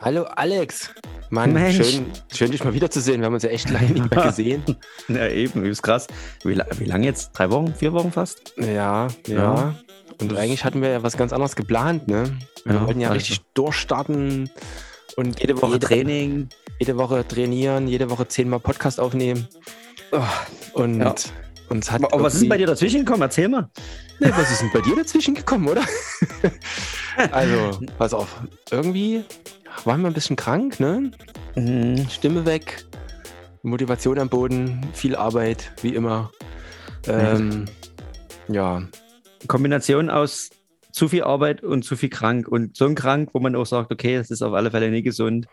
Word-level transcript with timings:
Hallo 0.00 0.24
Alex. 0.24 0.90
Mann, 1.30 1.52
Mensch. 1.52 1.76
schön, 1.76 2.06
schön 2.32 2.50
dich 2.52 2.62
mal 2.64 2.72
wiederzusehen. 2.72 3.20
Wir 3.20 3.26
haben 3.26 3.34
uns 3.34 3.42
ja 3.42 3.50
echt 3.50 3.68
lange 3.70 3.90
nicht 3.90 4.10
mehr 4.14 4.24
gesehen. 4.26 4.62
Ja, 5.08 5.26
eben, 5.28 5.64
ist 5.66 5.82
krass. 5.82 6.06
Wie, 6.44 6.56
wie 6.78 6.84
lange 6.84 7.04
jetzt? 7.04 7.32
Drei 7.32 7.50
Wochen? 7.50 7.74
Vier 7.74 7.92
Wochen 7.92 8.12
fast? 8.12 8.54
Ja, 8.56 8.66
ja. 8.66 9.08
Ja. 9.26 9.74
Und 10.20 10.32
Das- 10.32 10.38
eigentlich 10.38 10.64
hatten 10.64 10.80
wir 10.82 10.88
ja 10.90 11.02
was 11.02 11.16
ganz 11.16 11.32
anderes 11.32 11.56
geplant, 11.56 12.08
ne? 12.08 12.36
Wir 12.64 12.74
Ja, 12.76 12.86
wollten 12.86 13.00
ja 13.00 13.08
also. 13.08 13.16
richtig 13.18 13.40
durchstarten 13.54 14.50
und 15.16 15.40
Jede 15.40 15.60
Woche 15.60 15.72
jede, 15.74 15.86
Training. 15.86 16.48
jede 16.78 16.96
Woche 16.96 17.26
trainieren, 17.26 17.88
jede 17.88 18.08
Woche 18.08 18.26
zehnmal 18.28 18.60
Podcast 18.60 19.00
aufnehmen. 19.00 19.48
Und 20.74 21.00
Ja. 21.00 21.14
Uns 21.68 21.90
hat. 21.90 22.02
Aber, 22.04 22.22
was 22.22 22.34
ist 22.34 22.42
denn 22.42 22.48
bei 22.48 22.58
dir 22.58 22.66
dazwischen 22.66 23.04
gekommen? 23.04 23.22
Erzähl 23.22 23.48
mal. 23.48 23.68
Nee, 24.20 24.30
was 24.30 24.50
ist 24.50 24.62
denn 24.62 24.70
bei 24.72 24.80
dir 24.80 24.96
dazwischen 24.96 25.34
gekommen, 25.34 25.68
oder? 25.68 25.82
also, 27.32 27.80
pass 27.98 28.14
auf. 28.14 28.42
Irgendwie 28.70 29.24
waren 29.84 30.00
wir 30.02 30.08
ein 30.08 30.14
bisschen 30.14 30.36
krank, 30.36 30.80
ne? 30.80 31.10
Mhm. 31.54 32.08
Stimme 32.08 32.46
weg, 32.46 32.84
Motivation 33.62 34.18
am 34.18 34.28
Boden, 34.28 34.80
viel 34.92 35.16
Arbeit, 35.16 35.72
wie 35.82 35.94
immer. 35.94 36.30
Ähm, 37.06 37.66
ja, 38.48 38.82
Kombination 39.46 40.10
aus 40.10 40.50
zu 40.92 41.08
viel 41.08 41.22
Arbeit 41.22 41.62
und 41.62 41.84
zu 41.84 41.96
viel 41.96 42.08
krank. 42.08 42.48
Und 42.48 42.76
so 42.76 42.86
ein 42.86 42.94
krank, 42.94 43.30
wo 43.32 43.40
man 43.40 43.54
auch 43.54 43.66
sagt, 43.66 43.92
okay, 43.92 44.16
das 44.16 44.30
ist 44.30 44.42
auf 44.42 44.54
alle 44.54 44.70
Fälle 44.70 44.90
nicht 44.90 45.04
gesund, 45.04 45.46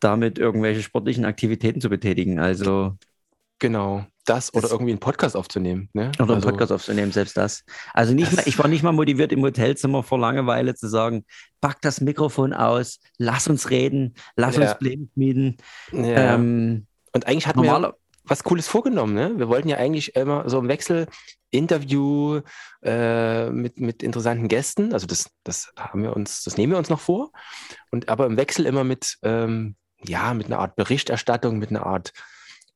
damit 0.00 0.38
irgendwelche 0.38 0.82
sportlichen 0.82 1.24
Aktivitäten 1.24 1.80
zu 1.80 1.90
betätigen. 1.90 2.38
Also, 2.38 2.96
genau. 3.58 4.06
Das 4.26 4.52
oder 4.52 4.62
Das- 4.62 4.72
irgendwie 4.72 4.92
einen 4.92 5.00
Podcast 5.00 5.36
aufzunehmen. 5.36 5.88
Ne? 5.92 6.08
oder 6.18 6.20
einen 6.24 6.30
Also, 6.36 6.48
Podcast 6.48 6.72
aufzunehmen, 6.72 7.10
selbst 7.12 7.36
das. 7.36 7.64
Also 7.94 8.12
nicht 8.14 8.28
Das- 8.28 8.36
mal, 8.36 8.48
ich 8.48 8.58
war 8.58 8.68
nicht 8.68 8.82
mal 8.82 8.92
motiviert 8.92 9.32
im 9.32 9.42
Hotelzimmer 9.42 10.02
vor 10.02 10.18
Langeweile 10.18 10.74
zu 10.74 10.88
sagen, 10.88 11.24
pack 11.60 11.80
das 11.80 12.00
Mikrofon 12.00 12.52
aus, 12.52 13.00
lass 13.18 13.48
uns 13.48 13.70
reden, 13.70 14.14
lass 14.36 14.56
Ja. 14.56 14.62
uns 14.62 14.78
Pläne 14.78 15.08
schmieden. 15.14 15.56
Ja. 15.92 16.34
Ähm, 16.34 16.86
Und 17.12 17.26
eigentlich 17.26 17.46
hatten 17.46 17.62
wir 17.62 17.94
was 18.24 18.44
Cooles 18.44 18.68
vorgenommen. 18.68 19.14
Ne? 19.14 19.32
Wir 19.38 19.48
wollten 19.48 19.68
ja 19.68 19.78
eigentlich 19.78 20.14
immer 20.14 20.48
so 20.48 20.58
im 20.60 20.68
Wechsel 20.68 21.06
Interview 21.50 22.40
äh, 22.84 23.50
mit, 23.50 23.80
mit 23.80 24.02
interessanten 24.04 24.46
Gästen. 24.46 24.92
Also 24.92 25.06
das, 25.06 25.30
das 25.42 25.72
haben 25.76 26.02
wir 26.02 26.14
uns, 26.14 26.44
das 26.44 26.56
nehmen 26.56 26.72
wir 26.72 26.78
uns 26.78 26.90
noch 26.90 27.00
vor. 27.00 27.32
Und 27.90 28.08
aber 28.08 28.26
im 28.26 28.36
Wechsel 28.36 28.66
immer 28.66 28.84
mit, 28.84 29.16
ähm, 29.22 29.74
ja, 30.04 30.32
mit 30.34 30.46
einer 30.46 30.60
Art 30.60 30.76
Berichterstattung, 30.76 31.58
mit 31.58 31.70
einer 31.70 31.84
Art 31.86 32.12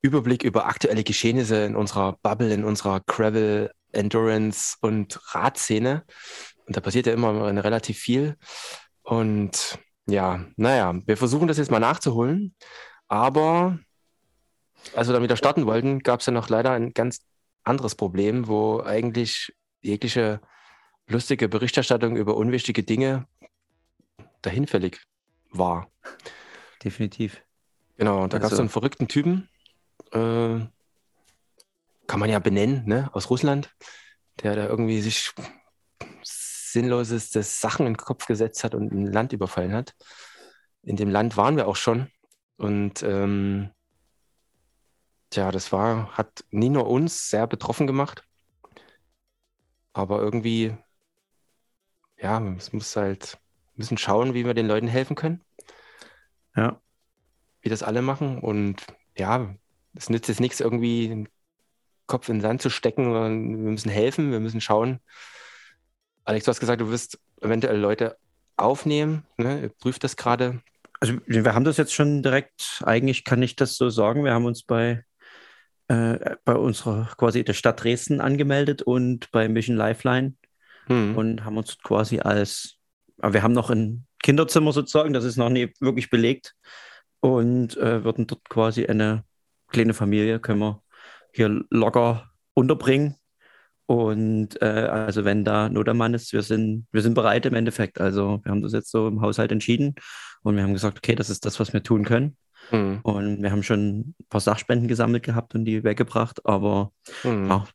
Überblick 0.04 0.42
über 0.42 0.66
aktuelle 0.66 1.02
Geschehnisse 1.02 1.64
in 1.64 1.76
unserer 1.76 2.18
Bubble, 2.22 2.52
in 2.52 2.62
unserer 2.62 3.00
Gravel, 3.06 3.72
Endurance 3.90 4.76
und 4.82 5.18
Radszene. 5.34 6.04
Und 6.66 6.76
da 6.76 6.82
passiert 6.82 7.06
ja 7.06 7.14
immer 7.14 7.32
relativ 7.64 7.98
viel. 7.98 8.36
Und 9.02 9.78
ja, 10.06 10.44
naja, 10.56 10.94
wir 11.06 11.16
versuchen 11.16 11.48
das 11.48 11.56
jetzt 11.56 11.70
mal 11.70 11.80
nachzuholen. 11.80 12.54
Aber 13.08 13.78
als 14.94 15.08
wir 15.08 15.14
dann 15.14 15.22
wieder 15.22 15.38
starten 15.38 15.64
wollten, 15.64 16.00
gab 16.00 16.20
es 16.20 16.26
ja 16.26 16.32
noch 16.34 16.50
leider 16.50 16.72
ein 16.72 16.92
ganz 16.92 17.20
anderes 17.62 17.94
Problem, 17.94 18.46
wo 18.46 18.82
eigentlich 18.82 19.54
jegliche 19.80 20.42
lustige 21.06 21.48
Berichterstattung 21.48 22.16
über 22.18 22.36
unwichtige 22.36 22.82
Dinge 22.82 23.26
dahinfällig 24.42 25.00
war. 25.50 25.88
definitiv. 26.82 27.40
Genau, 27.96 28.24
und 28.24 28.34
da 28.34 28.38
gab 28.38 28.46
es 28.48 28.52
Also- 28.52 28.56
so 28.56 28.62
einen 28.62 28.68
verrückten 28.68 29.08
Typen, 29.08 29.48
äh, 30.14 30.66
kann 32.06 32.20
man 32.20 32.30
ja 32.30 32.38
benennen, 32.38 32.84
ne, 32.86 33.10
aus 33.12 33.30
Russland, 33.30 33.74
der 34.42 34.56
da 34.56 34.66
irgendwie 34.66 35.00
sich 35.00 35.32
sinnloseste 36.22 37.42
Sachen 37.42 37.86
in 37.86 37.94
den 37.94 37.98
Kopf 37.98 38.26
gesetzt 38.26 38.64
hat 38.64 38.74
und 38.74 38.92
ein 38.92 39.06
Land 39.06 39.32
überfallen 39.32 39.72
hat. 39.72 39.94
In 40.82 40.96
dem 40.96 41.10
Land 41.10 41.36
waren 41.36 41.56
wir 41.56 41.68
auch 41.68 41.76
schon. 41.76 42.10
Und 42.56 43.02
ähm, 43.02 43.70
tja, 45.30 45.50
das 45.50 45.72
war, 45.72 46.16
hat 46.16 46.44
nie 46.50 46.68
nur 46.68 46.88
uns 46.88 47.30
sehr 47.30 47.46
betroffen 47.46 47.86
gemacht, 47.86 48.24
aber 49.92 50.20
irgendwie, 50.20 50.76
ja, 52.16 52.40
es 52.56 52.72
muss 52.72 52.94
halt, 52.96 53.34
wir 53.74 53.82
müssen 53.82 53.98
schauen, 53.98 54.34
wie 54.34 54.44
wir 54.44 54.54
den 54.54 54.66
Leuten 54.68 54.88
helfen 54.88 55.16
können 55.16 55.44
Ja. 56.56 56.80
wie 57.62 57.68
das 57.68 57.82
alle 57.82 58.02
machen. 58.02 58.38
Und 58.40 58.86
ja, 59.16 59.54
es 59.94 60.10
nützt 60.10 60.28
jetzt 60.28 60.40
nichts, 60.40 60.60
irgendwie 60.60 61.08
den 61.08 61.28
Kopf 62.06 62.28
in 62.28 62.36
den 62.36 62.42
Sand 62.42 62.62
zu 62.62 62.70
stecken, 62.70 63.04
sondern 63.04 63.64
wir 63.64 63.70
müssen 63.70 63.90
helfen, 63.90 64.32
wir 64.32 64.40
müssen 64.40 64.60
schauen. 64.60 65.00
Alex, 66.24 66.44
du 66.44 66.50
hast 66.50 66.60
gesagt, 66.60 66.80
du 66.80 66.90
wirst 66.90 67.18
eventuell 67.40 67.78
Leute 67.78 68.16
aufnehmen. 68.56 69.24
Ne? 69.36 69.62
Ihr 69.62 69.68
prüft 69.68 70.04
das 70.04 70.16
gerade. 70.16 70.60
Also 71.00 71.14
wir 71.26 71.54
haben 71.54 71.64
das 71.64 71.76
jetzt 71.76 71.92
schon 71.92 72.22
direkt, 72.22 72.82
eigentlich 72.84 73.24
kann 73.24 73.42
ich 73.42 73.56
das 73.56 73.76
so 73.76 73.90
sagen, 73.90 74.24
wir 74.24 74.32
haben 74.32 74.46
uns 74.46 74.62
bei, 74.62 75.04
äh, 75.88 76.36
bei 76.44 76.54
unserer 76.54 77.12
quasi 77.16 77.44
der 77.44 77.52
Stadt 77.52 77.82
Dresden 77.82 78.20
angemeldet 78.20 78.82
und 78.82 79.30
bei 79.30 79.48
Mission 79.48 79.76
Lifeline 79.76 80.34
Hm. 80.86 81.16
und 81.16 81.44
haben 81.44 81.56
uns 81.56 81.78
quasi 81.78 82.20
als, 82.20 82.76
aber 83.18 83.34
wir 83.34 83.42
haben 83.42 83.52
noch 83.52 83.70
ein 83.70 84.06
Kinderzimmer 84.22 84.72
sozusagen, 84.72 85.12
das 85.12 85.24
ist 85.24 85.36
noch 85.36 85.48
nie 85.48 85.72
wirklich 85.80 86.10
belegt 86.10 86.54
und 87.20 87.76
äh, 87.76 88.04
würden 88.04 88.26
dort 88.26 88.48
quasi 88.48 88.86
eine 88.86 89.24
kleine 89.74 89.94
Familie, 89.94 90.40
können 90.40 90.60
wir 90.60 90.82
hier 91.32 91.64
locker 91.70 92.30
unterbringen. 92.54 93.16
Und 93.86 94.60
äh, 94.62 94.64
also 94.64 95.26
wenn 95.26 95.44
da 95.44 95.68
Not 95.68 95.88
am 95.90 95.98
Mann 95.98 96.14
ist, 96.14 96.32
wir 96.32 96.42
sind, 96.42 96.86
wir 96.90 97.02
sind 97.02 97.14
bereit 97.14 97.44
im 97.44 97.54
Endeffekt. 97.54 98.00
Also 98.00 98.40
wir 98.42 98.50
haben 98.50 98.62
das 98.62 98.72
jetzt 98.72 98.90
so 98.90 99.08
im 99.08 99.20
Haushalt 99.20 99.52
entschieden 99.52 99.94
und 100.42 100.56
wir 100.56 100.62
haben 100.62 100.72
gesagt, 100.72 100.98
okay, 100.98 101.14
das 101.14 101.28
ist 101.28 101.44
das, 101.44 101.60
was 101.60 101.74
wir 101.74 101.82
tun 101.82 102.04
können. 102.04 102.36
Hm. 102.70 103.00
Und 103.02 103.42
wir 103.42 103.50
haben 103.50 103.62
schon 103.62 103.98
ein 103.98 104.14
paar 104.30 104.40
Sachspenden 104.40 104.88
gesammelt 104.88 105.22
gehabt 105.22 105.54
und 105.54 105.66
die 105.66 105.84
weggebracht, 105.84 106.46
aber 106.46 106.92
Hm. 107.22 107.48
ja, 107.48 107.66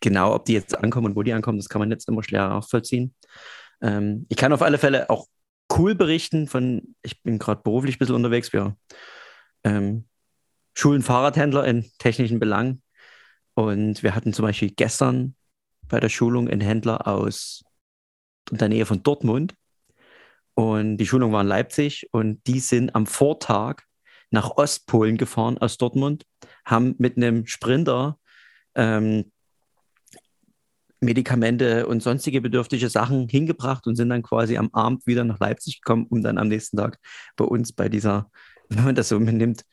genau, 0.00 0.34
ob 0.34 0.44
die 0.44 0.52
jetzt 0.52 0.76
ankommen 0.78 1.08
und 1.08 1.16
wo 1.16 1.24
die 1.24 1.32
ankommen, 1.32 1.58
das 1.58 1.68
kann 1.68 1.80
man 1.80 1.90
jetzt 1.90 2.08
immer 2.08 2.22
schwer 2.22 2.48
nachvollziehen. 2.48 3.12
Ähm, 3.82 4.26
ich 4.28 4.36
kann 4.36 4.52
auf 4.52 4.62
alle 4.62 4.78
Fälle 4.78 5.10
auch 5.10 5.26
cool 5.76 5.96
berichten 5.96 6.46
von, 6.46 6.94
ich 7.02 7.22
bin 7.24 7.40
gerade 7.40 7.62
beruflich 7.62 7.96
ein 7.96 7.98
bisschen 7.98 8.14
unterwegs, 8.14 8.52
wir 8.52 8.76
ähm, 9.64 10.06
schulen 10.76 11.02
Fahrradhändler 11.02 11.64
in 11.66 11.90
technischen 11.98 12.38
Belangen. 12.38 12.82
Und 13.54 14.02
wir 14.02 14.14
hatten 14.14 14.32
zum 14.32 14.44
Beispiel 14.44 14.70
gestern 14.70 15.34
bei 15.88 15.98
der 16.00 16.10
Schulung 16.10 16.48
einen 16.48 16.60
Händler 16.60 17.08
aus 17.08 17.64
der 18.50 18.68
Nähe 18.68 18.86
von 18.86 19.02
Dortmund. 19.02 19.54
Und 20.54 20.98
die 20.98 21.06
Schulung 21.06 21.32
war 21.32 21.40
in 21.40 21.48
Leipzig 21.48 22.08
und 22.12 22.46
die 22.46 22.60
sind 22.60 22.94
am 22.94 23.06
Vortag 23.06 23.82
nach 24.30 24.50
Ostpolen 24.56 25.16
gefahren 25.16 25.58
aus 25.58 25.78
Dortmund, 25.78 26.24
haben 26.64 26.94
mit 26.98 27.16
einem 27.16 27.46
Sprinter 27.46 28.18
ähm, 28.74 29.30
Medikamente 31.00 31.86
und 31.86 32.02
sonstige 32.02 32.40
bedürftige 32.40 32.88
Sachen 32.88 33.28
hingebracht 33.28 33.86
und 33.86 33.96
sind 33.96 34.08
dann 34.08 34.22
quasi 34.22 34.56
am 34.56 34.70
Abend 34.72 35.06
wieder 35.06 35.24
nach 35.24 35.38
Leipzig 35.38 35.80
gekommen, 35.82 36.06
um 36.08 36.22
dann 36.22 36.38
am 36.38 36.48
nächsten 36.48 36.76
Tag 36.76 36.98
bei 37.36 37.44
uns 37.44 37.72
bei 37.72 37.88
dieser, 37.88 38.30
wenn 38.68 38.84
man 38.84 38.94
das 38.94 39.08
so 39.08 39.18
nimmt, 39.18 39.64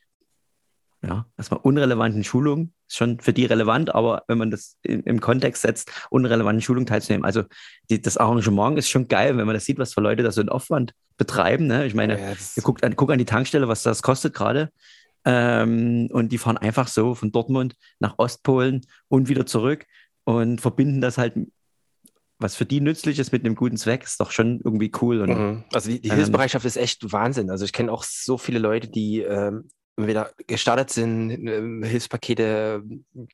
ja, 1.06 1.26
erstmal 1.38 1.60
unrelevanten 1.62 2.24
Schulung, 2.24 2.72
ist 2.88 2.96
schon 2.98 3.20
für 3.20 3.34
die 3.34 3.46
relevant, 3.46 3.94
aber 3.94 4.24
wenn 4.28 4.38
man 4.38 4.52
das 4.52 4.78
im, 4.84 5.04
im 5.04 5.20
Kontext 5.20 5.62
setzt, 5.64 5.92
unrelevanten 6.10 6.62
Schulung 6.62 6.86
teilzunehmen. 6.86 7.26
Also 7.26 7.44
die, 7.90 8.02
das 8.02 8.18
Arrangement 8.18 8.78
ist 8.78 8.90
schon 8.90 9.08
geil, 9.10 9.38
wenn 9.38 9.46
man 9.46 9.54
das 9.54 9.66
sieht, 9.66 9.80
was 9.80 9.94
für 9.94 10.02
Leute 10.02 10.24
da 10.24 10.32
so 10.32 10.40
einen 10.42 10.50
Aufwand 10.50 10.94
betreiben. 11.18 11.68
Ne? 11.68 11.86
Ich 11.86 11.94
meine, 11.94 12.20
Ja, 12.20 12.34
Ihr 12.56 12.64
guckt 12.64 12.84
an, 12.86 12.96
guck 12.96 13.12
an 13.12 13.20
die 13.20 13.26
Tankstelle, 13.26 13.68
was 13.68 13.84
das 13.84 14.02
kostet 14.02 14.34
gerade. 14.34 14.70
Ähm, 15.26 16.10
und 16.12 16.32
die 16.32 16.38
fahren 16.38 16.58
einfach 16.58 16.88
so 16.88 17.16
von 17.16 17.32
Dortmund 17.32 17.76
nach 18.00 18.16
Ostpolen 18.18 18.82
und 19.08 19.30
wieder 19.30 19.46
zurück 19.46 19.86
und 20.26 20.60
verbinden 20.62 21.00
das 21.02 21.18
halt, 21.18 21.34
was 22.40 22.56
für 22.56 22.66
die 22.66 22.82
nützlich 22.82 23.20
ist, 23.20 23.32
mit 23.32 23.46
einem 23.46 23.56
guten 23.56 23.78
Zweck, 23.78 24.04
ist 24.04 24.20
doch 24.20 24.32
schon 24.32 24.60
irgendwie 24.64 24.92
cool. 25.02 25.22
Und 25.22 25.30
Mhm. 25.30 25.64
Also 25.74 25.90
die, 25.90 26.02
die 26.02 26.10
Ähm, 26.10 26.16
Hilfsbereitschaft 26.16 26.66
ist 26.66 26.76
echt 26.78 27.12
Wahnsinn. 27.14 27.50
Also 27.50 27.64
ich 27.64 27.72
kenne 27.74 27.92
auch 27.92 28.04
so 28.04 28.38
viele 28.38 28.60
Leute, 28.60 28.90
die 28.90 29.22
ähm, 29.22 29.70
entweder 29.96 30.32
gestartet 30.48 30.90
sind, 30.90 31.32
ähm, 31.32 31.84
Hilfspakete 31.84 32.84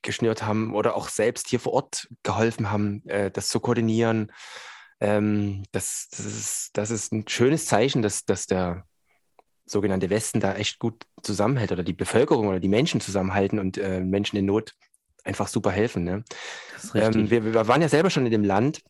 geschnürt 0.01 0.43
haben 0.43 0.75
oder 0.75 0.95
auch 0.95 1.07
selbst 1.09 1.47
hier 1.47 1.59
vor 1.59 1.73
Ort 1.73 2.07
geholfen 2.23 2.71
haben, 2.71 3.07
äh, 3.07 3.31
das 3.31 3.47
zu 3.47 3.59
koordinieren. 3.59 4.31
Ähm, 4.99 5.63
das, 5.71 6.09
das, 6.11 6.25
ist, 6.25 6.69
das 6.73 6.91
ist 6.91 7.13
ein 7.13 7.27
schönes 7.27 7.65
Zeichen, 7.65 8.01
dass, 8.01 8.25
dass 8.25 8.45
der 8.45 8.85
sogenannte 9.65 10.09
Westen 10.09 10.39
da 10.39 10.55
echt 10.55 10.79
gut 10.79 11.05
zusammenhält 11.21 11.71
oder 11.71 11.83
die 11.83 11.93
Bevölkerung 11.93 12.47
oder 12.47 12.59
die 12.59 12.67
Menschen 12.67 12.99
zusammenhalten 12.99 13.59
und 13.59 13.77
äh, 13.77 14.01
Menschen 14.01 14.37
in 14.37 14.45
Not 14.45 14.73
einfach 15.23 15.47
super 15.47 15.71
helfen. 15.71 16.03
Ne? 16.03 16.23
Ähm, 16.95 17.29
wir, 17.29 17.45
wir 17.45 17.67
waren 17.67 17.81
ja 17.81 17.89
selber 17.89 18.09
schon 18.09 18.25
in 18.25 18.31
dem 18.31 18.43
Land 18.43 18.81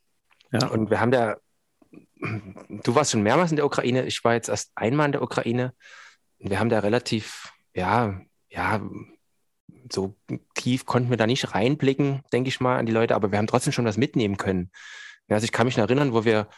ja. 0.51 0.67
und 0.67 0.89
wir 0.89 0.99
haben 0.99 1.11
da, 1.11 1.37
du 2.19 2.95
warst 2.95 3.11
schon 3.11 3.23
mehrmals 3.23 3.51
in 3.51 3.57
der 3.57 3.65
Ukraine, 3.65 4.05
ich 4.05 4.23
war 4.23 4.33
jetzt 4.33 4.49
erst 4.49 4.71
einmal 4.75 5.07
in 5.07 5.11
der 5.11 5.21
Ukraine. 5.21 5.73
Und 6.39 6.49
wir 6.49 6.59
haben 6.59 6.69
da 6.69 6.79
relativ, 6.79 7.51
ja, 7.79 8.21
ja, 8.49 8.81
so 9.91 10.15
tief 10.53 10.85
konnten 10.85 11.09
wir 11.09 11.17
da 11.17 11.25
nicht 11.25 11.55
reinblicken, 11.55 12.21
denke 12.33 12.49
ich 12.49 12.59
mal, 12.59 12.77
an 12.77 12.85
die 12.85 12.91
Leute, 12.91 13.15
aber 13.15 13.31
wir 13.31 13.37
haben 13.37 13.47
trotzdem 13.47 13.73
schon 13.73 13.85
was 13.85 13.97
mitnehmen 13.97 14.37
können. 14.37 14.71
Also 15.29 15.45
ich 15.45 15.51
kann 15.51 15.65
mich 15.65 15.77
erinnern, 15.77 16.13
wo 16.13 16.25
wir, 16.25 16.49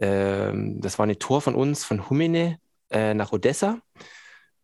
ähm, 0.00 0.80
das 0.80 0.98
war 0.98 1.04
eine 1.04 1.18
Tour 1.18 1.42
von 1.42 1.54
uns, 1.54 1.84
von 1.84 2.08
Humene 2.08 2.58
äh, 2.90 3.12
nach 3.12 3.32
Odessa. 3.32 3.80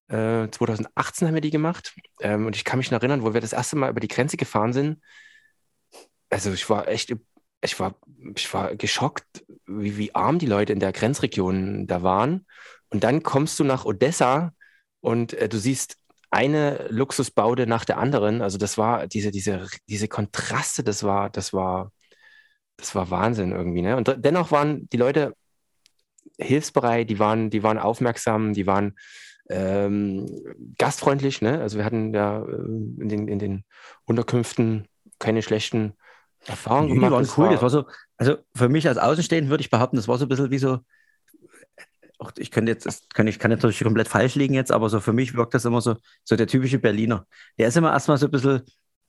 Äh, 0.09 0.49
2018 0.51 1.29
haben 1.29 1.35
wir 1.35 1.41
die 1.43 1.51
gemacht. 1.51 1.95
Ähm, 2.21 2.47
und 2.47 2.57
ich 2.57 2.65
kann 2.65 2.79
mich 2.79 2.91
erinnern, 2.91 3.23
wo 3.23 3.35
wir 3.35 3.41
das 3.41 3.53
erste 3.53 3.77
Mal 3.77 3.91
über 3.91 4.01
die 4.01 4.09
Grenze 4.09 4.37
gefahren 4.37 4.73
sind. 4.73 5.03
Also 6.31 6.53
ich 6.53 6.69
war 6.71 6.89
echt, 6.89 7.15
ich 7.61 7.81
war, 7.81 7.95
ich 8.37 8.55
war 8.55 8.75
geschockt, 8.77 9.45
wie, 9.67 9.99
wie 9.99 10.15
arm 10.15 10.39
die 10.39 10.47
Leute 10.47 10.73
in 10.73 10.81
der 10.81 10.93
Grenzregion 10.93 11.87
da 11.87 12.03
waren. 12.03 12.47
Und 12.89 13.05
dann 13.05 13.23
kommst 13.23 13.59
du 13.59 13.65
nach 13.65 13.85
Odessa 13.85 14.55
und 15.01 15.35
äh, 15.35 15.49
du 15.49 15.59
siehst 15.59 15.99
eine 16.31 16.87
Luxusbaude 16.88 17.67
nach 17.67 17.84
der 17.84 17.99
anderen. 17.99 18.43
Also 18.43 18.58
das 18.58 18.78
war 18.78 19.06
diese, 19.06 19.31
diese, 19.31 19.67
diese 19.88 20.08
Kontraste, 20.08 20.82
das 20.82 21.02
war, 21.02 21.31
das 21.31 21.52
war, 21.52 21.93
das 22.76 22.94
war 22.94 23.11
Wahnsinn 23.11 23.52
irgendwie. 23.52 23.82
Ne? 23.82 23.96
Und 23.96 24.12
dennoch 24.19 24.50
waren 24.50 24.88
die 24.90 24.96
Leute 24.96 25.34
hilfsbereit, 26.38 27.08
die 27.08 27.19
waren, 27.19 27.50
die 27.50 27.62
waren 27.62 27.78
aufmerksam, 27.78 28.52
die 28.52 28.67
waren 28.67 28.96
ähm, 29.49 30.26
gastfreundlich. 30.78 31.40
Ne? 31.40 31.61
Also 31.61 31.78
wir 31.78 31.84
hatten 31.84 32.12
ja 32.12 32.43
äh, 32.43 32.44
in 32.44 33.08
den, 33.08 33.28
in 33.28 33.38
den 33.38 33.64
Unterkünften 34.05 34.88
keine 35.19 35.43
schlechten 35.43 35.94
Erfahrungen 36.46 36.88
nee, 36.88 36.94
gemacht. 36.94 37.11
Die 37.11 37.14
waren 37.14 37.23
das 37.23 37.38
cool. 37.38 37.44
War, 37.46 37.52
das 37.52 37.62
war 37.62 37.70
so, 37.70 37.84
also 38.17 38.37
für 38.55 38.69
mich 38.69 38.88
als 38.88 38.99
Außenstehend 38.99 39.49
würde 39.49 39.62
ich 39.62 39.70
behaupten, 39.70 39.96
das 39.96 40.08
war 40.08 40.19
so 40.19 40.26
ein 40.26 40.28
bisschen 40.28 40.50
wie 40.50 40.58
so, 40.58 40.81
auch 42.19 42.33
ich 42.39 42.51
könnte 42.51 42.73
jetzt, 42.73 42.87
das 42.87 43.09
kann, 43.15 43.27
ich 43.27 43.39
kann 43.39 43.51
jetzt 43.51 43.63
natürlich 43.63 43.83
komplett 43.83 44.09
falsch 44.09 44.35
liegen 44.35 44.55
jetzt, 44.55 44.73
aber 44.73 44.89
so 44.89 45.01
für 45.01 45.13
mich 45.13 45.35
wirkt 45.35 45.55
das 45.55 45.65
immer 45.65 45.81
so, 45.81 45.97
so 46.25 46.37
der 46.37 46.47
typische 46.47 46.79
Berliner. 46.79 47.27
Der 47.59 47.69
ist 47.69 47.77
immer 47.77 47.93
erstmal 47.93 48.19
so 48.19 48.27
ein 48.27 48.31
bisschen 48.31 48.63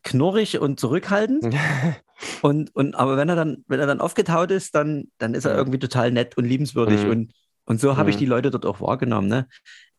knurrig 0.03 0.59
und 0.59 0.79
zurückhaltend. 0.79 1.55
und, 2.41 2.75
und, 2.75 2.95
aber 2.95 3.17
wenn 3.17 3.29
er 3.29 3.35
dann, 3.35 3.63
wenn 3.67 3.79
er 3.79 3.87
dann 3.87 4.01
aufgetaut 4.01 4.51
ist, 4.51 4.75
dann, 4.75 5.11
dann 5.17 5.33
ist 5.33 5.45
er 5.45 5.55
irgendwie 5.55 5.79
total 5.79 6.11
nett 6.11 6.37
und 6.37 6.45
liebenswürdig. 6.45 7.03
Mhm. 7.03 7.09
Und, 7.09 7.33
und 7.65 7.81
so 7.81 7.97
habe 7.97 8.03
mhm. 8.03 8.09
ich 8.09 8.17
die 8.17 8.25
Leute 8.25 8.51
dort 8.51 8.65
auch 8.65 8.81
wahrgenommen. 8.81 9.27
Ne? 9.27 9.47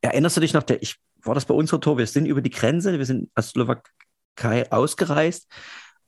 Erinnerst 0.00 0.36
du 0.36 0.40
dich 0.40 0.54
noch, 0.54 0.62
der, 0.62 0.82
ich, 0.82 0.96
war 1.22 1.34
das 1.34 1.44
bei 1.44 1.54
unserer 1.54 1.80
Tour? 1.80 1.98
Wir 1.98 2.06
sind 2.06 2.26
über 2.26 2.42
die 2.42 2.50
Grenze, 2.50 2.98
wir 2.98 3.06
sind 3.06 3.30
aus 3.34 3.50
Slowakei 3.50 4.70
ausgereist. 4.70 5.50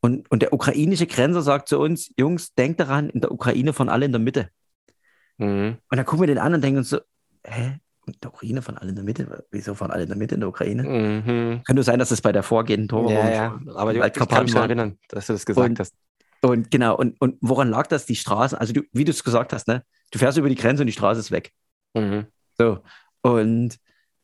Und, 0.00 0.30
und 0.30 0.40
der 0.40 0.52
ukrainische 0.52 1.06
Grenzer 1.06 1.42
sagt 1.42 1.68
zu 1.68 1.78
uns, 1.78 2.10
Jungs, 2.16 2.54
denkt 2.54 2.80
daran, 2.80 3.10
in 3.10 3.20
der 3.20 3.32
Ukraine 3.32 3.72
von 3.72 3.90
alle 3.90 4.06
in 4.06 4.12
der 4.12 4.20
Mitte. 4.20 4.48
Mhm. 5.40 5.78
Und 5.90 5.96
dann 5.96 6.04
gucken 6.04 6.22
wir 6.22 6.26
den 6.26 6.38
an 6.38 6.54
und 6.54 6.62
denken 6.62 6.78
uns 6.78 6.90
so, 6.90 7.00
hä? 7.44 7.78
In 8.06 8.14
der 8.22 8.32
Ukraine 8.32 8.62
von 8.62 8.76
alle 8.76 8.90
in 8.90 8.96
der 8.96 9.04
Mitte? 9.04 9.44
Wieso 9.50 9.74
von 9.74 9.90
alle 9.90 10.02
in 10.02 10.08
der 10.08 10.18
Mitte 10.18 10.34
in 10.34 10.40
der 10.40 10.48
Ukraine? 10.48 10.82
Mhm. 10.82 11.62
Könnte 11.64 11.82
sein, 11.82 11.98
dass 11.98 12.10
es 12.10 12.20
bei 12.20 12.32
der 12.32 12.42
vorgehenden 12.42 12.88
Tor 12.88 13.10
ja, 13.10 13.30
ja. 13.30 13.60
aber 13.74 13.94
ich 13.94 14.12
kann 14.12 14.44
mich 14.44 14.54
erinnern, 14.54 14.98
dass 15.08 15.26
du 15.26 15.32
das 15.34 15.46
gesagt 15.46 15.70
und, 15.70 15.78
hast. 15.78 15.94
Und 16.42 16.70
genau, 16.70 16.96
und, 16.96 17.20
und 17.20 17.36
woran 17.40 17.68
lag 17.68 17.86
das? 17.86 18.06
Die 18.06 18.16
Straße, 18.16 18.58
also 18.58 18.72
du, 18.72 18.82
wie 18.92 19.04
du 19.04 19.10
es 19.10 19.22
gesagt 19.22 19.52
hast, 19.52 19.68
ne? 19.68 19.84
Du 20.10 20.18
fährst 20.18 20.38
über 20.38 20.48
die 20.48 20.54
Grenze 20.54 20.82
und 20.82 20.86
die 20.86 20.92
Straße 20.92 21.20
ist 21.20 21.30
weg. 21.30 21.52
Mhm. 21.94 22.26
So. 22.58 22.80
Und, 23.22 23.76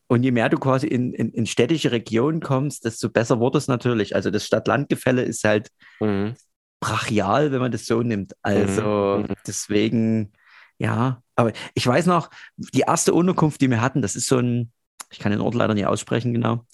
und 0.07 0.23
je 0.23 0.31
mehr 0.31 0.49
du 0.49 0.57
quasi 0.57 0.87
in, 0.87 1.13
in, 1.13 1.31
in 1.31 1.45
städtische 1.45 1.91
Regionen 1.91 2.41
kommst, 2.41 2.83
desto 2.83 3.09
besser 3.09 3.39
wurde 3.39 3.59
es 3.59 3.67
natürlich. 3.67 4.15
Also 4.15 4.31
das 4.31 4.45
Stadt-Land-Gefälle 4.45 5.21
ist 5.21 5.43
halt 5.43 5.69
mhm. 5.99 6.33
brachial, 6.79 7.51
wenn 7.51 7.59
man 7.59 7.71
das 7.71 7.85
so 7.85 8.01
nimmt. 8.01 8.33
Also 8.41 9.23
mhm. 9.27 9.33
deswegen 9.45 10.33
ja, 10.79 11.21
aber 11.35 11.53
ich 11.73 11.85
weiß 11.85 12.05
noch, 12.05 12.29
die 12.57 12.81
erste 12.81 13.13
Unterkunft, 13.13 13.61
die 13.61 13.69
wir 13.69 13.81
hatten, 13.81 14.01
das 14.01 14.15
ist 14.15 14.27
so 14.27 14.37
ein, 14.37 14.71
ich 15.09 15.19
kann 15.19 15.31
den 15.31 15.41
Ort 15.41 15.55
leider 15.55 15.73
nicht 15.73 15.85
aussprechen 15.85 16.33
genau. 16.33 16.65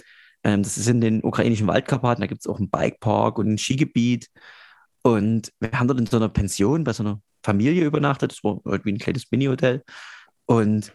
Ähm, 0.43 0.63
das 0.63 0.77
ist 0.77 0.87
in 0.87 1.01
den 1.01 1.23
ukrainischen 1.23 1.67
Waldkarpaten, 1.67 2.21
da 2.21 2.27
gibt 2.27 2.41
es 2.41 2.47
auch 2.47 2.57
einen 2.57 2.69
Bikepark 2.69 3.37
und 3.37 3.47
ein 3.47 3.57
Skigebiet. 3.57 4.29
Und 5.01 5.51
wir 5.59 5.71
haben 5.71 5.87
dort 5.87 5.99
in 5.99 6.05
so 6.05 6.17
einer 6.17 6.29
Pension 6.29 6.83
bei 6.83 6.93
so 6.93 7.03
einer 7.03 7.21
Familie 7.43 7.85
übernachtet. 7.85 8.31
Das 8.31 8.43
war 8.43 8.59
irgendwie 8.65 8.93
ein 8.93 8.99
kleines 8.99 9.31
Mini-Hotel. 9.31 9.83
Und, 10.45 10.93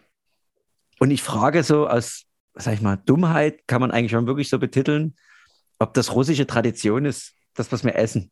und 0.99 1.11
ich 1.11 1.21
frage 1.21 1.63
so 1.63 1.87
aus, 1.87 2.25
sag 2.55 2.73
ich 2.73 2.81
mal, 2.81 2.97
Dummheit 2.97 3.67
kann 3.67 3.81
man 3.81 3.91
eigentlich 3.91 4.11
schon 4.11 4.27
wirklich 4.27 4.49
so 4.49 4.59
betiteln, 4.59 5.15
ob 5.79 5.93
das 5.93 6.13
russische 6.13 6.47
Tradition 6.47 7.05
ist, 7.05 7.33
das, 7.53 7.71
was 7.71 7.83
wir 7.83 7.95
essen. 7.95 8.31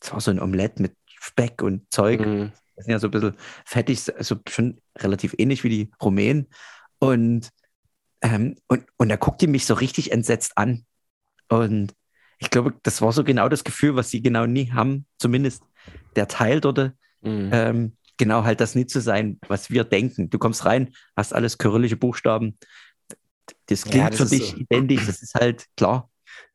Das 0.00 0.12
war 0.12 0.20
so 0.20 0.30
ein 0.30 0.40
Omelett 0.40 0.80
mit 0.80 0.96
Speck 1.06 1.62
und 1.62 1.92
Zeug. 1.92 2.20
Mhm. 2.20 2.52
Das 2.76 2.84
sind 2.84 2.92
ja 2.92 2.98
so 2.98 3.08
ein 3.08 3.10
bisschen 3.10 3.36
fettig, 3.64 4.14
also 4.16 4.36
schon 4.48 4.80
relativ 4.98 5.34
ähnlich 5.38 5.64
wie 5.64 5.68
die 5.68 5.90
Rumänen. 6.02 6.48
Und, 6.98 7.50
ähm, 8.22 8.56
und, 8.68 8.84
und 8.96 9.08
da 9.08 9.16
guckt 9.16 9.40
die 9.40 9.46
mich 9.46 9.66
so 9.66 9.74
richtig 9.74 10.12
entsetzt 10.12 10.56
an. 10.56 10.84
Und 11.48 11.94
ich 12.38 12.50
glaube, 12.50 12.74
das 12.82 13.00
war 13.00 13.12
so 13.12 13.24
genau 13.24 13.48
das 13.48 13.64
Gefühl, 13.64 13.96
was 13.96 14.10
sie 14.10 14.22
genau 14.22 14.46
nie 14.46 14.72
haben, 14.72 15.06
zumindest 15.18 15.62
der 16.16 16.28
Teil 16.28 16.60
dort. 16.60 16.92
Mhm. 17.22 17.50
Ähm, 17.52 17.96
genau 18.16 18.44
halt 18.44 18.60
das 18.60 18.74
nie 18.74 18.86
zu 18.86 19.00
sein, 19.00 19.38
was 19.48 19.70
wir 19.70 19.84
denken. 19.84 20.30
Du 20.30 20.38
kommst 20.38 20.64
rein, 20.64 20.92
hast 21.16 21.32
alles 21.34 21.58
kyrillische 21.58 21.96
Buchstaben. 21.96 22.58
Das 23.66 23.82
klingt 23.82 23.96
ja, 23.96 24.10
das 24.10 24.18
für 24.18 24.36
dich 24.36 24.50
so. 24.50 24.56
identisch, 24.56 25.06
das 25.06 25.22
ist 25.22 25.34
halt 25.34 25.66
klar. 25.76 26.10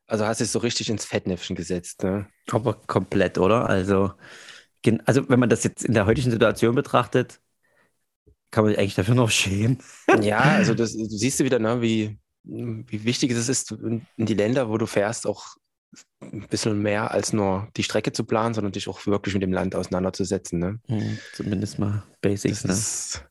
Also 0.08 0.26
hast 0.26 0.40
du 0.40 0.44
es 0.44 0.52
so 0.52 0.60
richtig 0.60 0.90
ins 0.90 1.06
Fettnäpfchen 1.06 1.56
gesetzt. 1.56 2.04
Ne? 2.04 2.28
Aber 2.52 2.74
komplett, 2.74 3.38
oder? 3.38 3.70
Also 3.70 4.14
also 5.06 5.30
wenn 5.30 5.40
man 5.40 5.50
das 5.50 5.64
jetzt 5.64 5.84
in 5.84 5.94
der 5.94 6.06
heutigen 6.06 6.32
Situation 6.32 6.76
betrachtet, 6.76 7.40
kann 8.52 8.64
man 8.64 8.72
sich 8.72 8.80
eigentlich 8.80 8.96
dafür 8.96 9.16
noch 9.16 9.30
schämen. 9.30 9.80
Ja, 10.22 10.40
also 10.40 10.74
das, 10.74 10.94
du 10.94 11.06
siehst 11.06 11.40
du 11.40 11.44
wieder, 11.44 11.60
ne, 11.60 11.82
wie, 11.82 12.18
wie 12.44 13.04
wichtig 13.04 13.32
es 13.32 13.48
ist, 13.48 13.72
in 13.72 14.06
die 14.18 14.34
Länder, 14.34 14.70
wo 14.70 14.78
du 14.78 14.86
fährst, 14.86 15.28
auch 15.28 15.56
ein 16.22 16.48
bisschen 16.48 16.82
mehr 16.82 17.12
als 17.12 17.34
nur 17.34 17.68
die 17.76 17.84
Strecke 17.84 18.12
zu 18.12 18.24
planen, 18.24 18.54
sondern 18.54 18.72
dich 18.72 18.88
auch 18.88 19.06
wirklich 19.06 19.34
mit 19.34 19.44
dem 19.44 19.54
Land 19.54 19.76
auseinanderzusetzen. 19.76 20.60
Ne? 20.60 20.80
Mhm, 20.88 21.20
zumindest 21.34 21.80
mal 21.80 22.04
Basics. 22.22 22.62
Das 22.62 22.70
ne? 22.70 22.74
ist 22.74 23.26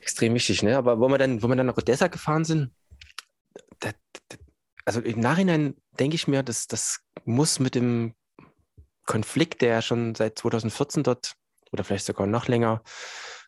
extrem 0.00 0.34
wichtig. 0.34 0.62
Ne? 0.62 0.76
Aber 0.76 1.00
wo 1.00 1.08
wir 1.08 1.18
dann, 1.18 1.42
wo 1.42 1.48
wir 1.48 1.56
dann 1.56 1.66
nach 1.66 1.76
Odessa 1.76 2.08
gefahren 2.08 2.44
sind, 2.44 2.70
das, 3.80 3.94
das, 4.28 4.38
also 4.84 5.00
im 5.00 5.20
Nachhinein 5.20 5.74
denke 5.98 6.14
ich 6.14 6.28
mir, 6.28 6.42
dass 6.42 6.66
das 6.66 7.00
muss 7.24 7.60
mit 7.60 7.74
dem 7.74 8.14
Konflikt, 9.06 9.62
der 9.62 9.82
schon 9.82 10.14
seit 10.14 10.38
2014 10.38 11.02
dort 11.02 11.34
oder 11.72 11.84
vielleicht 11.84 12.06
sogar 12.06 12.26
noch 12.26 12.48
länger 12.48 12.82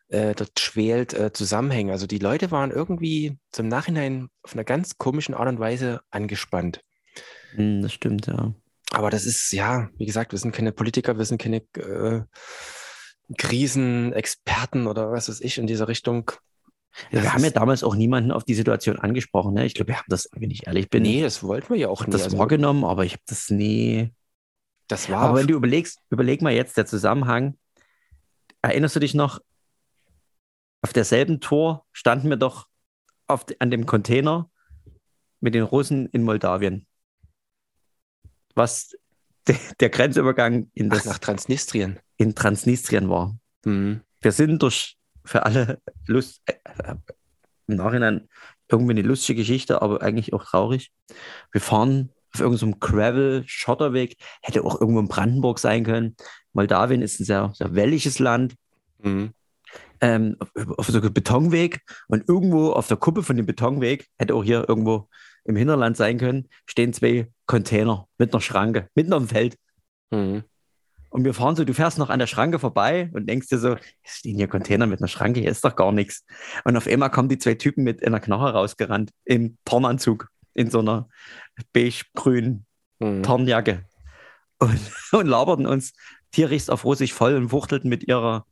äh, 0.09 0.35
dort 0.35 0.59
schwelt, 0.59 1.13
äh, 1.13 1.33
zusammenhängen. 1.33 1.91
Also 1.91 2.07
die 2.07 2.19
Leute 2.19 2.51
waren 2.51 2.71
irgendwie 2.71 3.37
zum 3.51 3.67
Nachhinein 3.67 4.29
auf 4.43 4.53
einer 4.53 4.63
ganz 4.63 4.97
komischen 4.97 5.33
Art 5.33 5.47
und 5.47 5.59
Weise 5.59 6.01
angespannt. 6.11 6.81
Mm, 7.55 7.81
das 7.81 7.93
stimmt, 7.93 8.27
ja. 8.27 8.53
Aber 8.91 9.09
das 9.09 9.25
ist, 9.25 9.51
ja, 9.51 9.89
wie 9.97 10.05
gesagt, 10.05 10.31
wir 10.31 10.39
sind 10.39 10.53
keine 10.53 10.71
Politiker, 10.71 11.17
wir 11.17 11.25
sind 11.25 11.41
keine 11.41 11.57
äh, 11.77 12.21
Krisenexperten 13.37 14.87
oder 14.87 15.11
was 15.11 15.27
weiß 15.27 15.41
ich 15.41 15.57
in 15.57 15.67
dieser 15.67 15.87
Richtung. 15.87 16.31
Ja, 17.11 17.23
wir 17.23 17.33
haben 17.33 17.43
ja 17.43 17.49
damals 17.49 17.83
auch 17.83 17.95
niemanden 17.95 18.31
auf 18.31 18.43
die 18.43 18.53
Situation 18.53 18.99
angesprochen. 18.99 19.53
Ne? 19.53 19.65
Ich 19.65 19.73
glaube, 19.73 19.89
wir 19.89 19.97
haben 19.97 20.05
das, 20.07 20.29
wenn 20.33 20.51
ich 20.51 20.67
ehrlich 20.67 20.89
bin. 20.89 21.03
Nee, 21.03 21.23
das 21.23 21.43
wollten 21.43 21.73
wir 21.73 21.77
ja 21.77 21.89
auch 21.89 22.05
nie. 22.05 22.11
das 22.11 22.23
also, 22.23 22.37
wahrgenommen, 22.37 22.85
aber 22.85 23.03
ich 23.03 23.13
habe 23.13 23.23
das 23.27 23.49
nie 23.49 24.13
das 24.87 25.09
war. 25.09 25.21
Aber 25.21 25.39
wenn 25.39 25.47
du 25.47 25.55
überlegst, 25.55 25.99
überleg 26.09 26.41
mal 26.41 26.53
jetzt 26.53 26.77
der 26.77 26.85
Zusammenhang. 26.85 27.57
Erinnerst 28.61 28.95
du 28.95 28.99
dich 28.99 29.13
noch? 29.13 29.39
Auf 30.81 30.93
derselben 30.93 31.39
Tour 31.39 31.85
standen 31.91 32.29
wir 32.29 32.37
doch 32.37 32.67
auf, 33.27 33.45
an 33.59 33.71
dem 33.71 33.85
Container 33.85 34.49
mit 35.39 35.55
den 35.55 35.63
Russen 35.63 36.07
in 36.07 36.23
Moldawien. 36.23 36.85
Was 38.53 38.95
de, 39.47 39.57
der 39.79 39.89
Grenzübergang 39.89 40.69
in 40.73 40.89
das, 40.89 41.01
Ach, 41.01 41.13
nach 41.13 41.19
Transnistrien. 41.19 41.99
In 42.17 42.35
Transnistrien 42.35 43.09
war. 43.09 43.37
Mhm. 43.65 44.01
Wir 44.21 44.31
sind 44.31 44.61
durch 44.61 44.97
für 45.23 45.43
alle 45.43 45.81
Lust, 46.07 46.41
äh, 46.45 46.53
äh, 46.83 46.95
im 47.67 47.75
Nachhinein 47.75 48.29
irgendwie 48.69 48.91
eine 48.91 49.01
lustige 49.01 49.41
Geschichte, 49.41 49.81
aber 49.81 50.01
eigentlich 50.01 50.33
auch 50.33 50.43
traurig. 50.43 50.91
Wir 51.51 51.61
fahren 51.61 52.11
auf 52.35 52.41
irgendeinem 52.41 52.73
so 52.73 52.77
Gravel-Schotterweg. 52.79 54.17
Hätte 54.41 54.63
auch 54.63 54.79
irgendwo 54.79 54.99
in 54.99 55.07
Brandenburg 55.07 55.59
sein 55.59 55.83
können. 55.83 56.15
Moldawien 56.53 57.01
ist 57.01 57.19
ein 57.19 57.25
sehr, 57.25 57.51
sehr 57.55 57.75
welliges 57.75 58.19
Land. 58.19 58.55
Mhm. 59.01 59.31
Ähm, 60.01 60.35
auf, 60.39 60.49
auf 60.77 60.87
so 60.87 60.99
einem 60.99 61.13
Betonweg 61.13 61.81
und 62.07 62.27
irgendwo 62.27 62.71
auf 62.71 62.87
der 62.87 62.97
Kuppe 62.97 63.23
von 63.23 63.37
dem 63.37 63.45
Betonweg, 63.45 64.07
hätte 64.17 64.35
auch 64.35 64.43
hier 64.43 64.67
irgendwo 64.67 65.07
im 65.45 65.55
Hinterland 65.55 65.95
sein 65.95 66.17
können, 66.17 66.49
stehen 66.65 66.91
zwei 66.91 67.31
Container 67.45 68.07
mit 68.17 68.33
einer 68.33 68.41
Schranke, 68.41 68.89
mitten 68.95 69.13
auf 69.13 69.23
dem 69.23 69.29
Feld. 69.29 69.57
Mhm. 70.11 70.43
Und 71.09 71.23
wir 71.23 71.33
fahren 71.33 71.55
so, 71.55 71.63
du 71.63 71.73
fährst 71.73 71.97
noch 71.97 72.09
an 72.09 72.19
der 72.19 72.27
Schranke 72.27 72.59
vorbei 72.59 73.09
und 73.13 73.29
denkst 73.29 73.47
dir 73.47 73.57
so, 73.57 73.77
es 74.03 74.17
stehen 74.17 74.35
hier 74.35 74.49
Container 74.49 74.85
mit 74.85 74.99
einer 74.99 75.07
Schranke, 75.07 75.39
hier 75.39 75.49
ist 75.49 75.63
doch 75.63 75.77
gar 75.77 75.93
nichts. 75.93 76.25
Und 76.65 76.75
auf 76.75 76.87
einmal 76.87 77.09
kommen 77.09 77.29
die 77.29 77.37
zwei 77.37 77.53
Typen 77.53 77.85
mit 77.85 78.05
einer 78.05 78.19
Knarre 78.19 78.51
rausgerannt 78.51 79.11
im 79.23 79.57
Tornanzug 79.63 80.27
in 80.55 80.71
so 80.71 80.79
einer 80.79 81.07
beige-grünen 81.73 82.65
mhm. 82.99 83.21
Tarnjacke 83.21 83.85
und, 84.57 84.79
und 85.11 85.27
laberten 85.27 85.67
uns 85.67 85.93
tierisch 86.31 86.69
auf 86.69 86.83
Russisch 86.83 87.13
voll 87.13 87.35
und 87.35 87.51
wuchtelten 87.51 87.89
mit 87.89 88.07
ihrer, 88.07 88.45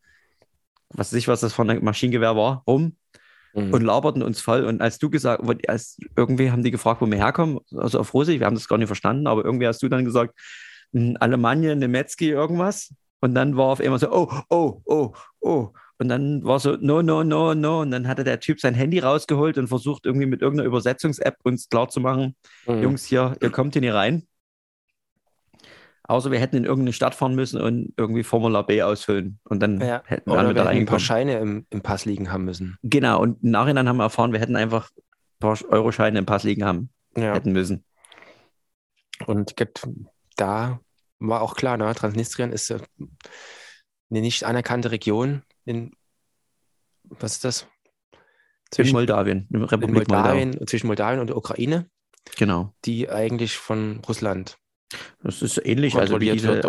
was 0.89 1.11
weiß 1.11 1.17
ich, 1.17 1.27
was 1.27 1.41
das 1.41 1.53
von 1.53 1.69
einem 1.69 1.83
Maschinengewehr 1.83 2.35
war, 2.35 2.63
rum 2.67 2.97
mhm. 3.53 3.73
und 3.73 3.81
laberten 3.81 4.21
uns 4.21 4.41
voll. 4.41 4.65
Und 4.65 4.81
als 4.81 4.99
du 4.99 5.09
gesagt, 5.09 5.43
als 5.67 5.97
irgendwie 6.15 6.51
haben 6.51 6.63
die 6.63 6.71
gefragt, 6.71 7.01
wo 7.01 7.07
wir 7.07 7.17
herkommen, 7.17 7.59
also 7.75 7.99
auf 7.99 8.13
Russisch, 8.13 8.39
wir 8.39 8.45
haben 8.45 8.55
das 8.55 8.67
gar 8.67 8.77
nicht 8.77 8.87
verstanden, 8.87 9.27
aber 9.27 9.43
irgendwie 9.43 9.67
hast 9.67 9.81
du 9.81 9.89
dann 9.89 10.05
gesagt, 10.05 10.37
Alemannia, 10.93 11.73
Nemetzki, 11.73 12.29
irgendwas. 12.29 12.93
Und 13.23 13.35
dann 13.35 13.55
war 13.55 13.67
auf 13.67 13.79
einmal 13.79 13.99
so, 13.99 14.11
oh, 14.11 14.29
oh, 14.49 14.81
oh, 14.83 15.13
oh. 15.39 15.69
Und 15.97 16.09
dann 16.09 16.43
war 16.43 16.59
so, 16.59 16.75
no, 16.75 17.01
no, 17.01 17.23
no, 17.23 17.53
no. 17.53 17.79
Und 17.79 17.91
dann 17.91 18.05
hatte 18.09 18.25
der 18.25 18.41
Typ 18.41 18.59
sein 18.59 18.73
Handy 18.73 18.99
rausgeholt 18.99 19.57
und 19.57 19.69
versucht 19.69 20.05
irgendwie 20.05 20.25
mit 20.25 20.41
irgendeiner 20.41 20.67
Übersetzungs-App 20.67 21.37
uns 21.43 21.69
klarzumachen, 21.69 22.35
mhm. 22.67 22.83
Jungs, 22.83 23.05
hier, 23.05 23.37
ihr 23.41 23.49
kommt 23.49 23.75
hier 23.75 23.81
nicht 23.81 23.93
rein. 23.93 24.27
Außer 26.03 26.31
wir 26.31 26.39
hätten 26.39 26.57
in 26.57 26.65
irgendeine 26.65 26.91
Stadt 26.91 27.15
fahren 27.15 27.33
müssen 27.33 27.61
und 27.61 27.93
irgendwie 27.95 28.23
Formular 28.23 28.65
B 28.65 28.83
ausfüllen. 28.83 29.39
Und 29.45 29.61
dann 29.61 29.79
ja. 29.79 30.01
hätten 30.03 30.29
wir 30.29 30.33
Oder 30.37 30.53
wir 30.53 30.67
ein 30.67 30.85
paar 30.85 30.99
Scheine 30.99 31.39
im, 31.39 31.65
im 31.69 31.79
Pass 31.81 32.03
liegen 32.03 32.29
haben 32.29 32.43
müssen. 32.43 32.77
Genau. 32.83 33.21
Und 33.21 33.41
im 33.41 33.51
Nachhinein 33.51 33.87
haben 33.87 33.95
wir 33.95 34.03
erfahren, 34.03 34.33
wir 34.33 34.41
hätten 34.41 34.57
einfach 34.57 34.89
ein 34.97 35.39
paar 35.39 35.57
Euroscheine 35.69 36.19
im 36.19 36.25
Pass 36.25 36.43
liegen 36.43 36.65
haben 36.65 36.89
ja. 37.15 37.33
hätten 37.33 37.53
müssen. 37.53 37.85
Und 39.25 39.55
da 40.35 40.81
war 41.27 41.41
auch 41.41 41.55
klar, 41.55 41.77
ne? 41.77 41.93
Transnistrien 41.95 42.51
ist 42.51 42.71
eine 42.71 42.81
nicht 44.09 44.43
anerkannte 44.43 44.91
Region 44.91 45.43
in, 45.65 45.91
was 47.03 47.33
ist 47.33 47.45
das? 47.45 47.67
Zwischen 48.71 48.89
in 48.89 48.93
Moldawien, 48.95 49.47
in 49.51 49.63
Republik 49.63 49.89
in 49.89 49.93
Moldawien, 49.93 50.49
Moldau. 50.49 50.65
zwischen 50.65 50.87
Moldawien 50.87 51.19
und 51.19 51.27
der 51.27 51.37
Ukraine. 51.37 51.89
Genau. 52.37 52.73
Die 52.85 53.09
eigentlich 53.09 53.57
von 53.57 54.01
Russland 54.07 54.57
das 55.23 55.41
ist 55.41 55.65
ähnlich, 55.65 55.95
also 55.95 56.19
wie 56.19 56.31
diese, 56.31 56.59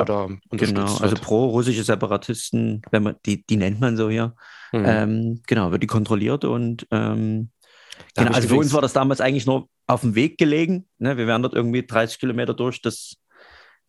genau, 0.51 0.97
also 0.97 1.17
pro-russische 1.17 1.83
Separatisten, 1.83 2.83
wenn 2.91 3.03
man 3.03 3.17
die, 3.27 3.45
die 3.45 3.57
nennt 3.57 3.81
man 3.81 3.97
so 3.97 4.09
hier, 4.09 4.35
mhm. 4.73 4.85
ähm, 4.87 5.43
genau, 5.47 5.73
wird 5.73 5.83
die 5.83 5.89
kontrolliert 5.89 6.45
und 6.45 6.87
ähm, 6.91 7.51
genau, 8.15 8.33
also 8.33 8.49
für 8.49 8.57
uns 8.57 8.73
war 8.73 8.83
das 8.83 8.93
damals 8.93 9.21
eigentlich 9.21 9.47
nur 9.47 9.69
auf 9.87 10.01
dem 10.01 10.15
Weg 10.15 10.39
gelegen. 10.39 10.87
Ne? 10.99 11.17
Wir 11.17 11.27
wären 11.27 11.43
dort 11.43 11.55
irgendwie 11.55 11.87
30 11.87 12.19
Kilometer 12.19 12.55
durch 12.55 12.81
das 12.81 13.17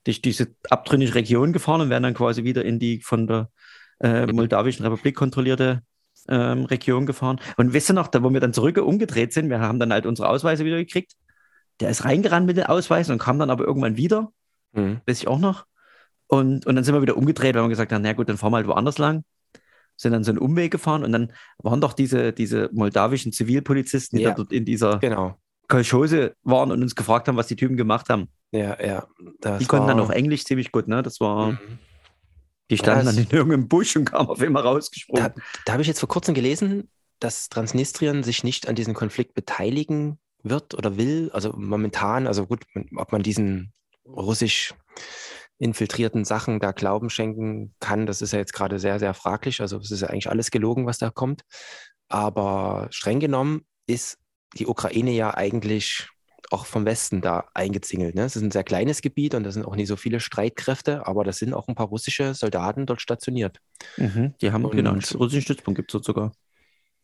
durch 0.05 0.21
diese 0.21 0.55
abtrünnige 0.69 1.15
Region 1.15 1.53
gefahren 1.53 1.81
und 1.81 1.89
wären 1.89 2.03
dann 2.03 2.13
quasi 2.13 2.43
wieder 2.43 2.63
in 2.63 2.79
die 2.79 3.01
von 3.01 3.27
der 3.27 3.49
äh, 3.99 4.25
Moldawischen 4.27 4.85
Republik 4.85 5.15
kontrollierte 5.15 5.81
ähm, 6.29 6.65
Region 6.65 7.05
gefahren. 7.05 7.39
Und 7.57 7.73
wisst 7.73 7.89
ihr 7.89 7.93
noch, 7.93 8.07
da 8.07 8.23
wo 8.23 8.29
wir 8.31 8.39
dann 8.39 8.53
zurück 8.53 8.77
umgedreht 8.77 9.33
sind, 9.33 9.49
wir 9.49 9.59
haben 9.59 9.79
dann 9.79 9.91
halt 9.91 10.05
unsere 10.05 10.29
Ausweise 10.29 10.65
wieder 10.65 10.77
gekriegt. 10.77 11.13
Der 11.79 11.89
ist 11.89 12.05
reingerannt 12.05 12.45
mit 12.45 12.57
den 12.57 12.65
Ausweisen 12.65 13.11
und 13.11 13.19
kam 13.19 13.39
dann 13.39 13.49
aber 13.49 13.65
irgendwann 13.65 13.97
wieder. 13.97 14.31
Mhm. 14.73 15.01
Weiß 15.05 15.19
ich 15.19 15.27
auch 15.27 15.39
noch. 15.39 15.65
Und, 16.27 16.65
und 16.65 16.75
dann 16.75 16.83
sind 16.83 16.95
wir 16.95 17.01
wieder 17.01 17.17
umgedreht, 17.17 17.55
weil 17.55 17.63
wir 17.63 17.69
gesagt 17.69 17.91
haben, 17.91 18.01
na 18.01 18.13
gut, 18.13 18.29
dann 18.29 18.37
fahren 18.37 18.51
wir 18.51 18.57
halt 18.57 18.67
woanders 18.67 18.97
lang. 18.97 19.23
Sind 19.97 20.11
dann 20.11 20.23
so 20.23 20.31
einen 20.31 20.39
Umweg 20.39 20.71
gefahren 20.71 21.03
und 21.03 21.11
dann 21.11 21.31
waren 21.59 21.79
doch 21.79 21.93
diese, 21.93 22.33
diese 22.33 22.69
moldawischen 22.73 23.31
Zivilpolizisten, 23.31 24.17
die 24.17 24.23
ja. 24.23 24.31
da 24.31 24.35
dort 24.35 24.51
in 24.51 24.65
dieser 24.65 24.99
genau. 24.99 25.37
Kolchose 25.67 26.35
waren 26.43 26.71
und 26.71 26.81
uns 26.81 26.95
gefragt 26.95 27.27
haben, 27.27 27.37
was 27.37 27.47
die 27.47 27.55
Typen 27.55 27.77
gemacht 27.77 28.09
haben. 28.09 28.29
Ja, 28.51 28.81
ja. 28.81 29.07
die 29.59 29.65
konnten 29.65 29.87
dann 29.87 29.99
auch 29.99 30.09
Englisch 30.09 30.45
ziemlich 30.45 30.71
gut, 30.71 30.87
ne? 30.87 31.03
Das 31.03 31.19
war. 31.19 31.53
Mhm. 31.53 31.79
Die 32.71 32.77
standen 32.77 33.05
das, 33.05 33.15
dann 33.15 33.25
in 33.25 33.29
irgendeinem 33.29 33.67
Busch 33.67 33.95
und 33.95 34.05
kamen 34.05 34.27
auf 34.27 34.41
einmal 34.41 34.63
rausgesprungen. 34.63 35.23
Da, 35.23 35.41
da 35.65 35.73
habe 35.73 35.83
ich 35.83 35.87
jetzt 35.87 35.99
vor 35.99 36.09
kurzem 36.09 36.33
gelesen, 36.33 36.89
dass 37.19 37.49
Transnistrien 37.49 38.23
sich 38.23 38.43
nicht 38.43 38.67
an 38.67 38.75
diesem 38.75 38.95
Konflikt 38.95 39.35
beteiligen 39.35 40.17
wird 40.41 40.73
oder 40.73 40.97
will. 40.97 41.29
Also 41.31 41.53
momentan, 41.55 42.25
also 42.25 42.47
gut, 42.47 42.65
ob 42.95 43.11
man 43.11 43.21
diesen 43.21 43.71
russisch 44.05 44.73
infiltrierten 45.57 46.25
Sachen 46.25 46.59
da 46.59 46.71
Glauben 46.71 47.09
schenken 47.09 47.75
kann, 47.79 48.05
das 48.05 48.21
ist 48.21 48.33
ja 48.33 48.39
jetzt 48.39 48.53
gerade 48.53 48.79
sehr, 48.79 48.99
sehr 48.99 49.13
fraglich. 49.13 49.61
Also 49.61 49.77
es 49.77 49.91
ist 49.91 50.01
ja 50.01 50.09
eigentlich 50.09 50.29
alles 50.29 50.51
gelogen, 50.51 50.85
was 50.85 50.97
da 50.97 51.09
kommt. 51.09 51.43
Aber 52.07 52.87
streng 52.91 53.19
genommen 53.19 53.61
ist 53.87 54.17
die 54.57 54.67
Ukraine 54.67 55.11
ja 55.11 55.33
eigentlich 55.33 56.09
auch 56.51 56.65
vom 56.65 56.85
Westen 56.85 57.21
da 57.21 57.45
eingezingelt. 57.53 58.15
Ne? 58.15 58.23
Es 58.23 58.35
ist 58.35 58.43
ein 58.43 58.51
sehr 58.51 58.63
kleines 58.63 59.01
Gebiet 59.01 59.33
und 59.35 59.43
da 59.43 59.51
sind 59.51 59.65
auch 59.65 59.75
nicht 59.75 59.87
so 59.87 59.95
viele 59.95 60.19
Streitkräfte, 60.19 61.07
aber 61.07 61.23
da 61.23 61.31
sind 61.31 61.53
auch 61.53 61.67
ein 61.67 61.75
paar 61.75 61.87
russische 61.87 62.33
Soldaten 62.33 62.85
dort 62.85 63.01
stationiert. 63.01 63.59
Mhm, 63.97 64.35
die 64.41 64.51
haben, 64.51 64.65
und 64.65 64.75
genau, 64.75 64.91
einen 64.91 65.01
russischen 65.01 65.41
Stützpunkt 65.41 65.77
gibt 65.77 65.89
es 65.89 65.93
dort 65.93 66.05
sogar. 66.05 66.31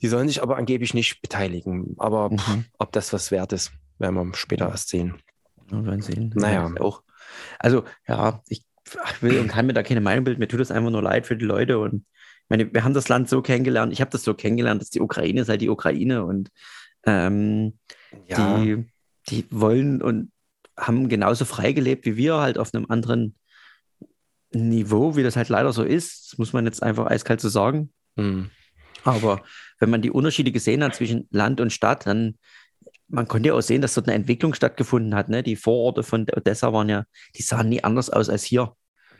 Die 0.01 0.07
sollen 0.07 0.27
sich 0.27 0.41
aber 0.41 0.57
angeblich 0.57 0.93
nicht 0.93 1.21
beteiligen. 1.21 1.95
Aber 1.97 2.29
mhm. 2.29 2.37
pff, 2.37 2.57
ob 2.77 2.91
das 2.91 3.13
was 3.13 3.31
wert 3.31 3.53
ist, 3.53 3.71
werden 3.99 4.15
wir 4.15 4.33
später 4.35 4.69
erst 4.69 4.89
sehen. 4.89 5.15
Wir 5.69 5.85
werden 5.85 6.01
sehen. 6.01 6.33
Naja. 6.35 6.71
auch. 6.79 7.03
Also, 7.59 7.83
ja, 8.07 8.41
ich 8.47 8.65
will 9.21 9.39
und 9.39 9.47
kann 9.47 9.67
mir 9.67 9.73
da 9.73 9.83
keine 9.83 10.01
Meinung 10.01 10.23
bilden. 10.23 10.39
Mir 10.39 10.47
tut 10.47 10.59
es 10.59 10.71
einfach 10.71 10.89
nur 10.89 11.03
leid 11.03 11.27
für 11.27 11.37
die 11.37 11.45
Leute. 11.45 11.79
Und 11.79 12.05
ich 12.15 12.49
meine, 12.49 12.73
wir 12.73 12.83
haben 12.83 12.93
das 12.93 13.09
Land 13.09 13.29
so 13.29 13.41
kennengelernt. 13.41 13.93
Ich 13.93 14.01
habe 14.01 14.11
das 14.11 14.23
so 14.23 14.33
kennengelernt, 14.33 14.81
dass 14.81 14.89
die 14.89 15.01
Ukraine 15.01 15.41
ist 15.41 15.49
halt 15.49 15.61
die 15.61 15.69
Ukraine 15.69 16.25
und 16.25 16.49
ähm, 17.05 17.77
ja. 18.27 18.57
die, 18.57 18.85
die 19.29 19.45
wollen 19.49 20.01
und 20.01 20.31
haben 20.77 21.09
genauso 21.09 21.45
frei 21.45 21.73
gelebt 21.73 22.05
wie 22.05 22.17
wir, 22.17 22.37
halt 22.37 22.57
auf 22.57 22.73
einem 22.73 22.85
anderen 22.89 23.35
Niveau, 24.51 25.15
wie 25.15 25.23
das 25.23 25.35
halt 25.35 25.49
leider 25.49 25.71
so 25.71 25.83
ist. 25.83 26.31
Das 26.31 26.37
muss 26.37 26.53
man 26.53 26.65
jetzt 26.65 26.83
einfach 26.83 27.07
eiskalt 27.07 27.39
so 27.39 27.49
sagen. 27.49 27.91
Mhm. 28.15 28.49
Aber 29.03 29.41
wenn 29.79 29.89
man 29.89 30.01
die 30.01 30.11
Unterschiede 30.11 30.51
gesehen 30.51 30.83
hat 30.83 30.95
zwischen 30.95 31.27
Land 31.31 31.61
und 31.61 31.71
Stadt, 31.71 32.05
dann 32.05 32.37
man 33.07 33.27
konnte 33.27 33.49
ja 33.49 33.55
auch 33.55 33.61
sehen, 33.61 33.81
dass 33.81 33.93
dort 33.93 34.07
eine 34.07 34.15
Entwicklung 34.15 34.53
stattgefunden 34.53 35.15
hat. 35.15 35.29
Ne? 35.29 35.43
Die 35.43 35.55
Vororte 35.55 36.03
von 36.03 36.25
Odessa 36.35 36.71
waren 36.71 36.87
ja, 36.87 37.03
die 37.35 37.41
sahen 37.41 37.69
nie 37.69 37.83
anders 37.83 38.09
aus 38.09 38.29
als 38.29 38.43
hier. 38.43 38.73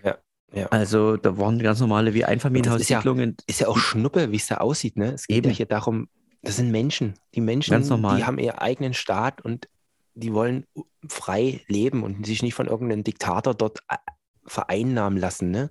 Ja, 0.04 0.18
ja. 0.54 0.68
Also 0.68 1.18
da 1.18 1.38
waren 1.38 1.60
ganz 1.60 1.82
normale 1.82 2.14
wie 2.14 2.24
Einfamilienhaussiedlungen. 2.24 3.32
Ist, 3.32 3.42
ja, 3.42 3.46
ist 3.48 3.60
ja 3.62 3.68
auch 3.68 3.78
Schnuppe, 3.78 4.32
wie 4.32 4.38
es 4.38 4.48
da 4.48 4.58
aussieht. 4.58 4.96
Ne? 4.96 5.14
Es 5.14 5.28
geht 5.28 5.40
Eben. 5.40 5.50
ja 5.50 5.56
hier 5.56 5.66
darum, 5.66 6.08
das 6.42 6.58
sind 6.58 6.72
Menschen. 6.72 7.20
Die 7.36 7.42
Menschen, 7.42 7.82
die 7.84 8.24
haben 8.26 8.40
ihren 8.40 8.58
eigenen 8.58 8.94
Staat 8.94 9.42
und 9.42 9.68
die 10.14 10.34
wollen 10.34 10.66
frei 11.08 11.62
leben 11.68 12.04
und 12.04 12.26
sich 12.26 12.42
nicht 12.42 12.54
von 12.54 12.68
irgendeinem 12.68 13.04
Diktator 13.04 13.54
dort 13.54 13.80
äh, 13.90 13.98
vereinnahmen 14.46 15.20
lassen. 15.20 15.52
Ne? 15.52 15.70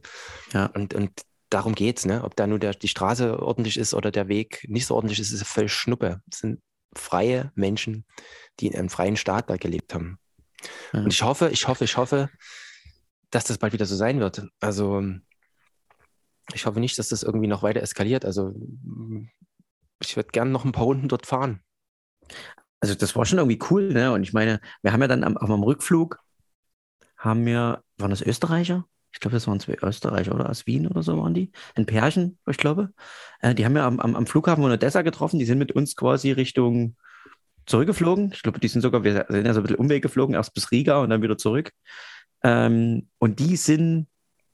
Ja. 0.53 0.67
Und, 0.67 0.95
und 0.95 1.11
darum 1.51 1.75
geht 1.75 1.99
es. 1.99 2.07
Ne? 2.07 2.25
Ob 2.25 2.37
da 2.37 2.47
nur 2.47 2.59
der, 2.59 2.73
die 2.73 2.89
Straße 2.89 3.41
ordentlich 3.43 3.77
ist 3.77 3.95
oder 3.95 4.11
der 4.11 4.29
Weg 4.29 4.65
nicht 4.69 4.87
so 4.87 4.95
ordentlich 4.95 5.19
ist, 5.19 5.33
ist 5.33 5.45
völlig 5.45 5.73
Schnuppe. 5.73 6.23
Das 6.27 6.41
sind 6.41 6.61
freie 6.95 7.53
Menschen, 7.55 8.05
die 8.59 8.69
in 8.69 8.77
einem 8.77 8.89
freien 8.89 9.17
Staat 9.17 9.51
da 9.51 9.57
gelebt 9.57 9.95
haben. 9.95 10.19
Ja. 10.93 11.01
Und 11.01 11.13
ich 11.13 11.23
hoffe, 11.23 11.51
ich 11.51 11.69
hoffe, 11.69 11.85
ich 11.85 11.97
hoffe, 11.97 12.31
dass 13.31 13.45
das 13.45 13.59
bald 13.59 13.73
wieder 13.73 13.87
so 13.87 13.97
sein 13.97 14.21
wird. 14.21 14.47
Also 14.61 15.03
ich 16.55 16.67
hoffe 16.67 16.81
nicht, 16.81 16.99
dass 16.99 17.09
das 17.09 17.23
irgendwie 17.23 17.47
noch 17.47 17.63
weiter 17.63 17.81
eskaliert. 17.81 18.25
Also 18.25 18.55
ich 20.01 20.17
würde 20.17 20.31
gerne 20.31 20.51
noch 20.51 20.65
ein 20.65 20.73
paar 20.73 20.85
Runden 20.85 21.09
dort 21.09 21.27
fahren. 21.27 21.61
Also 22.81 22.95
das 22.95 23.15
war 23.15 23.27
schon 23.27 23.39
irgendwie 23.39 23.59
cool, 23.71 23.93
ne? 23.93 24.13
Und 24.13 24.23
ich 24.23 24.33
meine, 24.33 24.61
wir 24.83 24.93
haben 24.93 25.03
ja 25.03 25.09
dann 25.09 25.25
am, 25.25 25.37
am 25.37 25.63
Rückflug, 25.63 26.19
haben 27.19 27.45
wir, 27.45 27.83
waren 27.99 28.11
das 28.11 28.23
Österreicher? 28.23 28.87
Ich 29.13 29.21
glaube, 29.21 29.35
das 29.35 29.47
waren 29.47 29.61
zwei 29.61 29.77
Österreicher 29.83 30.35
oder 30.35 30.49
aus 30.49 30.67
Wien 30.67 30.87
oder 30.87 31.03
so 31.03 31.19
waren 31.19 31.35
die. 31.35 31.51
Ein 31.75 31.85
Pärchen, 31.85 32.39
ich 32.49 32.57
glaube. 32.57 32.93
Äh, 33.41 33.55
die 33.55 33.65
haben 33.65 33.75
wir 33.75 33.83
am, 33.83 34.01
am, 34.01 34.17
am, 34.17 34.27
Flughafen 34.27 34.63
von 34.63 34.73
Odessa 34.73 35.03
getroffen. 35.03 35.39
Die 35.39 35.45
sind 35.45 35.59
mit 35.59 35.73
uns 35.73 35.97
quasi 35.97 36.31
Richtung 36.31 36.97
zurückgeflogen. 37.67 38.31
Ich 38.33 38.43
glaube, 38.43 38.61
die 38.61 38.69
sind 38.69 38.81
sogar, 38.81 39.05
wir 39.05 39.27
sind 39.29 39.47
ja 39.47 39.53
so 39.53 39.61
ein 39.61 39.65
bisschen 39.65 39.79
Umweg 39.79 40.03
geflogen, 40.03 40.35
erst 40.35 40.55
bis 40.55 40.71
Riga 40.71 41.03
und 41.03 41.11
dann 41.11 41.23
wieder 41.23 41.37
zurück. 41.37 41.73
Ähm, 42.43 43.09
und 43.19 43.41
die 43.41 43.57
sind 43.57 44.07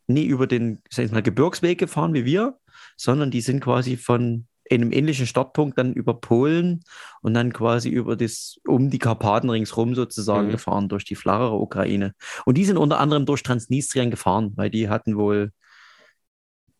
nie 0.09 0.25
über 0.25 0.47
den, 0.47 0.81
sag 0.91 1.05
ich 1.05 1.13
mal, 1.13 1.23
Gebirgsweg 1.23 1.79
gefahren 1.79 2.15
wie 2.15 2.25
wir, 2.25 2.59
sondern 2.97 3.31
die 3.31 3.43
sind 3.43 3.61
quasi 3.61 3.97
von 3.97 4.47
in 4.69 4.83
einem 4.83 4.93
ähnlichen 4.93 5.27
Startpunkt 5.27 5.79
dann 5.79 5.93
über 5.93 6.15
Polen 6.15 6.83
und 7.23 7.35
dann 7.35 7.53
quasi 7.53 7.89
über 7.89 8.17
das, 8.17 8.59
um 8.67 8.91
die 8.91 8.99
Karpaten 8.99 9.51
ringsrum 9.51 9.95
sozusagen 9.95 10.49
mhm. 10.49 10.53
gefahren, 10.53 10.89
durch 10.89 11.05
die 11.05 11.15
flachere 11.15 11.57
Ukraine. 11.59 12.15
Und 12.45 12.57
die 12.57 12.65
sind 12.65 12.77
unter 12.77 12.99
anderem 12.99 13.27
durch 13.27 13.43
Transnistrien 13.43 14.11
gefahren, 14.11 14.53
weil 14.57 14.71
die 14.71 14.89
hatten 14.89 15.17
wohl 15.17 15.53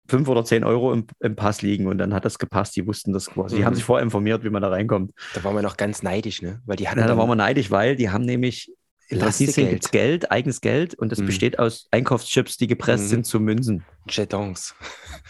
fünf 0.09 0.29
oder 0.29 0.45
zehn 0.45 0.65
Euro 0.65 0.93
im, 0.93 1.07
im, 1.21 1.37
Pass 1.37 1.63
liegen 1.63 1.87
und 1.87 1.99
dann 1.99 2.15
hat 2.15 2.25
das 2.25 2.39
gepasst. 2.39 2.77
Die 2.77 2.87
wussten 2.87 3.13
das 3.13 3.27
quasi. 3.27 3.57
Die 3.57 3.65
haben 3.65 3.73
mhm. 3.73 3.77
sich 3.77 3.85
vorher 3.85 4.05
informiert, 4.05 4.45
wie 4.45 4.51
man 4.51 4.63
da 4.63 4.69
reinkommt. 4.69 5.13
Da 5.35 5.45
waren 5.45 5.55
wir 5.55 5.63
noch 5.63 5.77
ganz 5.77 6.03
neidisch, 6.03 6.43
ne? 6.43 6.61
Weil 6.65 6.77
die 6.77 6.89
hatten 6.89 7.01
ja, 7.01 7.07
da 7.07 7.17
waren 7.17 7.29
wir 7.29 7.37
neidisch, 7.37 7.71
weil 7.71 7.97
die 7.97 8.11
haben 8.11 8.25
nämlich 8.25 8.73
Transnistrien 9.09 9.71
gibt 9.71 9.93
Geld, 9.93 10.31
eigenes 10.31 10.61
Geld 10.61 10.95
und 10.95 11.13
das 11.13 11.21
mhm. 11.21 11.27
besteht 11.27 11.59
aus 11.59 11.87
Einkaufschips, 11.91 12.57
die 12.57 12.67
gepresst 12.67 13.05
mhm. 13.05 13.09
sind 13.09 13.27
zu 13.27 13.41
Münzen. 13.41 13.85
Jetons. 14.09 14.75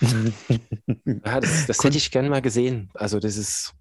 ja, 1.04 1.40
das, 1.40 1.66
das 1.66 1.84
hätte 1.84 1.96
ich 1.96 2.10
gerne 2.10 2.30
mal 2.30 2.42
gesehen. 2.42 2.90
Also 2.94 3.18
das 3.20 3.36
ist. 3.36 3.74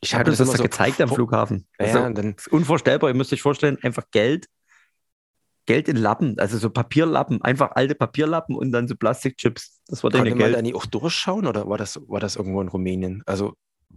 Ich 0.00 0.14
habe 0.14 0.24
das, 0.24 0.38
das 0.38 0.52
so 0.52 0.62
gezeigt 0.62 1.00
am 1.00 1.08
Flughafen. 1.08 1.66
Ja, 1.80 1.86
also, 1.86 2.14
dann, 2.14 2.36
unvorstellbar. 2.50 3.10
Ihr 3.10 3.16
müsst 3.16 3.32
euch 3.32 3.42
vorstellen, 3.42 3.78
einfach 3.82 4.04
Geld, 4.12 4.46
Geld 5.66 5.88
in 5.88 5.96
Lappen, 5.96 6.38
also 6.38 6.56
so 6.56 6.70
Papierlappen, 6.70 7.42
einfach 7.42 7.72
alte 7.72 7.96
Papierlappen 7.96 8.54
und 8.54 8.70
dann 8.70 8.86
so 8.86 8.94
Plastikchips. 8.94 9.80
Das 9.88 10.04
war 10.04 10.10
Geld. 10.10 10.36
man 10.36 10.52
da 10.52 10.62
nie 10.62 10.74
auch 10.74 10.86
durchschauen 10.86 11.46
oder 11.46 11.68
war 11.68 11.78
das, 11.78 12.00
war 12.06 12.20
das 12.20 12.36
irgendwo 12.36 12.60
in 12.60 12.68
Rumänien? 12.68 13.22
Also 13.26 13.54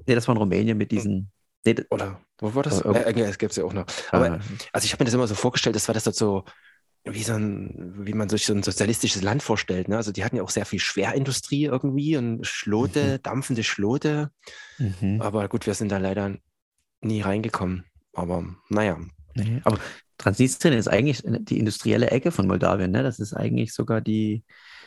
Nee, 0.07 0.15
das 0.15 0.27
war 0.27 0.35
in 0.35 0.41
Rumänien 0.41 0.77
mit 0.77 0.91
diesen 0.91 1.31
Nee, 1.65 1.75
Oder 1.89 2.19
wo 2.39 2.55
war 2.55 2.63
das? 2.63 2.81
Äh, 2.81 2.89
äh, 2.89 3.21
es 3.21 3.37
gibt 3.37 3.51
es 3.51 3.57
ja 3.57 3.63
auch 3.63 3.73
noch. 3.73 3.85
Aber 4.11 4.31
ah. 4.31 4.39
also 4.73 4.85
ich 4.85 4.93
habe 4.93 5.03
mir 5.03 5.05
das 5.05 5.13
immer 5.13 5.27
so 5.27 5.35
vorgestellt, 5.35 5.75
das 5.75 5.87
war 5.87 5.93
das 5.93 6.05
dort 6.05 6.15
so, 6.15 6.43
wie 7.03 7.23
so 7.23 7.33
ein, 7.33 7.93
wie 8.05 8.13
man 8.13 8.29
sich 8.29 8.45
so 8.45 8.53
ein 8.53 8.63
sozialistisches 8.63 9.21
Land 9.21 9.43
vorstellt. 9.43 9.87
Ne? 9.87 9.97
Also 9.97 10.11
die 10.11 10.23
hatten 10.23 10.37
ja 10.37 10.43
auch 10.43 10.49
sehr 10.49 10.65
viel 10.65 10.79
Schwerindustrie 10.79 11.65
irgendwie 11.65 12.17
und 12.17 12.45
Schlote, 12.45 13.17
mhm. 13.17 13.23
dampfende 13.23 13.63
Schlote. 13.63 14.31
Mhm. 14.77 15.21
Aber 15.21 15.47
gut, 15.49 15.65
wir 15.65 15.73
sind 15.73 15.91
da 15.91 15.97
leider 15.97 16.35
nie 17.01 17.21
reingekommen. 17.21 17.85
Aber 18.13 18.45
naja. 18.69 18.99
Nee, 19.35 19.61
aber 19.63 19.79
Transnistrien 20.17 20.77
ist 20.77 20.87
eigentlich 20.87 21.23
die 21.23 21.57
industrielle 21.57 22.11
Ecke 22.11 22.31
von 22.31 22.47
Moldawien. 22.47 22.91
Ne? 22.91 23.01
Das 23.01 23.19
ist 23.19 23.33
eigentlich 23.33 23.73
sogar 23.73 24.01
die, 24.01 24.43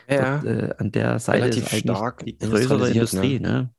Ja, 0.07 0.37
Dort, 0.37 0.45
äh, 0.45 0.75
an 0.77 0.91
der 0.91 1.19
Seite 1.19 1.43
Relativ 1.43 1.63
ist 1.63 1.73
eigentlich 1.73 1.97
stark 1.97 2.25
die 2.25 2.37
größere 2.37 2.89
industrialisiert, 2.89 2.95
Industrie. 2.95 3.39
Ne? 3.39 3.73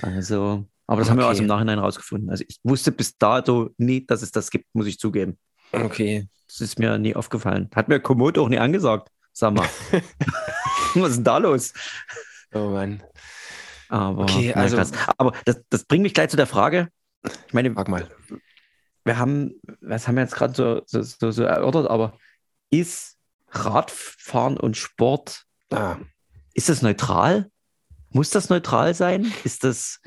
Also, 0.00 0.66
aber 0.90 1.00
das 1.00 1.08
haben 1.10 1.18
wir 1.18 1.24
Okay. 1.24 1.30
aus 1.32 1.36
dem 1.38 1.46
Nachhinein 1.46 1.78
rausgefunden. 1.78 2.30
Also 2.30 2.44
ich 2.48 2.58
wusste 2.64 2.90
bis 2.92 3.16
dato 3.16 3.70
nie, 3.78 4.04
dass 4.06 4.22
es 4.22 4.32
das 4.32 4.50
gibt, 4.50 4.66
muss 4.74 4.86
ich 4.86 4.98
zugeben. 4.98 5.38
okay. 5.72 6.28
Das 6.48 6.60
ist 6.60 6.80
mir 6.80 6.98
nie 6.98 7.14
aufgefallen. 7.14 7.70
Hat 7.76 7.86
mir 7.88 8.00
Komodo 8.00 8.42
auch 8.42 8.48
nie 8.48 8.58
angesagt. 8.58 9.08
Sag 9.32 9.54
mal. 9.54 9.68
Was 10.94 11.10
ist 11.10 11.16
denn 11.18 11.24
da 11.24 11.38
los? 11.38 11.72
Oh 12.52 12.70
Mann. 12.70 13.02
Aber, 13.88 14.22
Okay, 14.24 14.52
also- 14.52 14.76
krass. 14.76 14.90
aber 15.16 15.32
das, 15.44 15.62
das 15.70 15.84
bringt 15.84 16.02
mich 16.02 16.12
gleich 16.14 16.28
zu 16.30 16.36
der 16.36 16.48
Frage. 16.48 16.88
Ich 17.46 17.54
meine, 17.54 17.72
Frag 17.72 17.86
mal. 17.88 18.08
wir 19.04 19.16
haben, 19.18 19.52
das 19.80 20.08
haben 20.08 20.16
wir 20.16 20.22
jetzt 20.22 20.34
gerade 20.34 20.54
so, 20.54 20.82
so, 20.86 21.02
so, 21.02 21.30
so 21.30 21.42
erörtert, 21.44 21.88
aber 21.88 22.18
ist 22.70 23.16
Radfahren 23.50 24.56
und 24.56 24.76
Sport, 24.76 25.44
Ah, 25.70 25.98
ist 26.54 26.68
das 26.68 26.82
neutral? 26.82 27.48
Muss 28.10 28.30
das 28.30 28.48
neutral 28.48 28.92
sein? 28.94 29.32
Ist 29.44 29.62
das, 29.62 30.00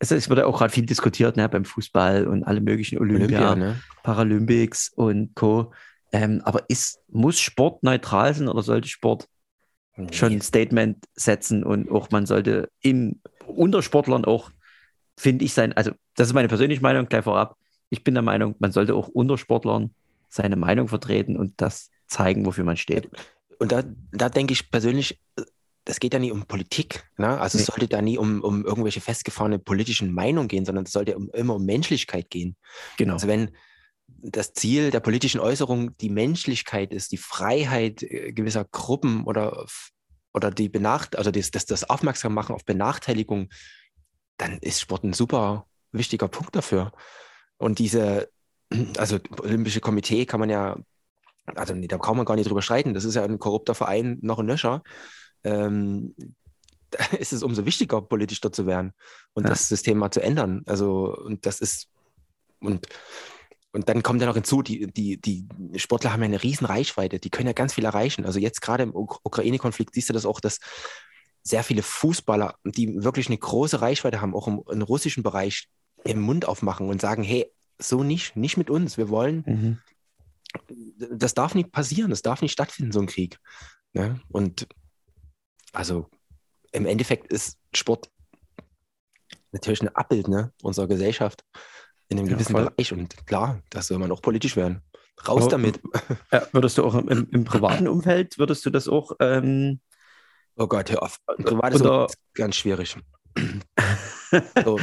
also 0.00 0.14
es 0.14 0.28
wird 0.28 0.38
ja 0.38 0.46
auch 0.46 0.58
gerade 0.58 0.72
viel 0.72 0.86
diskutiert, 0.86 1.36
ne, 1.36 1.48
beim 1.48 1.64
Fußball 1.64 2.26
und 2.26 2.44
alle 2.44 2.60
möglichen 2.60 2.98
Olympia, 2.98 3.52
Olympia, 3.52 3.54
ne? 3.54 3.80
Paralympics 4.02 4.90
und 4.94 5.34
Co. 5.34 5.72
Ähm, 6.12 6.40
aber 6.44 6.64
ist, 6.68 7.00
muss 7.08 7.38
Sport 7.38 7.82
neutral 7.82 8.34
sein 8.34 8.48
oder 8.48 8.62
sollte 8.62 8.88
Sport 8.88 9.28
schon 10.10 10.32
ein 10.32 10.40
Statement 10.40 11.04
setzen 11.14 11.62
und 11.62 11.90
auch 11.90 12.10
man 12.10 12.24
sollte 12.24 12.70
im, 12.80 13.20
unter 13.46 13.82
Sportlern 13.82 14.24
auch, 14.24 14.50
finde 15.18 15.44
ich, 15.44 15.52
sein, 15.52 15.74
also 15.74 15.92
das 16.16 16.28
ist 16.28 16.34
meine 16.34 16.48
persönliche 16.48 16.80
Meinung, 16.80 17.06
gleich 17.06 17.24
vorab. 17.24 17.56
Ich 17.90 18.02
bin 18.02 18.14
der 18.14 18.22
Meinung, 18.22 18.54
man 18.58 18.72
sollte 18.72 18.94
auch 18.94 19.08
unter 19.08 19.36
Sportlern 19.36 19.90
seine 20.30 20.56
Meinung 20.56 20.88
vertreten 20.88 21.36
und 21.36 21.60
das 21.60 21.90
zeigen, 22.06 22.46
wofür 22.46 22.64
man 22.64 22.78
steht. 22.78 23.10
Und 23.58 23.72
da, 23.72 23.82
da 24.12 24.30
denke 24.30 24.54
ich 24.54 24.70
persönlich, 24.70 25.20
das 25.84 26.00
geht 26.00 26.12
ja 26.12 26.20
nie 26.20 26.32
um 26.32 26.44
Politik. 26.46 27.04
Ne? 27.16 27.40
Also 27.40 27.58
es 27.58 27.66
Nee. 27.66 27.72
sollte 27.72 27.88
da 27.88 28.02
nie 28.02 28.18
um, 28.18 28.42
um 28.42 28.64
irgendwelche 28.64 29.00
festgefahrene 29.00 29.58
politischen 29.58 30.12
Meinungen 30.12 30.48
gehen, 30.48 30.64
sondern 30.64 30.84
es 30.84 30.92
sollte 30.92 31.16
um, 31.16 31.30
immer 31.30 31.56
um 31.56 31.64
Menschlichkeit 31.64 32.30
gehen. 32.30 32.56
Genau. 32.96 33.14
Also 33.14 33.28
wenn 33.28 33.50
das 34.08 34.52
Ziel 34.52 34.90
der 34.90 35.00
politischen 35.00 35.40
Äußerung 35.40 35.96
die 35.98 36.10
Menschlichkeit 36.10 36.92
ist, 36.92 37.12
die 37.12 37.16
Freiheit 37.16 38.02
äh, 38.02 38.32
gewisser 38.32 38.64
Gruppen 38.64 39.24
oder, 39.24 39.66
oder 40.34 40.50
die 40.50 40.68
Benacht 40.68 41.16
also 41.16 41.30
das, 41.30 41.50
das, 41.50 41.66
das 41.66 41.88
Aufmerksam 41.88 42.34
machen 42.34 42.54
auf 42.54 42.64
Benachteiligung, 42.64 43.48
dann 44.36 44.58
ist 44.58 44.80
Sport 44.80 45.04
ein 45.04 45.12
super 45.12 45.66
wichtiger 45.92 46.28
Punkt 46.28 46.54
dafür. 46.56 46.92
Und 47.56 47.78
diese, 47.78 48.30
also 48.98 49.18
Olympische 49.40 49.80
Komitee 49.80 50.26
kann 50.26 50.40
man 50.40 50.50
ja, 50.50 50.76
also 51.46 51.74
nee, 51.74 51.88
da 51.88 51.98
kann 51.98 52.16
man 52.16 52.26
gar 52.26 52.36
nicht 52.36 52.48
drüber 52.48 52.62
streiten, 52.62 52.94
das 52.94 53.04
ist 53.04 53.14
ja 53.14 53.24
ein 53.24 53.38
korrupter 53.38 53.74
Verein 53.74 54.18
noch 54.22 54.38
ein 54.38 54.46
Löscher. 54.46 54.82
Ähm, 55.44 56.14
ist 57.18 57.32
es 57.32 57.42
umso 57.42 57.64
wichtiger, 57.66 58.00
politisch 58.02 58.40
dort 58.40 58.54
zu 58.56 58.66
werden 58.66 58.92
und 59.32 59.44
Ja. 59.44 59.50
das 59.50 59.68
System 59.68 59.98
mal 59.98 60.10
zu 60.10 60.20
ändern. 60.20 60.62
Also, 60.66 61.16
und 61.16 61.46
das 61.46 61.60
ist, 61.60 61.88
und, 62.58 62.86
und 63.72 63.88
dann 63.88 64.02
kommt 64.02 64.20
ja 64.20 64.26
noch 64.26 64.34
hinzu, 64.34 64.62
die, 64.62 64.86
die, 64.92 65.16
die 65.20 65.46
Sportler 65.78 66.12
haben 66.12 66.20
ja 66.22 66.26
eine 66.26 66.42
riesen 66.42 66.66
Reichweite, 66.66 67.20
die 67.20 67.30
können 67.30 67.46
ja 67.46 67.52
ganz 67.52 67.74
viel 67.74 67.84
erreichen. 67.84 68.24
Also 68.26 68.40
jetzt 68.40 68.60
gerade 68.60 68.82
im 68.82 68.92
Uk- 68.92 69.20
Ukraine-Konflikt 69.22 69.94
siehst 69.94 70.08
du 70.08 70.12
das 70.12 70.26
auch, 70.26 70.40
dass 70.40 70.58
sehr 71.42 71.62
viele 71.62 71.82
Fußballer, 71.82 72.56
die 72.64 73.02
wirklich 73.02 73.28
eine 73.28 73.38
große 73.38 73.80
Reichweite 73.80 74.20
haben, 74.20 74.34
auch 74.34 74.48
im, 74.48 74.62
im 74.68 74.82
russischen 74.82 75.22
Bereich, 75.22 75.68
den 76.06 76.20
Mund 76.20 76.46
aufmachen 76.46 76.88
und 76.88 77.00
sagen, 77.00 77.22
hey, 77.22 77.46
so 77.78 78.02
nicht, 78.02 78.34
nicht 78.36 78.56
mit 78.56 78.68
uns. 78.68 78.98
Wir 78.98 79.08
wollen, 79.08 79.44
Mhm. 79.46 79.78
das 81.16 81.34
darf 81.34 81.54
nicht 81.54 81.70
passieren, 81.72 82.10
das 82.10 82.22
darf 82.22 82.42
nicht 82.42 82.52
stattfinden, 82.52 82.92
so 82.92 83.00
ein 83.00 83.06
Krieg. 83.06 83.38
Ne? 83.92 84.20
Und 84.28 84.66
also 85.72 86.08
im 86.72 86.86
Endeffekt 86.86 87.32
ist 87.32 87.58
Sport 87.74 88.10
natürlich 89.52 89.82
ein 89.82 89.94
Abbild 89.94 90.28
ne, 90.28 90.52
unserer 90.62 90.86
Gesellschaft 90.86 91.44
in 92.08 92.18
einem 92.18 92.28
Ja, 92.28 92.34
gewissen 92.34 92.52
voll. 92.52 92.64
Bereich. 92.70 92.92
Und 92.92 93.26
klar, 93.26 93.60
da 93.70 93.82
soll 93.82 93.98
man 93.98 94.12
auch 94.12 94.22
politisch 94.22 94.56
werden. 94.56 94.82
Raus 95.26 95.42
Aber- 95.42 95.50
damit. 95.50 95.80
Ja, 96.32 96.46
würdest 96.52 96.78
du 96.78 96.84
auch 96.84 96.94
im, 96.94 97.28
im 97.30 97.44
privaten 97.44 97.88
Umfeld, 97.88 98.38
würdest 98.38 98.64
du 98.66 98.70
das 98.70 98.88
auch, 98.88 99.12
ähm, 99.20 99.80
Oh 100.56 100.66
Gott, 100.66 100.90
hör 100.90 101.02
auf. 101.02 101.18
Privates 101.26 101.80
Oder- 101.80 102.02
Umfeld 102.02 102.10
ist 102.10 102.34
ganz 102.34 102.56
schwierig. 102.56 102.96
So, 104.64 104.78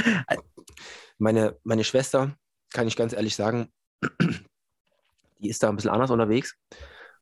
meine, 1.18 1.58
meine 1.64 1.84
Schwester, 1.86 2.36
kann 2.74 2.88
ich 2.88 2.96
ganz 2.98 3.14
ehrlich 3.14 3.34
sagen, 3.36 3.72
die 5.40 5.50
ist 5.50 5.64
da 5.64 5.70
ein 5.70 5.76
bisschen 5.78 5.92
anders 5.92 6.12
unterwegs. 6.12 6.56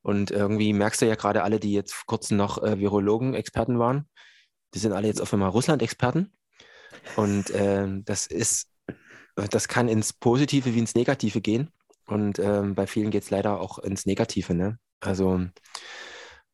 Und 0.06 0.30
irgendwie 0.30 0.72
merkst 0.72 1.02
du 1.02 1.08
ja 1.08 1.16
gerade 1.16 1.42
alle, 1.42 1.60
die 1.60 1.74
jetzt 1.74 2.06
kurzem 2.06 2.38
noch 2.38 2.62
äh, 2.62 2.78
Virologen-Experten 2.78 3.80
waren, 3.80 4.08
die 4.76 4.78
sind 4.78 4.94
alle 4.94 5.08
jetzt 5.08 5.20
auf 5.20 5.34
einmal 5.34 5.50
Russland-Experten. 5.50 6.32
Und 7.16 7.46
ähm, 7.56 8.06
das 8.06 8.28
ist, 8.28 8.70
das 9.36 9.68
kann 9.68 9.88
ins 9.88 10.14
Positive 10.14 10.76
wie 10.76 10.78
ins 10.78 10.94
Negative 10.94 11.42
gehen. 11.42 11.72
Und 12.06 12.38
ähm, 12.38 12.76
bei 12.76 12.86
vielen 12.86 13.10
geht 13.10 13.24
es 13.24 13.32
leider 13.32 13.60
auch 13.60 13.80
ins 13.80 14.06
Negative. 14.06 14.54
Ne? 14.54 14.78
Also, 15.00 15.44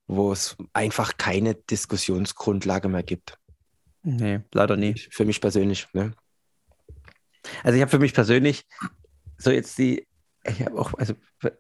wo 0.07 0.31
es 0.31 0.55
einfach 0.71 1.17
keine 1.17 1.53
Diskussionsgrundlage 1.53 2.87
mehr 2.87 3.03
gibt. 3.03 3.37
nee, 4.01 4.39
leider 4.53 4.77
nicht. 4.77 5.13
Für 5.13 5.25
mich 5.25 5.41
persönlich. 5.41 5.89
Ne? 5.91 6.13
Also 7.63 7.75
ich 7.75 7.81
habe 7.81 7.91
für 7.91 7.99
mich 7.99 8.13
persönlich 8.13 8.65
so 9.37 9.51
jetzt 9.51 9.77
die, 9.77 10.07
ich 10.43 10.61
habe 10.65 10.79
auch, 10.79 10.93
also 10.95 11.13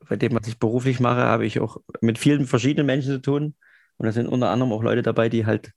bei 0.09 0.15
dem, 0.15 0.33
was 0.33 0.47
ich 0.47 0.57
beruflich 0.57 0.99
mache, 0.99 1.21
habe 1.21 1.45
ich 1.45 1.59
auch 1.59 1.77
mit 2.01 2.17
vielen 2.17 2.47
verschiedenen 2.47 2.85
Menschen 2.85 3.11
zu 3.11 3.21
tun. 3.21 3.55
Und 3.97 4.05
da 4.05 4.11
sind 4.11 4.27
unter 4.27 4.49
anderem 4.49 4.71
auch 4.71 4.83
Leute 4.83 5.03
dabei, 5.03 5.29
die 5.29 5.45
halt 5.45 5.71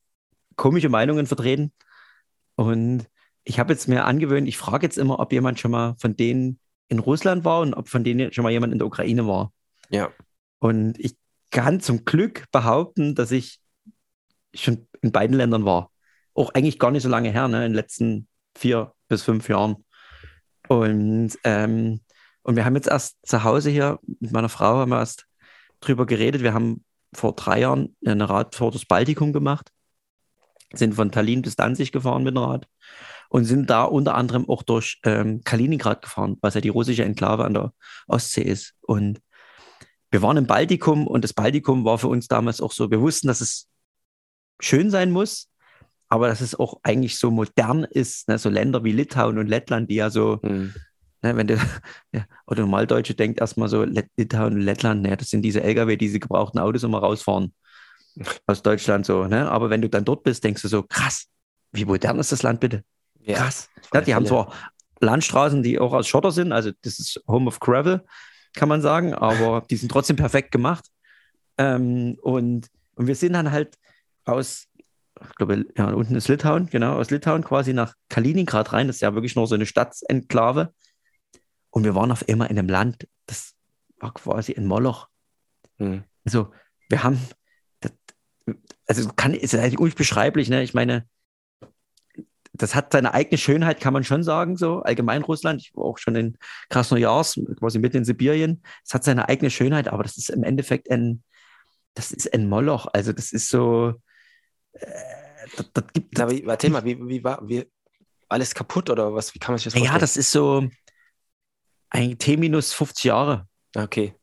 komische 0.55 0.89
Meinungen 0.89 1.27
vertreten. 1.27 1.71
Und 2.55 3.05
ich 3.43 3.59
habe 3.59 3.73
jetzt 3.73 3.87
mir 3.87 4.05
angewöhnt, 4.05 4.47
ich 4.47 4.57
frage 4.57 4.85
jetzt 4.85 4.97
immer, 4.97 5.19
ob 5.19 5.31
jemand 5.31 5.59
schon 5.59 5.71
mal 5.71 5.95
von 5.99 6.15
denen 6.15 6.59
in 6.87 6.99
Russland 6.99 7.45
war 7.45 7.61
und 7.61 7.73
ob 7.73 7.89
von 7.89 8.03
denen 8.03 8.33
schon 8.33 8.43
mal 8.43 8.51
jemand 8.51 8.73
in 8.73 8.79
der 8.79 8.87
Ukraine 8.87 9.27
war. 9.27 9.51
Ja. 9.89 10.11
Und 10.59 10.99
ich 10.99 11.15
kann 11.51 11.79
zum 11.79 12.05
Glück 12.05 12.45
behaupten, 12.51 13.13
dass 13.13 13.31
ich 13.31 13.59
schon 14.53 14.87
in 15.01 15.11
beiden 15.11 15.35
Ländern 15.35 15.65
war. 15.65 15.91
Auch 16.33 16.53
eigentlich 16.53 16.79
gar 16.79 16.91
nicht 16.91 17.03
so 17.03 17.09
lange 17.09 17.31
her, 17.31 17.47
ne? 17.47 17.57
in 17.57 17.71
den 17.71 17.75
letzten 17.75 18.27
vier 18.57 18.93
bis 19.07 19.23
fünf 19.23 19.47
Jahren. 19.47 19.85
Und, 20.67 21.37
ähm, 21.43 22.01
und 22.45 22.55
wir 22.55 22.63
haben 22.63 22.75
jetzt 22.75 22.87
erst 22.87 23.17
zu 23.23 23.43
Hause 23.43 23.71
hier 23.71 23.99
mit 24.19 24.31
meiner 24.31 24.49
Frau 24.49 24.77
haben 24.77 24.91
wir 24.91 24.99
erst 24.99 25.25
drüber 25.79 26.05
geredet. 26.05 26.43
Wir 26.43 26.53
haben 26.53 26.85
vor 27.11 27.33
drei 27.33 27.61
Jahren 27.61 27.95
eine 28.05 28.29
Radtour 28.29 28.69
durchs 28.69 28.85
Baltikum 28.85 29.33
gemacht, 29.33 29.71
sind 30.71 30.93
von 30.93 31.11
Tallinn 31.11 31.41
bis 31.41 31.55
Danzig 31.55 31.91
gefahren 31.91 32.23
mit 32.23 32.35
dem 32.35 32.43
Rad 32.43 32.67
und 33.29 33.45
sind 33.45 33.71
da 33.71 33.83
unter 33.83 34.13
anderem 34.13 34.47
auch 34.47 34.61
durch 34.61 34.99
ähm, 35.05 35.41
Kaliningrad 35.43 36.03
gefahren, 36.03 36.37
was 36.41 36.53
ja 36.53 36.61
die 36.61 36.69
russische 36.69 37.03
Enklave 37.03 37.45
an 37.45 37.55
der 37.55 37.73
Ostsee 38.05 38.43
ist. 38.43 38.75
Und 38.81 39.21
wir 40.11 40.21
waren 40.21 40.37
im 40.37 40.45
Baltikum 40.45 41.07
und 41.07 41.23
das 41.23 41.33
Baltikum 41.33 41.83
war 41.83 41.97
für 41.97 42.09
uns 42.09 42.27
damals 42.27 42.61
auch 42.61 42.73
so, 42.73 42.91
wir 42.91 43.01
wussten, 43.01 43.27
dass 43.27 43.41
es 43.41 43.67
schön 44.59 44.91
sein 44.91 45.09
muss, 45.09 45.49
aber 46.09 46.27
dass 46.27 46.41
es 46.41 46.53
auch 46.53 46.79
eigentlich 46.83 47.17
so 47.17 47.31
modern 47.31 47.85
ist, 47.85 48.27
ne? 48.27 48.37
so 48.37 48.49
Länder 48.49 48.83
wie 48.83 48.91
Litauen 48.91 49.39
und 49.39 49.47
Lettland, 49.47 49.89
die 49.89 49.95
ja 49.95 50.11
so, 50.11 50.39
Hm. 50.43 50.75
Ne, 51.25 51.35
wenn 51.35 51.47
der 51.47 51.59
ja, 52.13 52.25
oder 52.47 52.61
Normaldeutsche 52.61 53.15
denkt 53.15 53.39
erstmal 53.39 53.67
so, 53.67 53.83
Litauen 53.83 54.53
und 54.53 54.61
Lettland, 54.61 55.01
ne, 55.01 55.17
das 55.17 55.29
sind 55.29 55.41
diese 55.41 55.61
Lkw, 55.61 55.97
diese 55.97 56.19
gebrauchten 56.19 56.59
Autos 56.59 56.83
immer 56.83 56.99
rausfahren 56.99 57.53
aus 58.47 58.61
Deutschland 58.61 59.05
so, 59.05 59.25
ne? 59.25 59.49
Aber 59.51 59.69
wenn 59.69 59.81
du 59.81 59.89
dann 59.89 60.05
dort 60.05 60.23
bist, 60.23 60.43
denkst 60.43 60.61
du 60.61 60.67
so, 60.67 60.83
krass, 60.83 61.25
wie 61.71 61.85
modern 61.85 62.19
ist 62.19 62.31
das 62.31 62.43
Land 62.43 62.59
bitte? 62.59 62.83
Ja, 63.21 63.37
Krass. 63.37 63.69
Ja, 63.93 64.01
die 64.01 64.15
haben 64.15 64.25
zwar 64.25 64.53
Landstraßen, 65.01 65.63
die 65.63 65.79
auch 65.79 65.93
aus 65.93 66.07
Schotter 66.07 66.31
sind, 66.31 66.51
also 66.51 66.71
das 66.81 66.99
ist 66.99 67.21
Home 67.27 67.47
of 67.47 67.59
Gravel, 67.59 68.05
kann 68.53 68.69
man 68.69 68.81
sagen, 68.81 69.13
aber 69.13 69.63
die 69.69 69.75
sind 69.75 69.91
trotzdem 69.91 70.15
perfekt 70.15 70.51
gemacht. 70.51 70.85
Ähm, 71.57 72.17
und, 72.21 72.67
und 72.95 73.07
wir 73.07 73.15
sind 73.15 73.33
dann 73.33 73.51
halt 73.51 73.77
aus, 74.25 74.67
ich 75.21 75.35
glaube, 75.35 75.65
ja, 75.77 75.89
unten 75.91 76.15
ist 76.15 76.27
Litauen, 76.27 76.67
genau, 76.67 76.97
aus 76.97 77.09
Litauen 77.09 77.43
quasi 77.43 77.73
nach 77.73 77.93
Kaliningrad 78.09 78.73
rein. 78.73 78.87
Das 78.87 78.97
ist 78.97 79.01
ja 79.01 79.13
wirklich 79.13 79.35
nur 79.35 79.47
so 79.47 79.55
eine 79.55 79.65
Stadtenklave. 79.65 80.73
Und 81.75 81.83
wir 81.83 81.93
waren 81.93 82.09
auf 82.09 82.27
einmal 82.29 82.49
in 82.49 82.57
einem 82.57 82.69
Land, 82.69 83.05
das 83.25 83.53
war 83.99 84.13
quasi 84.13 84.53
ein 84.53 84.65
Moloch. 84.65 85.09
Hm. 85.77 86.05
Also, 86.23 86.53
wir 86.87 87.03
haben, 87.03 87.19
das, 87.81 87.91
also 88.87 89.09
kann, 89.17 89.33
ist 89.33 89.53
eigentlich 89.53 89.77
unbeschreiblich, 89.77 90.47
ne? 90.47 90.63
Ich 90.63 90.73
meine, 90.73 91.05
das 92.53 92.75
hat 92.75 92.93
seine 92.93 93.13
eigene 93.13 93.37
Schönheit, 93.37 93.81
kann 93.81 93.91
man 93.91 94.05
schon 94.05 94.23
sagen, 94.23 94.55
so 94.55 94.83
allgemein 94.83 95.21
Russland. 95.23 95.61
Ich 95.61 95.75
war 95.75 95.83
auch 95.83 95.97
schon 95.97 96.15
in 96.15 96.37
Krasnojarsk, 96.69 97.39
quasi 97.59 97.77
mitten 97.79 97.97
in 97.97 98.05
Sibirien. 98.05 98.63
Es 98.85 98.93
hat 98.93 99.03
seine 99.03 99.27
eigene 99.27 99.49
Schönheit, 99.49 99.89
aber 99.89 100.03
das 100.03 100.15
ist 100.15 100.29
im 100.29 100.43
Endeffekt 100.43 100.89
ein, 100.89 101.23
das 101.93 102.13
ist 102.13 102.33
ein 102.33 102.47
Moloch. 102.47 102.87
Also, 102.93 103.11
das 103.11 103.33
ist 103.33 103.49
so, 103.49 103.95
äh, 104.71 104.87
das, 105.57 105.73
das 105.73 105.83
gibt, 105.91 106.17
wie, 106.17 106.43
erzähl 106.45 106.69
mal, 106.69 106.85
wie, 106.85 106.97
wie 107.05 107.21
war 107.21 107.45
wie, 107.45 107.69
alles 108.29 108.55
kaputt 108.55 108.89
oder 108.89 109.13
was? 109.13 109.35
Wie 109.35 109.39
kann 109.39 109.51
man 109.51 109.57
sich 109.57 109.65
das 109.65 109.73
ja, 109.73 109.79
vorstellen? 109.79 109.99
das 109.99 110.15
ist 110.15 110.31
so 110.31 110.69
ein 111.95 112.17
T 112.17 112.37
minus 112.37 112.73
50 112.73 113.05
Jahre. 113.05 113.47
Okay. 113.75 114.13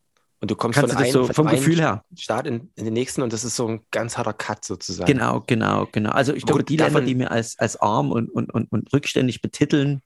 Und 0.41 0.51
du 0.51 0.57
kommst 0.57 0.79
Kannst 0.79 0.95
von 0.95 0.99
du 0.99 1.05
einem, 1.05 1.13
so 1.13 1.33
vom 1.33 1.47
Gefühl 1.47 1.81
her? 1.81 2.05
Start 2.17 2.47
in, 2.49 2.73
in 2.75 2.85
den 2.85 2.95
nächsten 2.95 3.23
und 3.23 3.33
das 3.33 3.45
ist 3.45 3.55
so 3.55 3.69
ein 3.69 3.81
ganz 3.93 4.19
harter 4.19 4.33
Cut 4.33 4.65
sozusagen. 4.65 5.07
Genau, 5.13 5.41
genau, 5.47 5.87
genau. 5.93 6.11
Also 6.11 6.35
ich 6.35 6.45
glaube, 6.45 6.65
die 6.65 6.77
darf 6.77 6.93
Länder, 6.93 7.07
die 7.07 7.15
mir 7.15 7.31
als, 7.31 7.59
als 7.59 7.77
arm 7.77 8.11
und, 8.11 8.29
und, 8.29 8.53
und, 8.53 8.71
und 8.73 8.93
rückständig 8.93 9.41
betiteln, 9.41 10.03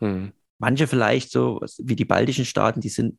Hm. 0.00 0.32
manche 0.58 0.86
vielleicht 0.88 1.30
so 1.30 1.60
wie 1.78 1.94
die 1.96 2.04
baltischen 2.04 2.44
Staaten, 2.44 2.80
die 2.80 2.88
sind 2.88 3.18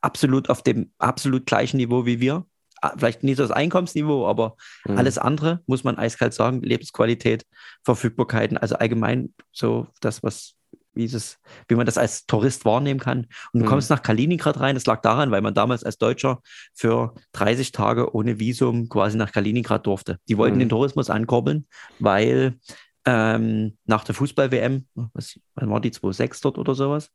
absolut 0.00 0.50
auf 0.50 0.62
dem 0.62 0.92
absolut 0.98 1.46
gleichen 1.46 1.76
Niveau 1.76 2.06
wie 2.06 2.20
wir. 2.20 2.44
Ah, 2.82 2.94
Vielleicht 2.98 3.22
nicht 3.22 3.36
so 3.36 3.44
das 3.44 3.52
Einkommensniveau, 3.52 4.26
aber 4.26 4.56
Hm. 4.84 4.98
alles 4.98 5.16
andere, 5.16 5.62
muss 5.66 5.84
man 5.84 5.96
eiskalt 5.96 6.34
sagen, 6.34 6.60
Lebensqualität, 6.60 7.46
Verfügbarkeiten, 7.84 8.58
also 8.58 8.74
allgemein 8.74 9.32
so 9.52 9.86
das, 10.00 10.22
was, 10.22 10.54
wie, 10.94 11.04
es, 11.04 11.38
wie 11.68 11.74
man 11.74 11.86
das 11.86 11.98
als 11.98 12.26
Tourist 12.26 12.64
wahrnehmen 12.64 13.00
kann. 13.00 13.26
Und 13.52 13.60
du 13.60 13.64
Mhm. 13.64 13.68
kommst 13.68 13.90
nach 13.90 14.02
Kaliningrad 14.02 14.60
rein, 14.60 14.74
das 14.74 14.86
lag 14.86 15.00
daran, 15.02 15.30
weil 15.30 15.40
man 15.42 15.54
damals 15.54 15.84
als 15.84 15.98
Deutscher 15.98 16.40
für 16.74 17.14
30 17.32 17.72
Tage 17.72 18.14
ohne 18.14 18.38
Visum 18.38 18.88
quasi 18.88 19.16
nach 19.16 19.32
Kaliningrad 19.32 19.86
durfte. 19.86 20.18
Die 20.28 20.36
wollten 20.38 20.56
Mhm. 20.56 20.60
den 20.60 20.68
Tourismus 20.68 21.10
ankurbeln, 21.10 21.66
weil 21.98 22.58
ähm, 23.04 23.76
nach 23.84 24.04
der 24.04 24.14
Fußball-WM, 24.14 24.86
was, 24.94 25.38
wann 25.56 25.70
war 25.70 25.80
die 25.80 25.90
2.6 25.90 26.40
dort 26.40 26.56
oder 26.58 26.74
sowas, 26.76 27.10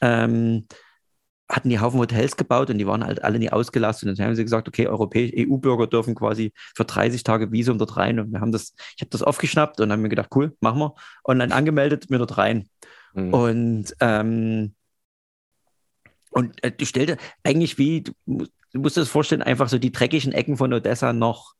ähm, 0.00 0.66
hatten 1.48 1.68
die 1.68 1.80
Haufen 1.80 1.98
Hotels 1.98 2.36
gebaut 2.36 2.70
und 2.70 2.78
die 2.78 2.86
waren 2.86 3.04
halt 3.04 3.24
alle 3.24 3.38
nie 3.40 3.50
ausgelastet. 3.50 4.08
Und 4.08 4.16
dann 4.18 4.26
haben 4.28 4.36
sie 4.36 4.44
gesagt, 4.44 4.68
okay, 4.68 4.86
europäische 4.86 5.34
EU-Bürger 5.34 5.88
dürfen 5.88 6.14
quasi 6.14 6.52
für 6.76 6.84
30 6.84 7.24
Tage 7.24 7.50
Visum 7.50 7.76
dort 7.76 7.96
rein. 7.96 8.20
Und 8.20 8.32
wir 8.32 8.40
haben 8.40 8.52
das, 8.52 8.74
ich 8.96 9.02
habe 9.02 9.10
das 9.10 9.22
aufgeschnappt 9.24 9.80
und 9.80 9.90
haben 9.90 10.00
mir 10.00 10.08
gedacht, 10.08 10.28
cool, 10.36 10.56
machen 10.60 10.78
wir. 10.78 10.94
Online 11.24 11.52
angemeldet, 11.52 12.08
mir 12.08 12.18
dort 12.18 12.38
rein. 12.38 12.68
Hm. 13.14 13.34
Und, 13.34 13.96
ähm, 14.00 14.74
und 16.30 16.62
äh, 16.62 16.72
du 16.72 16.86
stellte 16.86 17.16
eigentlich 17.42 17.78
wie, 17.78 18.02
du, 18.02 18.12
musst- 18.26 18.52
du 18.72 18.80
musst 18.80 18.96
dir 18.96 19.00
das 19.00 19.08
vorstellen, 19.08 19.42
einfach 19.42 19.68
so 19.68 19.78
die 19.78 19.92
dreckigen 19.92 20.32
Ecken 20.32 20.56
von 20.56 20.72
Odessa 20.72 21.12
noch 21.12 21.54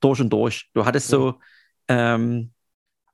durch 0.00 0.20
und 0.20 0.30
durch. 0.30 0.70
Du 0.74 0.86
hattest 0.86 1.08
so, 1.08 1.40
ähm, 1.88 2.52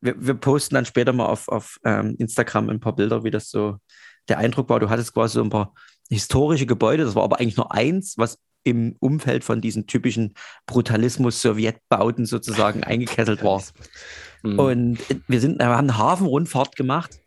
wir, 0.00 0.14
wir 0.18 0.34
posten 0.34 0.74
dann 0.74 0.84
später 0.84 1.12
mal 1.12 1.26
auf, 1.26 1.48
auf 1.48 1.78
ähm, 1.84 2.14
Instagram 2.18 2.68
ein 2.68 2.80
paar 2.80 2.94
Bilder, 2.94 3.24
wie 3.24 3.30
das 3.30 3.50
so 3.50 3.78
der 4.28 4.38
Eindruck 4.38 4.68
war. 4.68 4.80
Du 4.80 4.90
hattest 4.90 5.14
quasi 5.14 5.34
so 5.34 5.42
ein 5.42 5.50
paar 5.50 5.74
historische 6.10 6.66
Gebäude, 6.66 7.04
das 7.04 7.14
war 7.14 7.24
aber 7.24 7.40
eigentlich 7.40 7.56
nur 7.56 7.72
eins, 7.72 8.18
was 8.18 8.38
im 8.62 8.96
Umfeld 9.00 9.44
von 9.44 9.60
diesen 9.60 9.86
typischen 9.86 10.34
Brutalismus-Sowjetbauten 10.66 12.26
sozusagen 12.26 12.82
eingekesselt 12.84 13.42
war. 13.42 13.62
Hm. 14.42 14.58
Und 14.58 15.10
äh, 15.10 15.20
wir 15.26 15.40
sind, 15.40 15.58
wir 15.58 15.66
haben 15.66 15.90
eine 15.90 15.98
Hafenrundfahrt 15.98 16.76
gemacht 16.76 17.18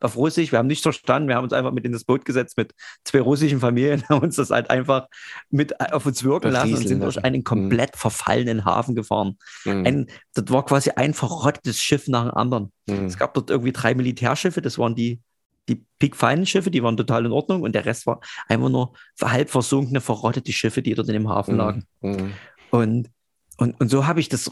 auf 0.00 0.16
Russisch. 0.16 0.52
Wir 0.52 0.58
haben 0.58 0.66
nichts 0.66 0.82
verstanden. 0.82 1.28
Wir 1.28 1.36
haben 1.36 1.44
uns 1.44 1.52
einfach 1.52 1.72
mit 1.72 1.84
in 1.84 1.92
das 1.92 2.04
Boot 2.04 2.24
gesetzt 2.24 2.56
mit 2.56 2.74
zwei 3.04 3.20
russischen 3.20 3.60
Familien, 3.60 4.02
haben 4.08 4.22
uns 4.22 4.36
das 4.36 4.50
halt 4.50 4.70
einfach 4.70 5.06
mit 5.50 5.78
auf 5.92 6.06
uns 6.06 6.24
wirken 6.24 6.50
lassen 6.50 6.74
und 6.74 6.88
sind 6.88 7.02
durch 7.02 7.22
einen 7.22 7.44
komplett 7.44 7.96
verfallenen 7.96 8.64
Hafen 8.64 8.94
gefahren. 8.94 9.38
Hm. 9.62 9.86
Ein, 9.86 10.06
das 10.34 10.44
war 10.48 10.64
quasi 10.64 10.90
ein 10.90 11.14
verrottetes 11.14 11.80
Schiff 11.80 12.08
nach 12.08 12.24
dem 12.24 12.34
anderen. 12.34 12.72
Hm. 12.88 13.06
Es 13.06 13.18
gab 13.18 13.34
dort 13.34 13.50
irgendwie 13.50 13.72
drei 13.72 13.94
Militärschiffe, 13.94 14.62
das 14.62 14.78
waren 14.78 14.94
die, 14.94 15.20
die 15.68 15.84
pickfeinen 15.98 16.46
Schiffe, 16.46 16.70
die 16.70 16.82
waren 16.82 16.96
total 16.96 17.26
in 17.26 17.32
Ordnung 17.32 17.62
und 17.62 17.74
der 17.74 17.84
Rest 17.84 18.06
war 18.06 18.20
einfach 18.48 18.70
nur 18.70 18.92
halb 19.22 19.50
versunkene, 19.50 20.00
verrottete 20.00 20.52
Schiffe, 20.52 20.82
die 20.82 20.94
dort 20.94 21.08
in 21.08 21.14
dem 21.14 21.28
Hafen 21.28 21.56
lagen. 21.56 21.84
Hm. 22.00 22.32
Und, 22.70 23.10
und, 23.58 23.80
und 23.80 23.90
so 23.90 24.06
habe 24.06 24.20
ich 24.20 24.28
das 24.28 24.50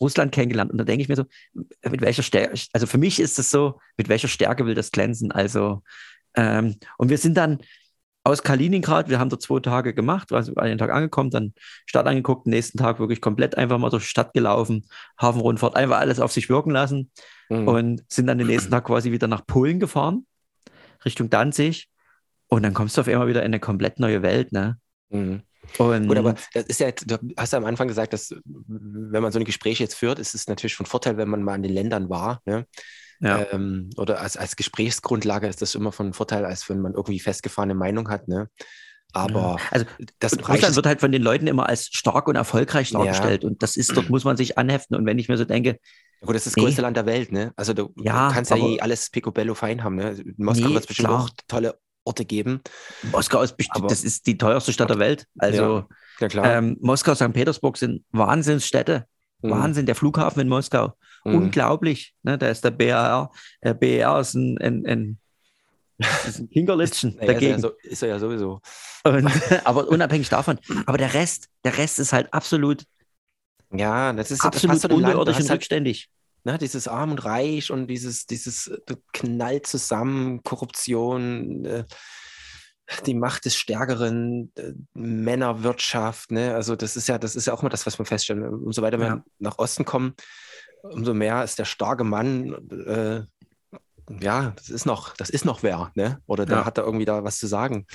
Russland 0.00 0.32
kennengelernt. 0.32 0.70
Und 0.70 0.78
da 0.78 0.84
denke 0.84 1.02
ich 1.02 1.08
mir 1.08 1.16
so, 1.16 1.24
mit 1.52 2.00
welcher 2.00 2.22
Stärke, 2.22 2.58
also 2.72 2.86
für 2.86 2.98
mich 2.98 3.20
ist 3.20 3.38
es 3.38 3.50
so, 3.50 3.80
mit 3.96 4.08
welcher 4.08 4.28
Stärke 4.28 4.66
will 4.66 4.74
das 4.74 4.90
glänzen? 4.90 5.32
Also, 5.32 5.82
ähm, 6.34 6.76
und 6.98 7.08
wir 7.08 7.18
sind 7.18 7.36
dann 7.36 7.58
aus 8.24 8.42
Kaliningrad, 8.42 9.08
wir 9.08 9.18
haben 9.18 9.30
dort 9.30 9.42
zwei 9.42 9.58
Tage 9.60 9.94
gemacht, 9.94 10.32
also 10.32 10.54
einen 10.54 10.78
Tag 10.78 10.90
angekommen, 10.90 11.30
dann 11.30 11.54
Stadt 11.86 12.06
angeguckt, 12.06 12.46
nächsten 12.46 12.78
Tag 12.78 13.00
wirklich 13.00 13.20
komplett 13.20 13.56
einfach 13.56 13.78
mal 13.78 13.90
durch 13.90 14.04
die 14.04 14.08
Stadt 14.08 14.32
gelaufen, 14.32 14.86
Hafenrundfahrt, 15.20 15.74
einfach 15.74 15.98
alles 15.98 16.20
auf 16.20 16.30
sich 16.30 16.48
wirken 16.48 16.70
lassen 16.70 17.10
Hm. 17.52 17.68
und 17.68 18.04
sind 18.08 18.26
dann 18.26 18.38
den 18.38 18.46
nächsten 18.46 18.70
Tag 18.70 18.84
quasi 18.84 19.12
wieder 19.12 19.26
nach 19.26 19.46
Polen 19.46 19.78
gefahren, 19.78 20.26
Richtung 21.04 21.28
Danzig. 21.28 21.88
Und 22.46 22.62
dann 22.62 22.74
kommst 22.74 22.96
du 22.96 23.02
auf 23.02 23.08
einmal 23.08 23.28
wieder 23.28 23.40
in 23.40 23.46
eine 23.46 23.60
komplett 23.60 23.98
neue 23.98 24.22
Welt, 24.22 24.52
ne? 24.52 24.78
Hm. 25.10 25.42
Und 25.78 26.08
Gut, 26.08 26.18
aber 26.18 26.34
das 26.52 26.64
ist 26.64 26.80
ja, 26.80 26.90
du 26.90 27.18
hast 27.36 27.52
ja 27.52 27.58
am 27.58 27.64
Anfang 27.64 27.88
gesagt, 27.88 28.12
dass 28.12 28.34
wenn 28.44 29.22
man 29.22 29.32
so 29.32 29.38
ein 29.38 29.44
Gespräch 29.44 29.78
jetzt 29.78 29.94
führt, 29.94 30.18
ist 30.18 30.34
es 30.34 30.48
natürlich 30.48 30.74
von 30.74 30.86
Vorteil, 30.86 31.16
wenn 31.16 31.28
man 31.28 31.42
mal 31.42 31.54
in 31.54 31.62
den 31.62 31.72
Ländern 31.72 32.08
war. 32.10 32.40
Ne? 32.44 32.66
ja, 33.20 33.46
Ähm, 33.52 33.90
oder 33.96 34.20
als, 34.20 34.36
als 34.36 34.56
Gesprächsgrundlage 34.56 35.46
ist 35.46 35.62
das 35.62 35.74
immer 35.74 35.92
von 35.92 36.12
Vorteil, 36.12 36.44
als 36.44 36.68
wenn 36.68 36.80
man 36.80 36.94
irgendwie 36.94 37.20
festgefahrene 37.20 37.74
Meinung 37.74 38.10
hat. 38.10 38.28
Ne? 38.28 38.48
Aber 39.12 39.60
also 39.70 39.86
das 40.20 40.38
Russland 40.48 40.76
wird 40.76 40.86
halt 40.86 41.00
von 41.00 41.12
den 41.12 41.22
Leuten 41.22 41.46
immer 41.46 41.68
als 41.68 41.86
stark 41.86 42.28
und 42.28 42.36
erfolgreich 42.36 42.90
Ja. 42.90 42.98
dargestellt. 42.98 43.44
Und 43.44 43.62
das 43.62 43.76
ist, 43.76 43.96
dort 43.96 44.10
muss 44.10 44.24
man 44.24 44.36
sich 44.36 44.58
anheften. 44.58 44.96
Und 44.96 45.06
wenn 45.06 45.18
ich 45.18 45.28
mir 45.28 45.36
so 45.38 45.44
denke, 45.44 45.78
Gut, 46.20 46.36
das 46.36 46.42
ist 46.46 46.52
das 46.52 46.56
Nee. 46.56 46.62
größte 46.62 46.82
Land 46.82 46.96
der 46.96 47.06
Welt, 47.06 47.32
ne? 47.32 47.52
Also 47.56 47.74
du 47.74 47.94
Ja, 47.96 48.28
kannst 48.28 48.50
ja 48.52 48.56
eh 48.56 48.80
alles 48.80 49.10
picobello 49.10 49.54
fein 49.54 49.82
haben, 49.82 49.96
ne? 49.96 50.22
Moskau 50.36 50.70
Nee, 50.70 50.74
wird 50.74 50.84
es 50.84 50.86
bestimmt 50.86 51.08
klar. 51.08 51.20
auch 51.20 51.30
tolle 51.48 51.78
Orte 52.04 52.24
geben. 52.24 52.60
Moskau 53.10 53.42
ist 53.42 53.56
bestimmt, 53.56 53.90
das 53.90 54.04
ist 54.04 54.26
die 54.26 54.36
teuerste 54.36 54.72
Stadt 54.72 54.90
der 54.90 54.98
Welt. 54.98 55.26
Also 55.38 55.86
Ja, 56.20 56.28
klar. 56.28 56.46
ähm, 56.46 56.76
Moskau, 56.80 57.14
St. 57.14 57.32
Petersburg 57.32 57.76
sind 57.76 58.04
Wahnsinnsstädte. 58.12 59.06
Mhm. 59.42 59.50
Wahnsinn, 59.50 59.86
der 59.86 59.94
Flughafen 59.94 60.40
in 60.40 60.48
Moskau. 60.48 60.94
Mhm. 61.24 61.34
Unglaublich. 61.34 62.14
Ne? 62.22 62.38
Da 62.38 62.48
ist 62.48 62.64
der 62.64 62.70
BAR. 62.70 63.32
Der 63.62 63.74
BAR 63.74 64.20
ist 64.20 64.34
ein, 64.34 64.58
ein, 64.58 64.86
ein, 64.86 65.18
ist 66.26 66.38
ein 66.38 66.50
Kinkerlitzchen 66.50 67.16
Naja, 67.20 67.32
dagegen. 67.32 67.54
Ist, 67.54 67.62
er 67.64 67.68
ja 67.68 67.74
so, 67.82 67.88
ist 67.88 68.02
er 68.02 68.08
ja 68.08 68.18
sowieso. 68.18 68.60
Und, 69.04 69.30
aber 69.64 69.88
unabhängig 69.88 70.28
davon. 70.28 70.58
Aber 70.86 70.98
der 70.98 71.14
Rest, 71.14 71.48
der 71.64 71.76
Rest 71.76 71.98
ist 71.98 72.12
halt 72.12 72.32
absolut, 72.32 72.84
Ja, 73.72 74.12
das 74.12 74.30
ist 74.30 74.44
absolut 74.44 74.76
hast 74.76 74.84
und 74.90 75.04
halt, 75.06 75.50
rückständig. 75.50 76.08
Ne, 76.44 76.58
dieses 76.58 76.88
Arm 76.88 77.12
und 77.12 77.24
Reich 77.24 77.70
und 77.70 77.86
dieses, 77.88 78.26
dieses 78.26 78.68
äh, 78.68 78.96
knallt 79.12 79.66
zusammen, 79.66 80.42
Korruption, 80.42 81.64
äh, 81.64 81.84
die 83.06 83.14
Macht 83.14 83.44
des 83.44 83.56
Stärkeren, 83.56 84.52
äh, 84.56 84.72
Männerwirtschaft, 84.94 86.30
ne? 86.30 86.54
Also 86.54 86.76
das 86.76 86.96
ist 86.96 87.08
ja, 87.08 87.18
das 87.18 87.36
ist 87.36 87.46
ja 87.46 87.54
auch 87.54 87.60
immer 87.62 87.70
das, 87.70 87.86
was 87.86 87.98
wir 87.98 88.04
feststellen. 88.04 88.44
Umso 88.44 88.82
weiter 88.82 88.98
wir 88.98 89.06
Ja. 89.06 89.24
nach 89.38 89.58
Osten 89.58 89.84
kommen, 89.84 90.14
umso 90.82 91.14
mehr 91.14 91.42
ist 91.44 91.58
der 91.58 91.64
starke 91.64 92.04
Mann, 92.04 92.52
äh, 92.86 93.22
ja, 94.20 94.52
das 94.56 94.68
ist 94.68 94.84
noch, 94.84 95.14
das 95.16 95.30
ist 95.30 95.44
noch 95.44 95.62
wer, 95.62 95.90
ne? 95.94 96.18
Oder 96.26 96.44
der 96.44 96.58
Ja. 96.58 96.64
hat 96.66 96.76
da 96.76 96.82
irgendwie 96.82 97.04
da 97.04 97.24
was 97.24 97.38
zu 97.38 97.46
sagen. 97.46 97.86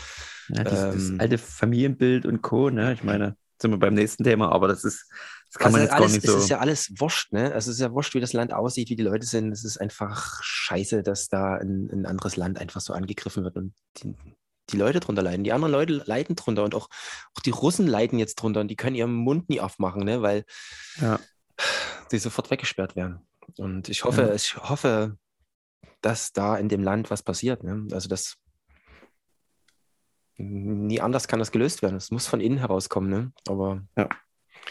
Ja, 0.50 0.64
das, 0.64 0.72
das 0.72 1.10
Ähm, 1.10 1.18
alte 1.20 1.38
Familienbild 1.38 2.26
und 2.26 2.42
Co. 2.42 2.70
Ne? 2.70 2.94
Ich 2.94 3.04
meine, 3.04 3.36
sind 3.62 3.72
wir 3.72 3.78
beim 3.78 3.94
nächsten 3.94 4.24
Thema, 4.24 4.52
aber 4.52 4.68
das 4.68 4.84
ist, 4.84 5.12
das 5.50 5.60
kann 5.60 5.72
man 5.72 5.82
Also 5.82 5.94
jetzt 5.94 5.94
alles, 5.94 6.12
gar 6.12 6.16
nicht 6.16 6.26
Es 6.26 6.32
so. 6.32 6.38
ist 6.38 6.50
ja 6.50 6.60
alles 6.60 6.94
wurscht, 7.00 7.32
ne? 7.34 7.46
Also 7.54 7.72
es 7.72 7.78
ist 7.78 7.82
ja 7.82 7.92
wurscht, 7.94 8.14
wie 8.14 8.20
das 8.20 8.34
Land 8.34 8.54
aussieht, 8.54 8.90
wie 8.90 8.96
die 8.96 9.04
Leute 9.04 9.26
sind. 9.26 9.52
Es 9.52 9.64
ist 9.64 9.80
einfach 9.80 10.42
scheiße, 10.44 11.04
dass 11.04 11.30
da 11.30 11.56
ein, 11.56 11.90
ein 11.92 12.06
anderes 12.06 12.36
Land 12.36 12.60
einfach 12.60 12.82
so 12.82 12.94
angegriffen 12.94 13.44
wird 13.44 13.56
und 13.56 13.74
die, 13.98 14.14
die 14.70 14.78
Leute 14.78 15.00
drunter 15.00 15.22
leiden. 15.24 15.44
Die 15.44 15.54
anderen 15.54 15.72
Leute 15.72 15.94
leiden 16.06 16.36
drunter 16.36 16.64
und 16.64 16.76
auch, 16.76 16.90
auch 17.36 17.42
die 17.42 17.52
Russen 17.52 17.88
leiden 17.88 18.20
jetzt 18.20 18.36
drunter 18.36 18.60
und 18.60 18.68
die 18.68 18.76
können 18.76 18.96
ihren 18.96 19.14
Mund 19.14 19.48
nie 19.50 19.62
aufmachen, 19.62 20.04
ne? 20.04 20.22
Weil 20.22 20.44
ja. 21.00 21.20
die 22.12 22.18
sofort 22.20 22.52
weggesperrt 22.52 22.96
werden. 22.96 23.26
Und 23.58 23.88
ich 23.88 24.04
hoffe, 24.04 24.24
Ja. 24.24 24.34
ich 24.34 24.58
hoffe, 24.58 25.18
dass 26.02 26.34
da 26.34 26.58
in 26.58 26.68
dem 26.70 26.84
Land 26.84 27.10
was 27.10 27.24
passiert. 27.24 27.64
Ne? 27.64 27.88
Also 27.94 28.10
das 28.10 28.36
nie 30.36 31.02
anders 31.02 31.28
kann 31.28 31.40
das 31.40 31.52
gelöst 31.52 31.82
werden. 31.82 31.96
Es 31.96 32.12
muss 32.12 32.28
von 32.28 32.42
innen 32.42 32.58
herauskommen, 32.60 33.10
ne? 33.10 33.32
Aber 33.48 33.82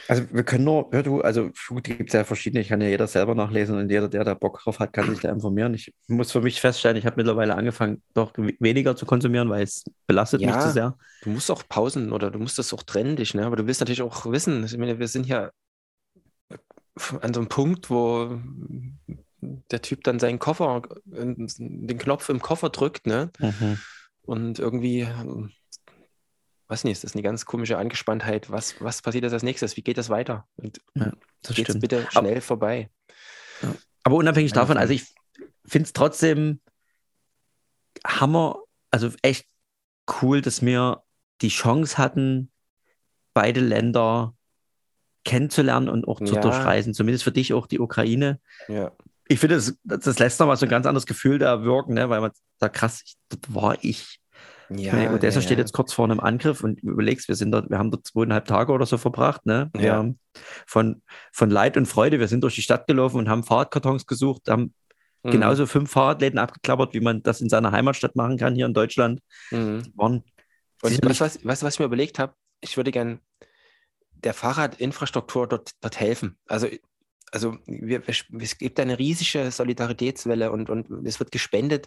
Also 0.09 0.25
wir 0.33 0.45
können 0.45 0.65
nur, 0.65 0.89
hör 0.93 1.03
du, 1.03 1.21
also 1.21 1.51
gut, 1.69 1.85
gibt 1.85 2.11
es 2.11 2.13
ja 2.15 2.25
verschiedene, 2.25 2.61
ich 2.61 2.69
kann 2.69 2.81
ja 2.81 2.89
jeder 2.89 3.07
selber 3.07 3.35
nachlesen 3.35 3.77
und 3.77 3.91
jeder, 3.91 4.09
der 4.09 4.25
da 4.25 4.35
Bock 4.35 4.61
drauf 4.63 4.79
hat, 4.79 4.93
kann 4.93 5.09
sich 5.09 5.21
da 5.21 5.31
informieren. 5.31 5.75
Ich 5.75 5.93
muss 6.07 6.31
für 6.33 6.41
mich 6.41 6.61
feststellen, 6.61 6.97
ich 6.97 7.07
habe 7.07 7.17
mittlerweile 7.17 7.57
angefangen, 7.57 8.03
doch 8.15 8.33
we- 8.37 8.55
weniger 8.61 8.95
zu 8.95 9.07
konsumieren, 9.07 9.49
weil 9.51 9.63
es 9.65 9.85
belastet 10.07 10.41
mich 10.41 10.51
Ja. 10.51 10.61
zu 10.61 10.71
sehr. 10.71 10.97
Du 11.23 11.31
musst 11.31 11.51
auch 11.51 11.65
Pausen 11.69 12.13
oder 12.13 12.31
du 12.31 12.39
musst 12.39 12.59
das 12.59 12.73
auch 12.73 12.85
trennen 12.85 13.17
dich, 13.17 13.35
ne? 13.35 13.47
Aber 13.47 13.57
du 13.57 13.67
willst 13.67 13.81
natürlich 13.81 14.03
auch 14.03 14.27
wissen, 14.27 14.65
ich 14.65 14.77
meine, 14.79 14.99
wir 14.99 15.09
sind 15.09 15.27
ja 15.27 15.51
an 17.21 17.35
so 17.35 17.41
einem 17.41 17.49
Punkt, 17.49 17.91
wo 17.91 18.39
der 19.71 19.83
Typ 19.83 20.03
dann 20.05 20.19
seinen 20.19 20.39
Koffer, 20.39 20.83
den 21.05 21.99
Knopf 21.99 22.29
im 22.29 22.41
Koffer 22.41 22.71
drückt, 22.71 23.07
ne? 23.07 23.31
Und 24.23 24.59
irgendwie, 24.59 25.07
weiß 26.69 26.85
nicht, 26.85 26.93
ist 26.93 27.05
das 27.05 27.15
eine 27.15 27.23
ganz 27.23 27.45
komische 27.47 27.79
Angespanntheit. 27.79 28.51
Was, 28.51 28.81
was 28.81 29.03
passiert 29.03 29.25
jetzt 29.25 29.33
als 29.33 29.43
nächstes? 29.43 29.77
Wie 29.77 29.83
geht 29.83 29.99
das 29.99 30.09
weiter? 30.11 30.47
Und 30.57 30.81
Das 30.95 31.55
geht's 31.55 31.71
stimmt. 31.71 31.81
bitte 31.81 32.07
schnell 32.11 32.41
vorbei? 32.41 32.91
Aber 34.03 34.17
unabhängig 34.17 34.53
Keine 34.53 34.63
davon, 34.63 34.77
also 34.77 34.93
ich 34.93 35.05
finde 35.65 35.87
es 35.87 35.93
trotzdem 35.93 36.61
Hammer, 38.07 38.59
also 38.91 39.11
echt 39.23 39.47
cool, 40.23 40.41
dass 40.41 40.65
wir 40.65 41.03
die 41.41 41.49
Chance 41.49 41.99
hatten, 41.99 42.51
beide 43.35 43.61
Länder 43.61 44.35
kennenzulernen 45.25 45.89
und 45.89 46.07
auch 46.07 46.21
zu 46.21 46.35
Ja. 46.37 46.41
durchreisen. 46.41 46.95
Zumindest 46.95 47.25
für 47.25 47.33
dich 47.33 47.53
auch 47.53 47.67
die 47.67 47.81
Ukraine. 47.81 48.41
Ja. 48.69 48.93
Ich 49.29 49.41
finde, 49.41 49.57
das, 49.57 49.77
das 49.83 50.19
lässt 50.21 50.39
nochmal 50.39 50.57
so 50.57 50.67
ein 50.67 50.71
ganz 50.71 50.87
anderes 50.87 51.05
Gefühl 51.07 51.39
da 51.39 51.65
wirken, 51.65 51.95
ne? 51.95 52.09
weil 52.09 52.21
man 52.21 52.31
da 52.61 52.69
krass, 52.69 53.03
ich, 53.05 53.17
das 53.29 53.41
war 53.49 53.77
ich. 53.83 54.21
Ja, 54.71 54.95
meine, 54.95 55.15
Odessa 55.15 55.39
ja, 55.39 55.43
steht 55.43 55.59
jetzt 55.59 55.73
kurz 55.73 55.93
vor 55.93 56.05
einem 56.05 56.21
Angriff 56.21 56.63
und 56.65 56.81
überlegst, 56.83 57.29
wir 57.29 57.35
sind 57.35 57.53
dort, 57.53 57.71
wir 57.71 57.79
haben 57.79 57.91
dort 57.91 58.07
zweieinhalb 58.07 58.47
Tage 58.47 58.73
oder 58.73 58.87
so 58.87 58.99
verbracht, 58.99 59.47
ne? 59.47 59.71
Wir 59.75 59.87
ja. 59.87 59.95
haben 59.97 60.19
von, 60.67 61.03
von 61.33 61.51
Leid 61.51 61.77
und 61.77 61.87
Freude, 61.87 62.19
wir 62.19 62.29
sind 62.29 62.43
durch 62.43 62.55
die 62.55 62.63
Stadt 62.63 62.87
gelaufen 62.87 63.19
und 63.19 63.29
haben 63.29 63.45
Fahrradkartons 63.45 64.07
gesucht, 64.07 64.49
haben 64.49 64.75
mhm. 65.23 65.31
genauso 65.31 65.67
fünf 65.67 65.91
Fahrradläden 65.91 66.39
abgeklappert, 66.39 66.95
wie 66.95 67.01
man 67.01 67.23
das 67.23 67.41
in 67.41 67.49
seiner 67.49 67.73
Heimatstadt 67.73 68.17
machen 68.17 68.39
kann, 68.39 68.55
hier 68.55 68.67
in 68.67 68.75
Deutschland. 68.75 69.21
Mhm. 69.51 69.85
Waren 69.95 70.25
und 70.83 70.93
weißt 70.93 71.21
du, 71.21 71.25
was, 71.25 71.45
was, 71.45 71.63
was 71.63 71.75
ich 71.75 71.81
mir 71.81 71.87
überlegt 71.87 72.19
habe? 72.19 72.35
Ich 72.61 72.77
würde 72.77 72.91
gern 72.91 73.21
der 74.11 74.35
Fahrradinfrastruktur 74.35 75.47
dort, 75.47 75.71
dort 75.81 76.01
helfen. 76.01 76.39
Also 76.47 76.69
also 77.33 77.59
wir, 77.67 78.03
es 78.09 78.59
gibt 78.59 78.81
eine 78.81 78.99
riesige 78.99 79.51
Solidaritätswelle 79.51 80.51
und, 80.51 80.71
und 80.71 81.07
es 81.07 81.19
wird 81.19 81.33
gespendet. 81.33 81.87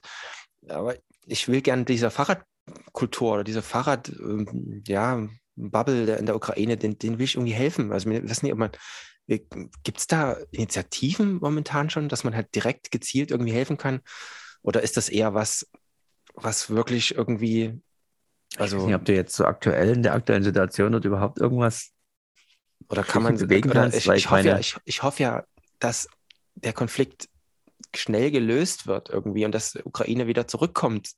Aber 0.67 0.95
ich 1.25 1.47
will 1.47 1.61
gerne 1.61 1.85
dieser 1.85 2.11
Fahrradkultur 2.69 3.33
oder 3.33 3.43
dieser 3.43 3.61
Fahrrad, 3.61 4.09
ähm, 4.09 4.83
ja, 4.85 5.27
Bubble 5.55 6.15
in 6.15 6.25
der 6.25 6.35
Ukraine, 6.35 6.77
den, 6.77 6.97
den 6.97 7.17
will 7.17 7.25
ich 7.25 7.35
irgendwie 7.35 7.53
helfen. 7.53 7.91
Also 7.91 8.09
ich 8.09 8.23
weiß 8.23 8.43
nicht, 8.43 8.53
ob 8.53 8.59
man, 8.59 8.71
gibt 9.27 9.99
es 9.99 10.07
da 10.07 10.37
Initiativen 10.51 11.35
momentan 11.35 11.89
schon, 11.89 12.09
dass 12.09 12.23
man 12.23 12.35
halt 12.35 12.55
direkt 12.55 12.91
gezielt 12.91 13.31
irgendwie 13.31 13.51
helfen 13.51 13.77
kann? 13.77 13.99
Oder 14.61 14.81
ist 14.81 14.97
das 14.97 15.09
eher 15.09 15.33
was, 15.33 15.69
was 16.33 16.69
wirklich 16.69 17.15
irgendwie, 17.15 17.79
also. 18.57 18.77
Ich 18.77 18.81
weiß 18.81 18.87
nicht, 18.87 18.95
ob 18.95 19.05
du 19.05 19.13
jetzt 19.13 19.35
so 19.35 19.45
aktuell 19.45 19.95
in 19.95 20.03
der 20.03 20.13
aktuellen 20.13 20.43
Situation 20.43 20.91
dort 20.93 21.05
überhaupt 21.05 21.39
irgendwas 21.39 21.91
oder 22.87 23.03
kann 23.03 23.23
man 23.23 23.37
bewegen 23.37 23.69
kannst, 23.69 23.97
ich, 23.97 24.07
ich, 24.07 24.29
hoffe 24.31 24.47
ja, 24.47 24.57
ich, 24.57 24.77
ich 24.85 25.03
hoffe 25.03 25.21
ja, 25.21 25.43
dass 25.79 26.07
der 26.55 26.73
Konflikt 26.73 27.29
schnell 27.95 28.31
gelöst 28.31 28.87
wird 28.87 29.09
irgendwie 29.09 29.45
und 29.45 29.53
dass 29.53 29.75
Ukraine 29.83 30.27
wieder 30.27 30.47
zurückkommt 30.47 31.11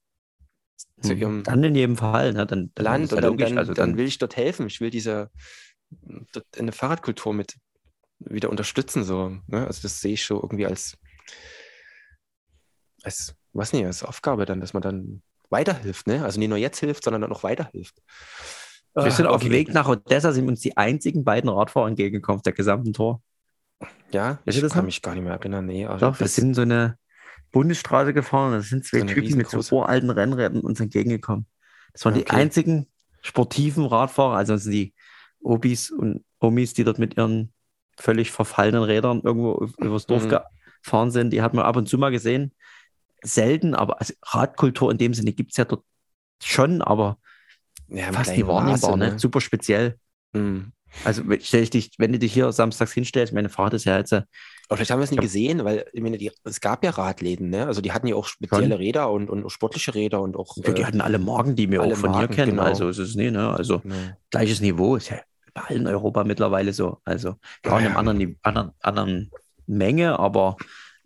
zu 1.01 1.11
hm, 1.11 1.17
ihrem 1.17 1.43
dann 1.43 1.63
in 1.63 1.75
jedem 1.75 1.97
Fall, 1.97 2.33
ne? 2.33 2.45
dann, 2.45 2.71
dann 2.75 2.83
Land 2.83 3.13
und 3.13 3.21
dann, 3.21 3.37
dann, 3.37 3.57
also 3.57 3.73
dann, 3.73 3.89
dann, 3.89 3.97
will 3.97 4.07
ich 4.07 4.17
dort 4.17 4.35
helfen. 4.35 4.67
Ich 4.67 4.81
will 4.81 4.89
diese 4.89 5.29
eine 6.57 6.71
Fahrradkultur 6.71 7.33
mit 7.33 7.57
wieder 8.19 8.49
unterstützen. 8.49 9.03
So, 9.03 9.37
ne? 9.47 9.67
Also 9.67 9.81
das 9.83 10.01
sehe 10.01 10.13
ich 10.13 10.25
so 10.25 10.35
irgendwie 10.35 10.65
als, 10.65 10.97
als, 13.03 13.35
was 13.53 13.73
nicht, 13.73 13.85
als 13.85 14.03
Aufgabe 14.03 14.45
dann, 14.45 14.59
dass 14.59 14.73
man 14.73 14.81
dann 14.81 15.21
weiterhilft, 15.49 16.07
ne? 16.07 16.23
Also 16.23 16.39
nicht 16.39 16.49
nur 16.49 16.57
jetzt 16.57 16.79
hilft, 16.79 17.03
sondern 17.03 17.21
dann 17.21 17.31
auch 17.31 17.43
weiterhilft. 17.43 18.01
Wir 18.93 19.11
sind 19.11 19.25
okay. 19.25 19.35
auf 19.35 19.41
dem 19.41 19.51
Weg 19.51 19.73
nach 19.73 19.87
Odessa, 19.87 20.33
sind 20.33 20.49
uns 20.49 20.59
die 20.59 20.75
einzigen 20.75 21.23
beiden 21.23 21.49
Radfahrer 21.49 21.87
entgegengekommen 21.87 22.39
auf 22.39 22.43
der 22.43 22.53
gesamten 22.53 22.91
Tour. 22.91 23.21
Ja, 24.11 24.39
ich 24.45 24.59
kann 24.59 24.69
noch? 24.69 24.83
mich 24.83 25.01
gar 25.01 25.13
nicht 25.13 25.23
mehr 25.23 25.33
erinnern. 25.33 25.65
Nee, 25.65 25.85
also 25.85 26.07
Doch, 26.07 26.19
wir 26.19 26.27
sind 26.27 26.53
so 26.53 26.61
eine 26.61 26.97
Bundesstraße 27.51 28.13
gefahren. 28.13 28.53
Das 28.53 28.69
sind 28.69 28.85
zwei 28.85 28.99
so 28.99 29.05
Typen 29.05 29.37
mit 29.37 29.49
so 29.49 29.59
uralten 29.75 30.09
Rennrädern 30.09 30.61
uns 30.61 30.79
entgegengekommen. 30.79 31.45
Das 31.93 32.05
waren 32.05 32.13
okay. 32.13 32.25
die 32.25 32.31
einzigen 32.31 32.87
sportiven 33.21 33.85
Radfahrer, 33.85 34.35
also 34.35 34.57
die 34.57 34.93
Obis 35.41 35.91
und 35.91 36.23
Omis, 36.39 36.73
die 36.73 36.83
dort 36.83 36.99
mit 36.99 37.17
ihren 37.17 37.53
völlig 37.97 38.31
verfallenen 38.31 38.83
Rädern 38.83 39.21
irgendwo 39.23 39.67
übers 39.79 40.05
Dorf 40.05 40.25
mhm. 40.25 40.39
gefahren 40.81 41.11
sind. 41.11 41.31
Die 41.31 41.41
hat 41.41 41.53
man 41.53 41.65
ab 41.65 41.75
und 41.75 41.87
zu 41.87 41.97
mal 41.97 42.11
gesehen. 42.11 42.53
Selten, 43.23 43.75
aber 43.75 43.99
also 43.99 44.13
Radkultur 44.23 44.89
in 44.91 44.97
dem 44.97 45.13
Sinne 45.13 45.33
gibt 45.33 45.51
es 45.51 45.57
ja 45.57 45.65
dort 45.65 45.83
schon, 46.41 46.81
aber 46.81 47.19
ja, 47.87 48.11
fast 48.11 48.35
nie 48.35 48.47
wahrnehmbar, 48.47 48.97
ne? 48.97 49.11
ne? 49.11 49.19
super 49.19 49.41
speziell. 49.41 49.99
Mhm. 50.33 50.71
Also 51.03 51.23
stell 51.41 51.63
ich 51.63 51.69
dich, 51.69 51.91
wenn 51.99 52.11
du 52.11 52.19
dich 52.19 52.33
hier 52.33 52.51
samstags 52.51 52.93
hinstellst, 52.93 53.33
meine 53.33 53.49
Fahrt 53.49 53.73
ist 53.73 53.85
ja 53.85 53.97
jetzt. 53.97 54.13
Aber 54.71 54.77
vielleicht 54.77 54.91
haben 54.91 54.99
wir 54.99 55.03
es 55.03 55.11
nie 55.11 55.17
gesehen, 55.17 55.65
weil 55.65 55.83
ich 55.91 56.01
meine, 56.01 56.17
die, 56.17 56.31
es 56.45 56.61
gab 56.61 56.85
ja 56.85 56.91
Radläden, 56.91 57.49
ne? 57.49 57.67
Also 57.67 57.81
die 57.81 57.91
hatten 57.91 58.07
ja 58.07 58.15
auch 58.15 58.25
spezielle. 58.25 58.79
Räder 58.79 59.11
und, 59.11 59.29
und 59.29 59.49
sportliche 59.49 59.93
Räder 59.93 60.21
und 60.21 60.37
auch. 60.37 60.55
Ja, 60.55 60.71
die 60.71 60.81
äh, 60.81 60.85
hatten 60.85 61.01
alle 61.01 61.19
Morgen, 61.19 61.57
die 61.57 61.69
wir 61.69 61.83
auch 61.83 61.93
von 61.97 62.11
Marken, 62.11 62.33
hier 62.33 62.45
kennen. 62.45 62.51
Genau. 62.51 62.63
Also 62.63 62.87
ist 62.87 62.97
es 62.97 63.15
nicht, 63.15 63.33
ne? 63.33 63.49
Also 63.49 63.79
genau. 63.79 63.95
gleiches 64.29 64.61
Niveau 64.61 64.95
ist 64.95 65.09
ja 65.09 65.17
überall 65.45 65.75
in 65.75 65.87
Europa 65.87 66.23
mittlerweile 66.23 66.71
so. 66.71 66.99
Also 67.03 67.35
ja, 67.65 67.79
in 67.79 67.87
einer 67.87 67.97
anderen, 67.97 68.37
anderen, 68.43 68.71
anderen 68.79 69.31
Menge, 69.67 70.17
aber 70.17 70.55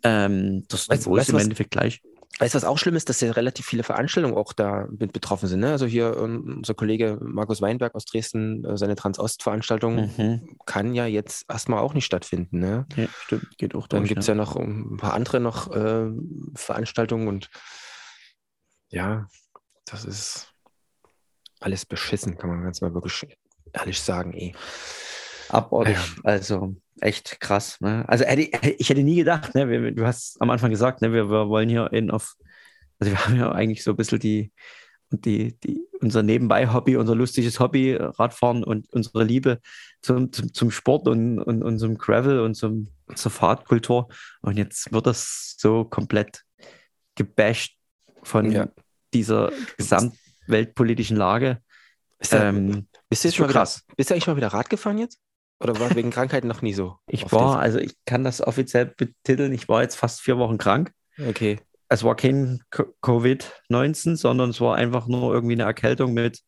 ähm, 0.04 0.62
das 0.68 0.88
weißt, 0.88 1.02
Niveau 1.02 1.16
ist 1.16 1.30
im 1.30 1.38
Endeffekt 1.38 1.72
gleich. 1.72 2.02
Weißt 2.38 2.54
du, 2.54 2.56
was 2.56 2.64
auch 2.64 2.76
schlimm 2.76 2.96
ist, 2.96 3.08
dass 3.08 3.22
ja 3.22 3.32
relativ 3.32 3.64
viele 3.64 3.82
Veranstaltungen 3.82 4.36
auch 4.36 4.52
da 4.52 4.88
mit 4.90 5.14
betroffen 5.14 5.48
sind. 5.48 5.60
Ne? 5.60 5.70
Also 5.70 5.86
hier 5.86 6.18
um, 6.20 6.58
unser 6.58 6.74
Kollege 6.74 7.18
Markus 7.22 7.62
Weinberg 7.62 7.94
aus 7.94 8.04
Dresden, 8.04 8.62
äh, 8.64 8.76
seine 8.76 8.94
Transost-Veranstaltung 8.94 10.12
mhm. 10.16 10.56
kann 10.66 10.94
ja 10.94 11.06
jetzt 11.06 11.46
erstmal 11.48 11.80
auch 11.80 11.94
nicht 11.94 12.04
stattfinden. 12.04 12.58
Ne? 12.58 12.86
Ja, 12.96 13.06
stimmt, 13.24 13.56
geht 13.56 13.74
auch 13.74 13.86
Dann 13.86 14.04
gibt 14.04 14.20
es 14.20 14.26
ja. 14.26 14.34
ja. 14.34 14.38
noch 14.38 14.56
ein 14.56 14.98
paar 14.98 15.14
andere 15.14 15.40
noch 15.40 15.74
äh, 15.74 16.10
Veranstaltungen 16.54 17.26
und 17.28 17.48
ja, 18.88 19.26
das 19.86 20.04
ist 20.04 20.52
alles 21.60 21.86
beschissen, 21.86 22.36
kann 22.36 22.50
man 22.50 22.62
ganz 22.64 22.82
mal 22.82 22.92
wirklich 22.92 23.26
ehrlich 23.72 24.00
sagen, 24.00 24.34
eh. 24.34 24.52
Abartig. 25.48 25.96
Ja. 25.96 26.22
Also 26.24 26.76
echt 27.00 27.40
krass. 27.40 27.80
Ne? 27.80 28.04
Also 28.08 28.24
hätte, 28.24 28.70
ich 28.70 28.88
hätte 28.88 29.02
nie 29.02 29.16
gedacht, 29.16 29.54
ne? 29.54 29.92
Du 29.92 30.06
hast 30.06 30.40
am 30.40 30.50
Anfang 30.50 30.70
gesagt, 30.70 31.02
ne? 31.02 31.12
wir, 31.12 31.30
wir 31.30 31.48
wollen 31.48 31.68
hier 31.68 31.92
in 31.92 32.10
auf, 32.10 32.34
also 32.98 33.12
wir 33.12 33.18
haben 33.26 33.36
ja 33.36 33.52
eigentlich 33.52 33.82
so 33.84 33.92
ein 33.92 33.96
bisschen 33.96 34.18
die, 34.18 34.52
die, 35.10 35.58
die, 35.60 35.80
unser 36.00 36.22
Nebenbei-Hobby, 36.22 36.96
unser 36.96 37.14
lustiges 37.14 37.60
Hobby, 37.60 37.94
Radfahren 37.94 38.64
und 38.64 38.92
unsere 38.92 39.24
Liebe 39.24 39.60
zum, 40.02 40.32
zum, 40.32 40.52
zum 40.52 40.70
Sport 40.70 41.08
und, 41.08 41.38
und, 41.38 41.62
und 41.62 41.78
zum 41.78 41.96
Gravel 41.96 42.40
und 42.40 42.54
zum, 42.54 42.88
zur 43.14 43.30
Fahrradkultur. 43.30 44.08
Und 44.42 44.56
jetzt 44.56 44.92
wird 44.92 45.06
das 45.06 45.54
so 45.58 45.84
komplett 45.84 46.42
gebasht 47.14 47.76
von 48.22 48.50
ja. 48.50 48.68
dieser 49.14 49.52
gesamtweltpolitischen 49.76 51.16
Lage. 51.16 51.62
Ist 52.18 52.32
da, 52.32 52.48
ähm, 52.48 52.88
bist, 53.08 53.24
du 53.24 53.28
jetzt 53.28 53.36
schon 53.36 53.48
krass. 53.48 53.84
Wieder, 53.86 53.96
bist 53.96 54.10
du 54.10 54.14
eigentlich 54.14 54.26
mal 54.26 54.36
wieder 54.36 54.48
Rad 54.48 54.70
gefahren 54.70 54.98
jetzt? 54.98 55.20
Oder 55.60 55.78
war 55.80 55.94
wegen 55.94 56.10
Krankheit 56.10 56.44
noch 56.44 56.62
nie 56.62 56.74
so? 56.74 56.96
Ich 57.06 57.32
war, 57.32 57.58
also 57.58 57.78
ich 57.78 57.94
kann 58.04 58.24
das 58.24 58.46
offiziell 58.46 58.86
betiteln, 58.86 59.52
ich 59.52 59.68
war 59.68 59.82
jetzt 59.82 59.96
fast 59.96 60.20
vier 60.20 60.38
Wochen 60.38 60.58
krank. 60.58 60.92
Okay. 61.18 61.58
Es 61.88 62.02
war 62.02 62.16
kein 62.16 62.62
Covid-19, 62.72 64.16
sondern 64.16 64.50
es 64.50 64.60
war 64.60 64.74
einfach 64.74 65.06
nur 65.06 65.32
irgendwie 65.32 65.54
eine 65.54 65.62
Erkältung 65.62 66.14
mit 66.14 66.40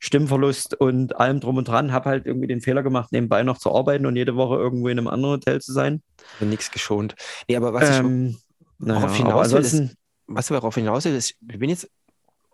Stimmverlust 0.00 0.74
und 0.74 1.16
allem 1.16 1.40
drum 1.40 1.58
und 1.58 1.68
dran. 1.68 1.92
Habe 1.92 2.08
halt 2.08 2.26
irgendwie 2.26 2.46
den 2.46 2.62
Fehler 2.62 2.82
gemacht, 2.82 3.12
nebenbei 3.12 3.42
noch 3.42 3.58
zu 3.58 3.74
arbeiten 3.74 4.06
und 4.06 4.16
jede 4.16 4.36
Woche 4.36 4.56
irgendwo 4.56 4.88
in 4.88 4.98
einem 4.98 5.08
anderen 5.08 5.34
Hotel 5.34 5.60
zu 5.60 5.72
sein. 5.72 6.02
Nichts 6.40 6.70
geschont. 6.70 7.14
Nee, 7.46 7.56
aber 7.56 7.74
was 7.74 7.98
ähm, 7.98 8.36
ich 8.78 8.86
naja, 8.86 9.12
hinaus 9.12 9.52
will, 9.52 9.60
ist, 9.60 9.96
was 10.26 10.46
darauf 10.48 10.74
hinaus 10.74 11.04
will, 11.04 11.14
ist, 11.14 11.34
ich 11.46 11.58
bin 11.58 11.68
jetzt 11.68 11.90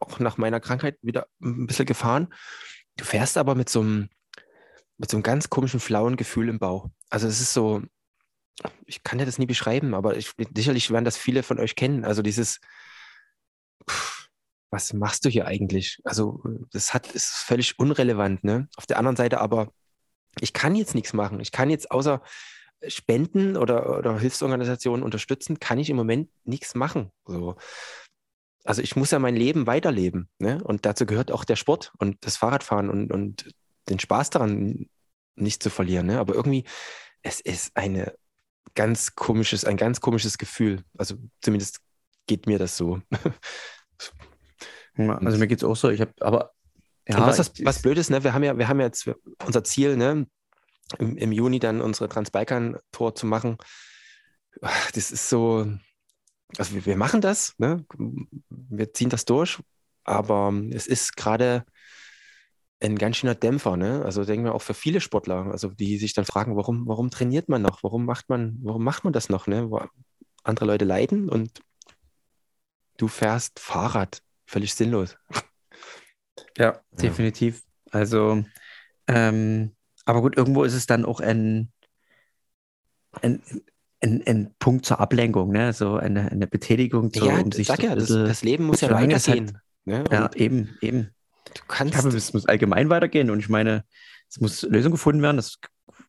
auch 0.01 0.19
nach 0.19 0.37
meiner 0.37 0.59
Krankheit 0.59 0.99
wieder 1.01 1.27
ein 1.41 1.69
bisschen 1.69 1.87
gefahren. 1.87 2.29
Du 2.97 3.05
fährst 3.05 3.39
aber 3.39 3.55
mit 3.55 3.69
so 3.69 3.81
einem 3.81 4.09
mit 5.03 5.11
so 5.11 5.17
einem 5.17 5.25
ganz 5.25 5.51
komischen, 5.51 5.81
flauen 5.81 6.17
Gefühl 6.17 6.49
im 6.49 6.61
Bauch. 6.61 6.89
Also 7.11 7.27
es 7.27 7.41
ist 7.41 7.53
so, 7.53 7.83
ich 8.87 9.03
kann 9.03 9.19
dir 9.19 9.27
das 9.27 9.37
nie 9.37 9.47
beschreiben, 9.47 9.95
aber 9.95 10.17
ich, 10.17 10.31
sicherlich 10.55 10.93
werden 10.93 11.05
das 11.05 11.17
viele 11.17 11.43
von 11.43 11.59
euch 11.59 11.75
kennen. 11.75 12.05
Also 12.05 12.23
dieses, 12.23 12.61
pff, 13.91 14.29
was 14.71 14.93
machst 14.93 15.25
du 15.25 15.29
hier 15.29 15.49
eigentlich? 15.49 16.01
Also 16.05 16.41
das 16.71 16.95
hat, 16.95 17.11
ist 17.11 17.27
völlig 17.27 17.81
unrelevant. 17.81 18.45
Ne? 18.45 18.69
Auf 18.77 18.87
der 18.87 18.97
anderen 18.97 19.17
Seite 19.17 19.41
aber, 19.41 19.73
ich 20.39 20.53
kann 20.53 20.77
jetzt 20.77 20.95
nichts 20.95 21.13
machen. 21.13 21.41
Ich 21.41 21.51
kann 21.51 21.69
jetzt 21.69 21.91
außer 21.91 22.23
Spenden 22.87 23.57
oder, 23.57 23.99
oder 23.99 24.21
Hilfsorganisationen 24.21 25.03
unterstützen, 25.03 25.59
kann 25.59 25.81
ich 25.81 25.91
im 25.91 25.97
Moment 25.97 26.31
nichts 26.45 26.77
machen. 26.77 27.11
So. 27.27 27.57
Also 28.63 28.83
ich 28.83 28.95
muss 28.95 29.11
ja 29.11 29.19
mein 29.19 29.35
Leben 29.35 29.67
weiterleben. 29.67 30.29
Ne? 30.39 30.63
Und 30.63 30.87
dazu 30.87 31.07
gehört 31.07 31.33
auch 31.33 31.43
der 31.43 31.57
Sport 31.57 31.93
und 31.99 32.25
das 32.25 32.37
Fahrradfahren 32.37 32.89
und, 32.89 33.11
und 33.11 33.53
den 33.89 33.99
Spaß 33.99 34.31
daran 34.31 34.87
nicht 35.35 35.63
zu 35.63 35.71
verlieren. 35.71 36.07
Ne? 36.07 36.19
Aber 36.19 36.35
irgendwie, 36.35 36.65
es 37.23 37.41
ist 37.41 37.77
eine 37.77 38.15
ganz 38.75 39.15
komisches, 39.15 39.65
ein 39.65 39.77
ganz 39.77 40.01
komisches 40.01 40.39
Gefühl. 40.39 40.83
Also 40.97 41.17
zumindest 41.41 41.81
geht 42.27 42.47
mir 42.47 42.59
das 42.59 42.77
so. 42.77 43.01
also 44.97 45.39
mir 45.39 45.47
geht 45.47 45.59
es 45.59 45.65
auch 45.65 45.77
so. 45.77 45.91
Ich 45.91 46.01
habe, 46.01 46.13
aber 46.21 46.53
ja, 47.09 47.27
was, 47.27 47.37
das, 47.37 47.53
was 47.65 47.83
blöd 47.83 47.99
ist, 47.99 48.11
ne? 48.11 48.23
wir 48.23 48.33
haben 48.33 48.45
ja, 48.45 48.57
wir 48.57 48.69
haben 48.69 48.81
jetzt 48.81 49.11
unser 49.45 49.65
Ziel, 49.65 49.97
ne? 49.97 50.27
Im, 50.99 51.17
im 51.17 51.33
Juni 51.33 51.59
dann 51.59 51.81
unsere 51.81 52.09
Transbalkan-Tour 52.09 53.15
zu 53.15 53.27
machen. 53.27 53.57
Das 54.61 55.11
ist 55.11 55.29
so, 55.29 55.67
also 56.59 56.75
wir, 56.75 56.85
wir 56.85 56.97
machen 56.97 57.21
das, 57.21 57.55
ne? 57.59 57.85
wir 58.49 58.93
ziehen 58.93 59.09
das 59.09 59.25
durch, 59.25 59.61
aber 60.05 60.53
es 60.71 60.87
ist 60.87 61.17
gerade 61.17 61.65
ein 62.83 62.99
ganz 62.99 63.17
schöner 63.17 63.35
Dämpfer, 63.35 63.77
ne? 63.77 64.03
Also 64.05 64.25
denken 64.25 64.45
wir 64.45 64.55
auch 64.55 64.63
für 64.63 64.75
viele 64.75 65.01
Sportler, 65.01 65.47
also 65.51 65.69
die 65.69 65.99
sich 65.99 66.15
dann 66.15 66.25
fragen, 66.25 66.57
warum, 66.57 66.87
warum 66.87 67.11
trainiert 67.11 67.49
man 67.49 67.63
noch? 67.63 67.83
Warum 67.83 68.05
macht 68.05 68.29
man, 68.29 68.59
warum 68.63 68.83
macht 68.83 69.05
man 69.05 69.13
das 69.13 69.29
noch, 69.29 69.47
ne? 69.47 69.71
Wo 69.71 69.81
andere 70.43 70.67
Leute 70.67 70.85
leiden 70.85 71.29
und 71.29 71.61
du 72.97 73.09
fährst 73.09 73.61
Fahrrad, 73.61 74.23
völlig 74.47 74.75
sinnlos. 74.75 75.17
Ja, 76.59 76.81
definitiv. 76.93 77.63
Also, 77.91 78.45
ähm, 79.07 79.75
aber 80.05 80.21
gut, 80.21 80.37
irgendwo 80.37 80.65
ist 80.65 80.75
es 80.75 80.87
dann 80.87 81.05
auch 81.05 81.21
ein, 81.21 81.73
ein, 83.23 83.43
ein, 84.01 84.23
ein 84.27 84.55
Punkt 84.59 84.85
zur 84.85 85.01
Ablenkung, 85.01 85.51
ne? 85.51 85.73
So 85.73 85.97
eine, 85.97 86.31
eine 86.31 86.47
Betätigung, 86.47 87.13
zu, 87.13 87.25
ja, 87.25 87.39
um 87.39 87.53
sich 87.53 87.67
sag 87.67 87.83
ja, 87.83 87.95
das, 87.95 88.09
das, 88.09 88.43
Leben 88.43 88.65
muss 88.65 88.83
ja 88.83 88.91
weitergehen. 88.91 89.59
Ne? 89.85 90.05
Ja, 90.11 90.31
eben, 90.35 90.77
eben. 90.81 91.15
Du 91.55 91.63
Ich 91.63 91.69
kannst, 91.69 91.95
glaube, 91.95 92.17
es 92.17 92.33
muss 92.33 92.47
allgemein 92.47 92.91
weitergehen 92.91 93.31
und 93.31 93.39
ich 93.39 93.49
meine, 93.49 93.85
es 94.29 94.41
muss 94.41 94.63
Lösung 94.63 94.93
gefunden 94.93 95.23
werden. 95.23 95.37
Das 95.37 95.59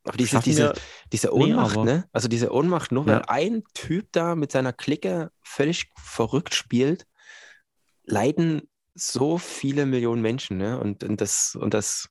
aber 0.05 0.17
diese, 0.17 0.39
diese, 0.39 0.73
diese 1.11 1.33
Ohnmacht, 1.33 1.75
aber- 1.77 1.85
ne? 1.85 2.09
Also 2.11 2.27
diese 2.27 2.51
Ohnmacht, 2.53 2.91
nur 2.91 3.05
Ja. 3.07 3.15
weil 3.15 3.21
ein 3.27 3.63
Typ 3.73 4.07
da 4.11 4.35
mit 4.35 4.51
seiner 4.51 4.73
Clique 4.73 5.31
völlig 5.41 5.91
verrückt 5.97 6.53
spielt, 6.53 7.05
leiden 8.05 8.69
so 8.95 9.37
viele 9.37 9.85
Millionen 9.85 10.21
Menschen, 10.21 10.57
ne? 10.57 10.79
Und, 10.79 11.03
und 11.03 11.19
das, 11.21 11.55
und 11.55 11.73
das 11.73 12.09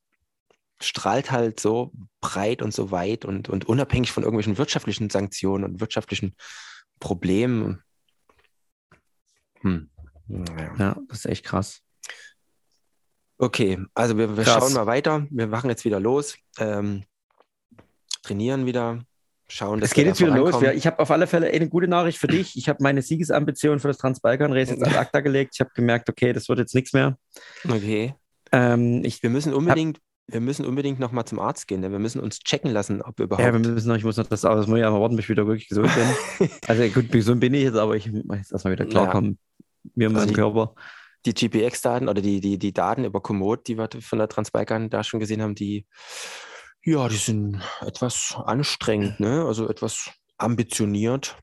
strahlt 0.81 1.31
halt 1.31 1.61
so 1.61 1.93
breit 2.21 2.61
und 2.61 2.75
so 2.75 2.91
weit 2.91 3.25
und, 3.25 3.49
und 3.49 3.67
unabhängig 3.67 4.11
von 4.11 4.25
irgendwelchen 4.25 4.59
wirtschaftlichen 4.59 5.11
Sanktionen 5.11 5.65
und 5.65 5.81
wirtschaftlichen 5.81 6.35
Problemen. 6.99 7.83
Hm. 9.61 9.91
Ja, 10.79 10.97
das 11.09 11.19
ist 11.21 11.27
echt 11.27 11.45
krass. 11.45 11.83
Okay, 13.43 13.77
also 13.95 14.17
wir, 14.17 14.37
wir 14.37 14.45
schauen 14.45 14.73
mal 14.73 14.87
weiter. 14.87 15.27
Wir 15.31 15.49
machen 15.49 15.69
jetzt 15.69 15.85
wieder 15.85 15.99
los, 15.99 16.37
ähm, 16.61 17.03
trainieren 18.23 18.67
wieder, 18.67 19.01
schauen, 19.49 19.81
dass 19.81 19.91
Es 19.91 19.95
geht 19.95 20.05
wir 20.05 20.11
jetzt 20.11 20.21
wieder 20.21 20.37
los. 20.37 20.61
Wir- 20.61 20.75
Ich 20.75 20.87
habe 20.87 21.01
auf 21.01 21.11
alle 21.11 21.27
Fälle 21.27 21.49
eine 21.49 21.69
gute 21.69 21.89
Nachricht 21.89 22.19
für 22.19 22.29
dich. 22.29 22.57
Ich 22.57 22.69
habe 22.69 22.79
meine 22.85 23.03
Siegesambition 23.03 23.81
für 23.81 23.89
das 23.89 23.99
Transbalkan-Race 23.99 24.71
jetzt 24.71 24.87
ad 24.87 24.97
acta 24.97 25.21
gelegt. 25.21 25.55
Ich 25.55 25.61
habe 25.61 25.71
gemerkt, 25.75 26.09
okay, 26.09 26.33
das 26.33 26.49
wird 26.49 26.61
jetzt 26.61 26.73
nichts 26.75 26.93
mehr. 26.93 27.19
Okay. 27.69 28.15
Ähm, 28.53 29.03
ich, 29.05 29.21
Wir 29.25 29.31
müssen 29.31 29.53
unbedingt, 29.53 29.99
wir 30.29 30.41
müssen 30.41 30.65
unbedingt 30.65 31.01
noch 31.01 31.11
mal 31.11 31.25
zum 31.27 31.41
Arzt 31.41 31.67
gehen. 31.67 31.83
Denn 31.83 31.91
wir 31.91 31.99
müssen 31.99 32.21
uns 32.21 32.39
checken 32.39 32.71
lassen, 32.71 33.03
ob 33.03 33.19
wir 33.19 33.25
überhaupt. 33.25 33.45
ja, 33.45 33.53
wir 33.53 33.59
müssen 33.59 33.89
noch, 33.89 33.97
ich 33.97 34.05
muss 34.05 34.19
noch 34.19 34.27
das, 34.29 34.43
das 34.43 34.69
muss 34.69 34.79
ich 34.79 34.85
aber 34.85 35.01
warten, 35.01 35.17
bis 35.17 35.25
ich 35.25 35.31
wieder 35.31 35.49
wirklich 35.49 35.69
gesund 35.69 35.91
bin. 36.39 36.49
also 36.69 36.85
gut, 36.91 37.11
gesund 37.11 37.41
bin 37.41 37.55
ich 37.55 37.65
jetzt, 37.65 37.77
aber 37.77 37.97
ich 37.97 38.07
muss 38.13 38.37
jetzt 38.37 38.53
erstmal 38.53 38.75
wieder 38.75 38.87
klarkommen. 38.87 39.37
Mir 39.97 40.09
und 40.09 40.15
Also 40.15 40.27
meinem 40.27 40.35
die- 40.35 40.41
Körper. 40.41 40.75
Die 41.27 41.35
GPX-Daten 41.35 42.09
oder 42.09 42.21
die, 42.23 42.41
die, 42.41 42.59
die 42.59 42.73
Daten 42.73 43.05
über 43.05 43.21
Komoot, 43.21 43.67
die 43.69 43.79
wir 43.79 43.89
von 44.01 44.19
der 44.19 44.29
Transbalkan 44.29 44.91
da 44.91 45.05
schon 45.05 45.21
gesehen 45.21 45.43
haben, 45.43 45.55
die, 45.55 45.87
ja, 46.85 47.09
die 47.09 47.17
sind 47.17 47.61
etwas 47.81 48.35
anstrengend, 48.45 49.21
ne? 49.21 49.45
Also 49.47 49.69
etwas 49.69 50.11
ambitioniert. 50.39 51.37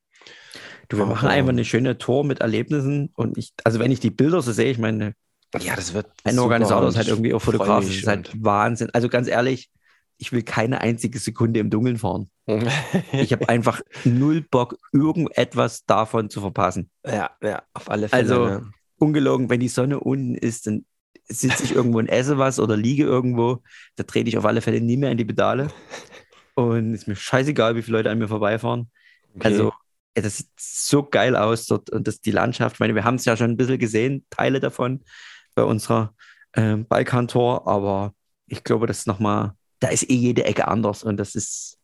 Du, 0.90 0.98
wir 0.98 1.06
machen 1.06 1.26
Aber- 1.28 1.34
einfach 1.36 1.50
eine 1.50 1.66
schöne 1.66 1.98
Tour 1.98 2.24
mit 2.26 2.42
Erlebnissen 2.42 3.12
und 3.16 3.38
ich, 3.38 3.54
also 3.64 3.80
wenn 3.80 3.92
ich 3.92 4.00
die 4.00 4.10
Bilder 4.12 4.42
so 4.42 4.52
sehe, 4.52 4.72
ich 4.72 4.80
meine, 4.80 5.14
Ja, 5.60 5.76
das 5.76 5.94
wird. 5.94 6.08
ein 6.24 6.38
Organisator 6.40 6.88
ist 6.90 6.98
halt 6.98 7.08
irgendwie 7.08 7.34
auch 7.34 7.40
freu 7.42 7.54
Fotograf, 7.54 7.86
das 7.86 7.96
ist 7.96 8.08
halt 8.08 8.32
Wahnsinn. 8.44 8.90
Also 8.94 9.08
ganz 9.08 9.28
ehrlich, 9.28 9.70
ich 10.18 10.32
will 10.34 10.44
keine 10.44 10.82
einzige 10.82 11.18
Sekunde 11.20 11.60
im 11.62 11.70
Dunkeln 11.70 11.98
fahren. 11.98 12.30
Ich 13.14 13.32
habe 13.32 13.48
einfach 13.48 13.80
null 14.04 14.42
Bock, 14.42 14.76
irgendetwas 14.92 15.86
davon 15.86 16.30
zu 16.30 16.42
verpassen. 16.42 16.90
ja, 17.06 17.30
ja, 17.42 17.62
auf 17.74 17.90
alle 17.90 18.10
Fälle. 18.10 18.22
Also- 18.24 18.46
ne? 18.46 18.72
Ungelogen, 19.00 19.50
wenn 19.50 19.60
die 19.60 19.68
Sonne 19.70 20.00
unten 20.00 20.36
ist, 20.36 20.68
dann 20.68 20.86
sitze 21.28 21.64
ich 21.64 21.74
irgendwo 21.74 22.00
und 22.00 22.08
esse 22.08 22.38
was 22.38 22.60
oder 22.60 22.76
liege 22.76 23.04
irgendwo. 23.04 23.62
Da 23.96 24.04
trete 24.04 24.30
ich 24.30 24.38
auf 24.38 24.46
alle 24.46 24.62
Fälle 24.62 24.82
nie 24.82 24.98
mehr 24.98 25.12
in 25.12 25.18
die 25.18 25.26
Pedale. 25.26 25.70
Und 26.56 26.94
ist 26.94 27.08
mir 27.08 27.16
scheißegal, 27.16 27.76
wie 27.76 27.82
viele 27.82 27.98
Leute 27.98 28.10
an 28.10 28.18
mir 28.20 28.28
vorbeifahren. 28.28 28.92
Okay. 29.36 29.48
Also, 29.48 29.74
das 30.16 30.38
sieht 30.38 30.50
so 30.60 31.04
geil 31.04 31.36
aus 31.36 31.68
dort 31.68 31.90
und 31.92 32.08
das, 32.08 32.20
die 32.20 32.32
Landschaft. 32.32 32.76
Ich 32.76 32.80
meine, 32.80 32.96
wir 32.96 33.06
haben 33.06 33.16
es 33.16 33.26
ja 33.26 33.38
schon 33.38 33.52
ein 33.52 33.58
bisschen 33.58 33.80
gesehen, 33.80 34.26
Teile 34.30 34.60
davon 34.60 35.02
bei 35.56 35.64
unserer 35.64 36.14
ähm, 36.54 36.86
Balkantour, 36.88 37.68
aber 37.68 38.14
ich 38.48 38.64
glaube, 38.64 38.88
das 38.88 39.00
ist 39.00 39.08
nochmal, 39.08 39.54
da 39.80 39.90
ist 39.90 40.10
eh 40.10 40.16
jede 40.16 40.44
Ecke 40.44 40.68
anders 40.68 41.04
und 41.04 41.18
das 41.18 41.36
ist, 41.36 41.78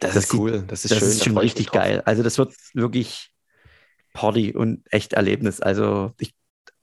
das, 0.00 0.14
das 0.14 0.24
ist 0.24 0.30
sieht- 0.30 0.40
cool. 0.40 0.64
Das 0.66 0.84
ist 0.84 0.90
das 0.90 0.98
schön. 0.98 1.08
ist 1.08 1.24
schon 1.24 1.38
richtig 1.38 1.70
geil. 1.70 2.02
Also, 2.04 2.22
das 2.24 2.38
wird 2.38 2.54
wirklich 2.74 3.30
Party 4.14 4.54
und 4.56 4.82
echt 4.90 5.12
Erlebnis. 5.12 5.60
Also, 5.60 6.12
ich 6.18 6.34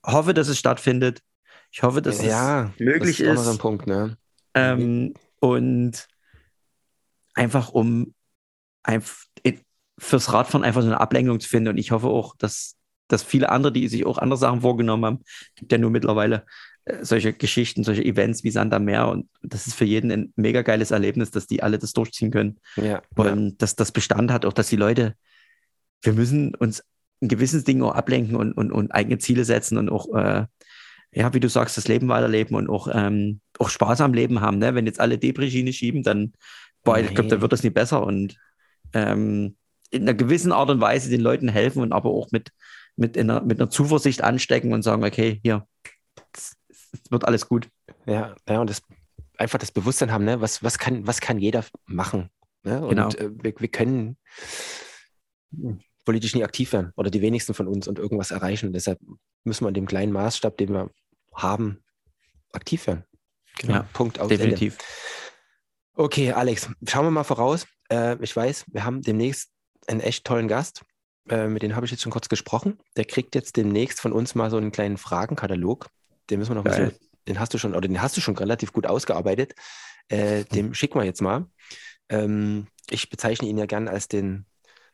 hoffe, 0.06 0.34
dass 0.34 0.48
es 0.48 0.58
stattfindet. 0.58 1.20
Ich 1.70 1.82
hoffe, 1.82 2.00
dass 2.00 2.22
ja, 2.22 2.70
es 2.74 2.80
möglich 2.80 3.18
das 3.18 3.26
ist. 3.26 3.38
Auch 3.38 3.42
ist. 3.42 3.48
ein 3.48 3.58
Punkt, 3.58 3.86
ne? 3.86 4.16
Ähm, 4.54 5.14
und 5.40 6.08
einfach 7.34 7.68
um 7.70 8.14
einf 8.82 9.26
fürs 9.98 10.32
Radfahren 10.32 10.64
einfach 10.64 10.82
so 10.82 10.88
eine 10.88 11.00
Ablenkung 11.00 11.40
zu 11.40 11.48
finden. 11.48 11.70
Und 11.70 11.78
ich 11.78 11.90
hoffe 11.90 12.08
auch, 12.08 12.36
dass, 12.36 12.76
dass 13.08 13.22
viele 13.22 13.50
andere, 13.50 13.72
die 13.72 13.88
sich 13.88 14.04
auch 14.04 14.18
andere 14.18 14.38
Sachen 14.38 14.60
vorgenommen 14.60 15.04
haben, 15.04 15.24
gibt 15.54 15.72
ja 15.72 15.78
nur 15.78 15.90
mittlerweile 15.90 16.44
äh, 16.84 17.04
solche 17.04 17.32
Geschichten, 17.32 17.84
solche 17.84 18.04
Events 18.04 18.44
wie 18.44 18.50
Sand 18.50 18.74
am 18.74 18.84
Meer. 18.84 19.08
Und 19.08 19.28
das 19.42 19.66
ist 19.66 19.74
für 19.74 19.84
jeden 19.84 20.10
ein 20.10 20.32
mega 20.36 20.62
geiles 20.62 20.90
Erlebnis, 20.90 21.30
dass 21.30 21.46
die 21.46 21.62
alle 21.62 21.78
das 21.78 21.92
durchziehen 21.92 22.30
können. 22.30 22.60
Ja, 22.76 22.84
ja. 22.84 23.02
Und 23.14 23.62
dass 23.62 23.74
das 23.74 23.92
Bestand 23.92 24.30
hat, 24.30 24.44
auch 24.44 24.52
dass 24.52 24.68
die 24.68 24.76
Leute, 24.76 25.14
wir 26.02 26.12
müssen 26.12 26.54
uns 26.54 26.82
ein 27.22 27.28
gewisses 27.28 27.64
Ding 27.64 27.82
auch 27.82 27.94
ablenken 27.94 28.36
und, 28.36 28.52
und, 28.52 28.72
und 28.72 28.92
eigene 28.92 29.18
Ziele 29.18 29.44
setzen 29.44 29.78
und 29.78 29.88
auch, 29.90 30.14
äh, 30.14 30.46
ja, 31.12 31.32
wie 31.32 31.40
du 31.40 31.48
sagst, 31.48 31.76
das 31.76 31.88
Leben 31.88 32.08
weiterleben 32.08 32.56
und 32.56 32.68
auch, 32.68 32.88
ähm, 32.92 33.40
auch 33.58 33.70
Spaß 33.70 34.02
am 34.02 34.12
Leben 34.12 34.40
haben. 34.40 34.58
Ne? 34.58 34.74
Wenn 34.74 34.86
jetzt 34.86 35.00
alle 35.00 35.18
Depri-Schiene 35.18 35.72
schieben, 35.72 36.02
dann, 36.02 36.32
boah, 36.84 36.98
ich 36.98 37.14
glaube, 37.14 37.30
dann 37.30 37.40
wird 37.40 37.52
das 37.52 37.62
nie 37.62 37.70
besser. 37.70 38.04
Und 38.04 38.36
ähm, 38.92 39.56
in 39.90 40.02
einer 40.02 40.14
gewissen 40.14 40.52
Art 40.52 40.68
und 40.68 40.80
Weise 40.80 41.08
den 41.08 41.20
Leuten 41.20 41.48
helfen 41.48 41.80
und 41.80 41.92
aber 41.92 42.10
auch 42.10 42.30
mit, 42.32 42.50
mit, 42.96 43.16
einer, 43.16 43.40
mit 43.42 43.60
einer 43.60 43.70
Zuversicht 43.70 44.22
anstecken 44.22 44.72
und 44.74 44.82
sagen, 44.82 45.04
okay, 45.04 45.40
hier, 45.42 45.66
es, 46.34 46.56
es 46.68 47.10
wird 47.10 47.24
alles 47.24 47.48
gut. 47.48 47.68
Ja, 48.04 48.34
ja, 48.48 48.60
und 48.60 48.68
das 48.68 48.82
einfach 49.38 49.58
das 49.58 49.72
Bewusstsein 49.72 50.12
haben, 50.12 50.24
ne? 50.24 50.40
Was, 50.40 50.62
was, 50.62 50.78
kann, 50.78 51.06
was 51.06 51.20
kann 51.20 51.38
jeder 51.38 51.64
machen? 51.86 52.30
Ne? 52.62 52.80
Und 52.82 52.90
Genau. 52.90 53.08
äh, 53.10 53.30
wir, 53.42 53.54
wir 53.58 53.68
können 53.68 54.16
politisch 56.06 56.34
nie 56.34 56.44
aktiv 56.44 56.72
werden 56.72 56.92
oder 56.96 57.10
die 57.10 57.20
wenigsten 57.20 57.52
von 57.52 57.68
uns 57.68 57.86
und 57.86 57.98
irgendwas 57.98 58.30
erreichen. 58.30 58.72
deshalb 58.72 58.98
müssen 59.44 59.64
wir 59.64 59.68
in 59.68 59.74
dem 59.74 59.86
kleinen 59.86 60.12
Maßstab, 60.12 60.56
den 60.56 60.72
wir 60.72 60.90
haben, 61.34 61.84
aktiv 62.52 62.86
werden. 62.86 63.04
Genau. 63.58 63.74
Ja, 63.74 63.88
Punkt 63.92 64.18
aus 64.18 64.30
Ende. 64.30 64.44
Definitiv. 64.44 64.78
Okay, 65.94 66.32
Alex, 66.32 66.70
schauen 66.86 67.06
wir 67.06 67.10
mal 67.10 67.24
voraus. 67.24 67.66
Äh, 67.90 68.16
ich 68.22 68.34
weiß, 68.34 68.66
wir 68.68 68.84
haben 68.84 69.02
demnächst 69.02 69.50
einen 69.86 70.00
echt 70.00 70.24
tollen 70.24 70.48
Gast. 70.48 70.82
Äh, 71.28 71.48
mit 71.48 71.62
dem 71.62 71.74
habe 71.74 71.86
ich 71.86 71.92
jetzt 71.92 72.02
schon 72.02 72.12
kurz 72.12 72.28
gesprochen. 72.28 72.78
Der 72.96 73.04
kriegt 73.04 73.34
jetzt 73.34 73.56
demnächst 73.56 74.00
von 74.00 74.12
uns 74.12 74.34
mal 74.34 74.50
so 74.50 74.56
einen 74.56 74.72
kleinen 74.72 74.96
Fragenkatalog. 74.96 75.88
Den 76.30 76.38
müssen 76.38 76.50
wir 76.50 76.56
noch 76.56 76.64
ein 76.64 76.70
Geil. 76.70 76.86
bisschen, 76.90 77.08
den 77.28 77.40
hast 77.40 77.54
du 77.54 77.58
schon, 77.58 77.74
oder 77.74 77.88
den 77.88 78.00
hast 78.00 78.16
du 78.16 78.20
schon 78.20 78.36
relativ 78.36 78.72
gut 78.72 78.86
ausgearbeitet. 78.86 79.54
Äh, 80.08 80.44
dem 80.44 80.74
schicken 80.74 80.98
wir 80.98 81.04
jetzt 81.04 81.22
mal. 81.22 81.46
Ähm, 82.08 82.68
ich 82.90 83.10
bezeichne 83.10 83.48
ihn 83.48 83.58
ja 83.58 83.66
gern 83.66 83.88
als 83.88 84.08
den, 84.08 84.46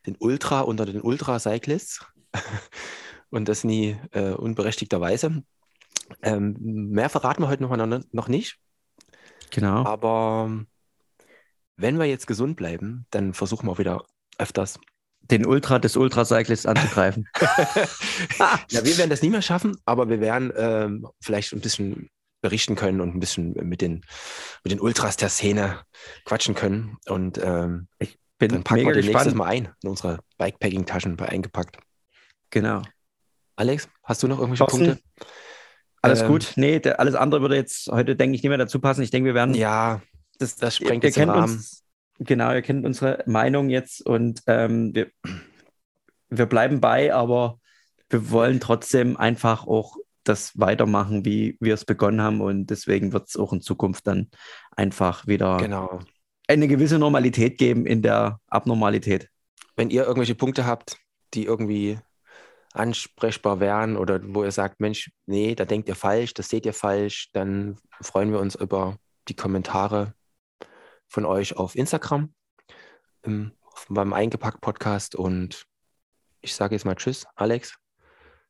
den 0.06 0.16
Ultra 0.18 0.60
unter 0.60 0.86
den 0.86 1.00
Ultra-Cyclists. 1.00 2.04
Und 3.30 3.48
das 3.48 3.64
nie 3.64 3.96
äh, 4.10 4.32
unberechtigterweise. 4.32 5.42
Ähm, 6.22 6.56
mehr 6.60 7.08
verraten 7.08 7.42
wir 7.42 7.48
heute 7.48 7.62
noch, 7.62 8.02
noch 8.12 8.28
nicht. 8.28 8.58
Genau. 9.50 9.84
Aber 9.84 10.64
wenn 11.76 11.98
wir 11.98 12.06
jetzt 12.06 12.26
gesund 12.26 12.56
bleiben, 12.56 13.06
dann 13.10 13.32
versuchen 13.32 13.66
wir 13.66 13.78
wieder 13.78 14.04
öfters. 14.38 14.78
Den 15.22 15.46
Ultra 15.46 15.78
des 15.78 15.96
Ultracyclists 15.96 16.66
anzugreifen. 16.66 17.28
Ja, 18.70 18.84
wir 18.84 18.98
werden 18.98 19.10
das 19.10 19.22
nie 19.22 19.30
mehr 19.30 19.42
schaffen, 19.42 19.76
aber 19.84 20.08
wir 20.08 20.20
werden 20.20 20.52
ähm, 20.56 21.06
vielleicht 21.20 21.52
ein 21.52 21.60
bisschen 21.60 22.10
berichten 22.40 22.74
können 22.74 23.00
und 23.00 23.14
ein 23.14 23.20
bisschen 23.20 23.52
mit 23.52 23.80
den, 23.80 24.04
mit 24.64 24.72
den 24.72 24.80
Ultras 24.80 25.16
der 25.16 25.28
Szene 25.28 25.80
quatschen 26.24 26.54
können. 26.54 26.98
Und 27.06 27.38
ähm, 27.42 27.88
Bin 28.42 28.50
dann 28.50 28.64
packen 28.64 28.86
wir 28.86 28.92
den 28.92 29.04
nächstes 29.04 29.34
gespannt. 29.34 29.36
Mal 29.36 29.44
ein 29.46 29.68
in 29.82 29.88
unsere 29.88 30.18
Bikepacking-Taschen 30.38 31.16
bei 31.16 31.28
eingepackt. 31.28 31.78
Genau. 32.50 32.82
Alex, 33.56 33.88
hast 34.02 34.22
du 34.22 34.28
noch 34.28 34.38
irgendwelche 34.38 34.64
Thorsten? 34.64 34.86
Punkte? 34.86 35.02
Alles 36.02 36.22
Ähm, 36.22 36.28
gut. 36.28 36.52
Nee, 36.56 36.80
der, 36.80 36.98
alles 36.98 37.14
andere 37.14 37.40
würde 37.42 37.54
jetzt 37.54 37.88
heute, 37.88 38.16
denke 38.16 38.34
ich, 38.34 38.42
nicht 38.42 38.48
mehr 38.48 38.58
dazu 38.58 38.80
passen. 38.80 39.02
Ich 39.02 39.10
denke, 39.10 39.28
wir 39.28 39.34
werden. 39.34 39.54
Ja, 39.54 40.02
das, 40.38 40.56
das 40.56 40.76
sprengt 40.76 41.04
ihr, 41.04 41.08
jetzt 41.08 41.14
kennt 41.14 41.30
Rahmen. 41.30 41.52
uns. 41.52 41.84
Genau, 42.18 42.52
ihr 42.52 42.62
kennt 42.62 42.84
unsere 42.84 43.22
Meinung 43.26 43.70
jetzt 43.70 44.04
und 44.04 44.42
ähm, 44.46 44.94
wir, 44.94 45.10
wir 46.28 46.46
bleiben 46.46 46.80
bei, 46.80 47.14
aber 47.14 47.60
wir 48.10 48.30
wollen 48.30 48.58
trotzdem 48.60 49.16
einfach 49.16 49.66
auch 49.66 49.96
das 50.24 50.58
weitermachen, 50.58 51.24
wie 51.24 51.56
wir 51.60 51.74
es 51.74 51.84
begonnen 51.84 52.20
haben. 52.20 52.40
Und 52.40 52.66
deswegen 52.66 53.12
wird 53.12 53.28
es 53.28 53.36
auch 53.36 53.52
in 53.52 53.60
Zukunft 53.60 54.06
dann 54.06 54.30
einfach 54.76 55.26
wieder 55.26 55.56
genau. 55.58 56.00
Eine 56.48 56.68
gewisse 56.68 56.98
Normalität 56.98 57.58
geben 57.58 57.86
in 57.86 58.02
der 58.02 58.40
Abnormalität. 58.48 59.28
Wenn 59.76 59.90
ihr 59.90 60.02
irgendwelche 60.02 60.34
Punkte 60.34 60.66
habt, 60.66 60.98
die 61.34 61.44
irgendwie 61.44 61.98
ansprechbar 62.74 63.60
wären 63.60 63.96
oder 63.96 64.20
wo 64.22 64.44
ihr 64.44 64.50
sagt, 64.50 64.80
Mensch, 64.80 65.10
nee, 65.26 65.54
da 65.54 65.64
denkt 65.64 65.88
ihr 65.88 65.94
falsch, 65.94 66.34
das 66.34 66.48
seht 66.48 66.66
ihr 66.66 66.72
falsch, 66.74 67.28
dann 67.32 67.78
freuen 68.00 68.32
wir 68.32 68.40
uns 68.40 68.54
über 68.54 68.96
die 69.28 69.36
Kommentare 69.36 70.14
von 71.08 71.24
euch 71.26 71.56
auf 71.56 71.74
Instagram 71.76 72.32
im, 73.22 73.52
beim 73.88 74.12
Eingepackt-Podcast 74.12 75.14
und 75.14 75.66
ich 76.40 76.54
sage 76.54 76.74
jetzt 76.74 76.84
mal 76.84 76.94
Tschüss, 76.96 77.26
Alex. 77.36 77.76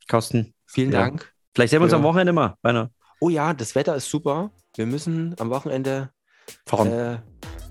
Carsten, 0.09 0.55
Vielen 0.67 0.93
Ja. 0.93 1.01
Dank. 1.01 1.33
vielleicht 1.55 1.71
sehen 1.71 1.81
wir 1.81 1.85
uns 1.85 1.93
Ja. 1.93 1.99
am 1.99 2.05
Wochenende 2.05 2.33
mal. 2.33 2.57
Rainer. 2.65 2.91
Oh 3.21 3.29
ja, 3.29 3.53
das 3.55 3.75
Wetter 3.75 3.95
ist 3.95 4.09
super. 4.09 4.51
Wir 4.75 4.87
müssen 4.87 5.35
am 5.39 5.51
Wochenende 5.51 6.11
Fahren. 6.67 6.91
äh, 6.93 7.19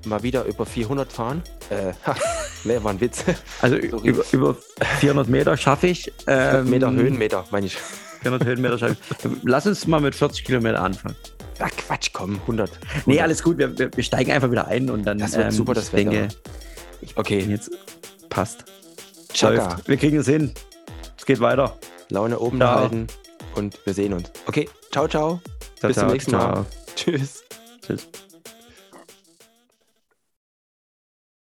mal 0.05 0.23
wieder 0.23 0.45
über 0.45 0.65
400 0.65 1.11
fahren. 1.11 1.43
Äh, 1.69 1.93
ha, 2.05 2.15
nee, 2.63 2.77
war 2.81 2.91
ein 2.91 3.01
Witz. 3.01 3.23
Also 3.61 3.75
sorry. 3.89 4.07
über, 4.09 4.23
über 4.31 4.55
400 4.99 5.27
Meter 5.27 5.57
schaffe 5.57 5.87
ich. 5.87 6.11
Ähm, 6.27 6.69
Meter 6.69 6.91
Höhenmeter, 6.91 7.45
meine 7.51 7.67
ich. 7.67 7.77
400 8.21 8.47
Höhenmeter 8.47 8.77
schaffen. 8.77 8.97
Lass 9.43 9.65
uns 9.65 9.87
mal 9.87 9.99
mit 9.99 10.15
40 10.15 10.43
Kilometer 10.43 10.81
anfangen. 10.81 11.15
Ach 11.59 11.69
Quatsch, 11.77 12.09
komm, 12.13 12.39
100. 12.41 12.69
100. 12.69 13.07
Nee, 13.07 13.21
alles 13.21 13.43
gut. 13.43 13.57
Wir, 13.57 13.77
wir, 13.77 14.03
steigen 14.03 14.31
einfach 14.31 14.49
wieder 14.51 14.67
ein 14.67 14.89
und 14.89 15.03
dann. 15.05 15.17
Das 15.17 15.35
wird 15.35 15.51
super, 15.53 15.73
das 15.73 15.85
ich 15.85 15.91
denke, 15.91 16.27
Okay, 17.15 17.39
jetzt 17.39 17.71
passt. 18.29 18.65
Chaka. 19.33 19.77
Wir 19.85 19.97
kriegen 19.97 20.17
es 20.17 20.27
hin. 20.27 20.53
Es 21.17 21.25
geht 21.25 21.39
weiter. 21.39 21.77
Laune 22.09 22.39
oben 22.39 22.57
Ciao. 22.57 22.79
halten 22.79 23.07
und 23.55 23.79
wir 23.85 23.93
sehen 23.93 24.13
uns. 24.13 24.31
Okay, 24.45 24.67
ciao, 24.91 25.07
ciao. 25.07 25.39
Ciao, 25.79 25.87
Bis 25.87 25.95
zum 25.95 26.03
ciao. 26.03 26.11
nächsten 26.11 26.31
Mal. 26.31 26.65
Tschüss. 26.95 27.43
Tschüss. 27.85 28.07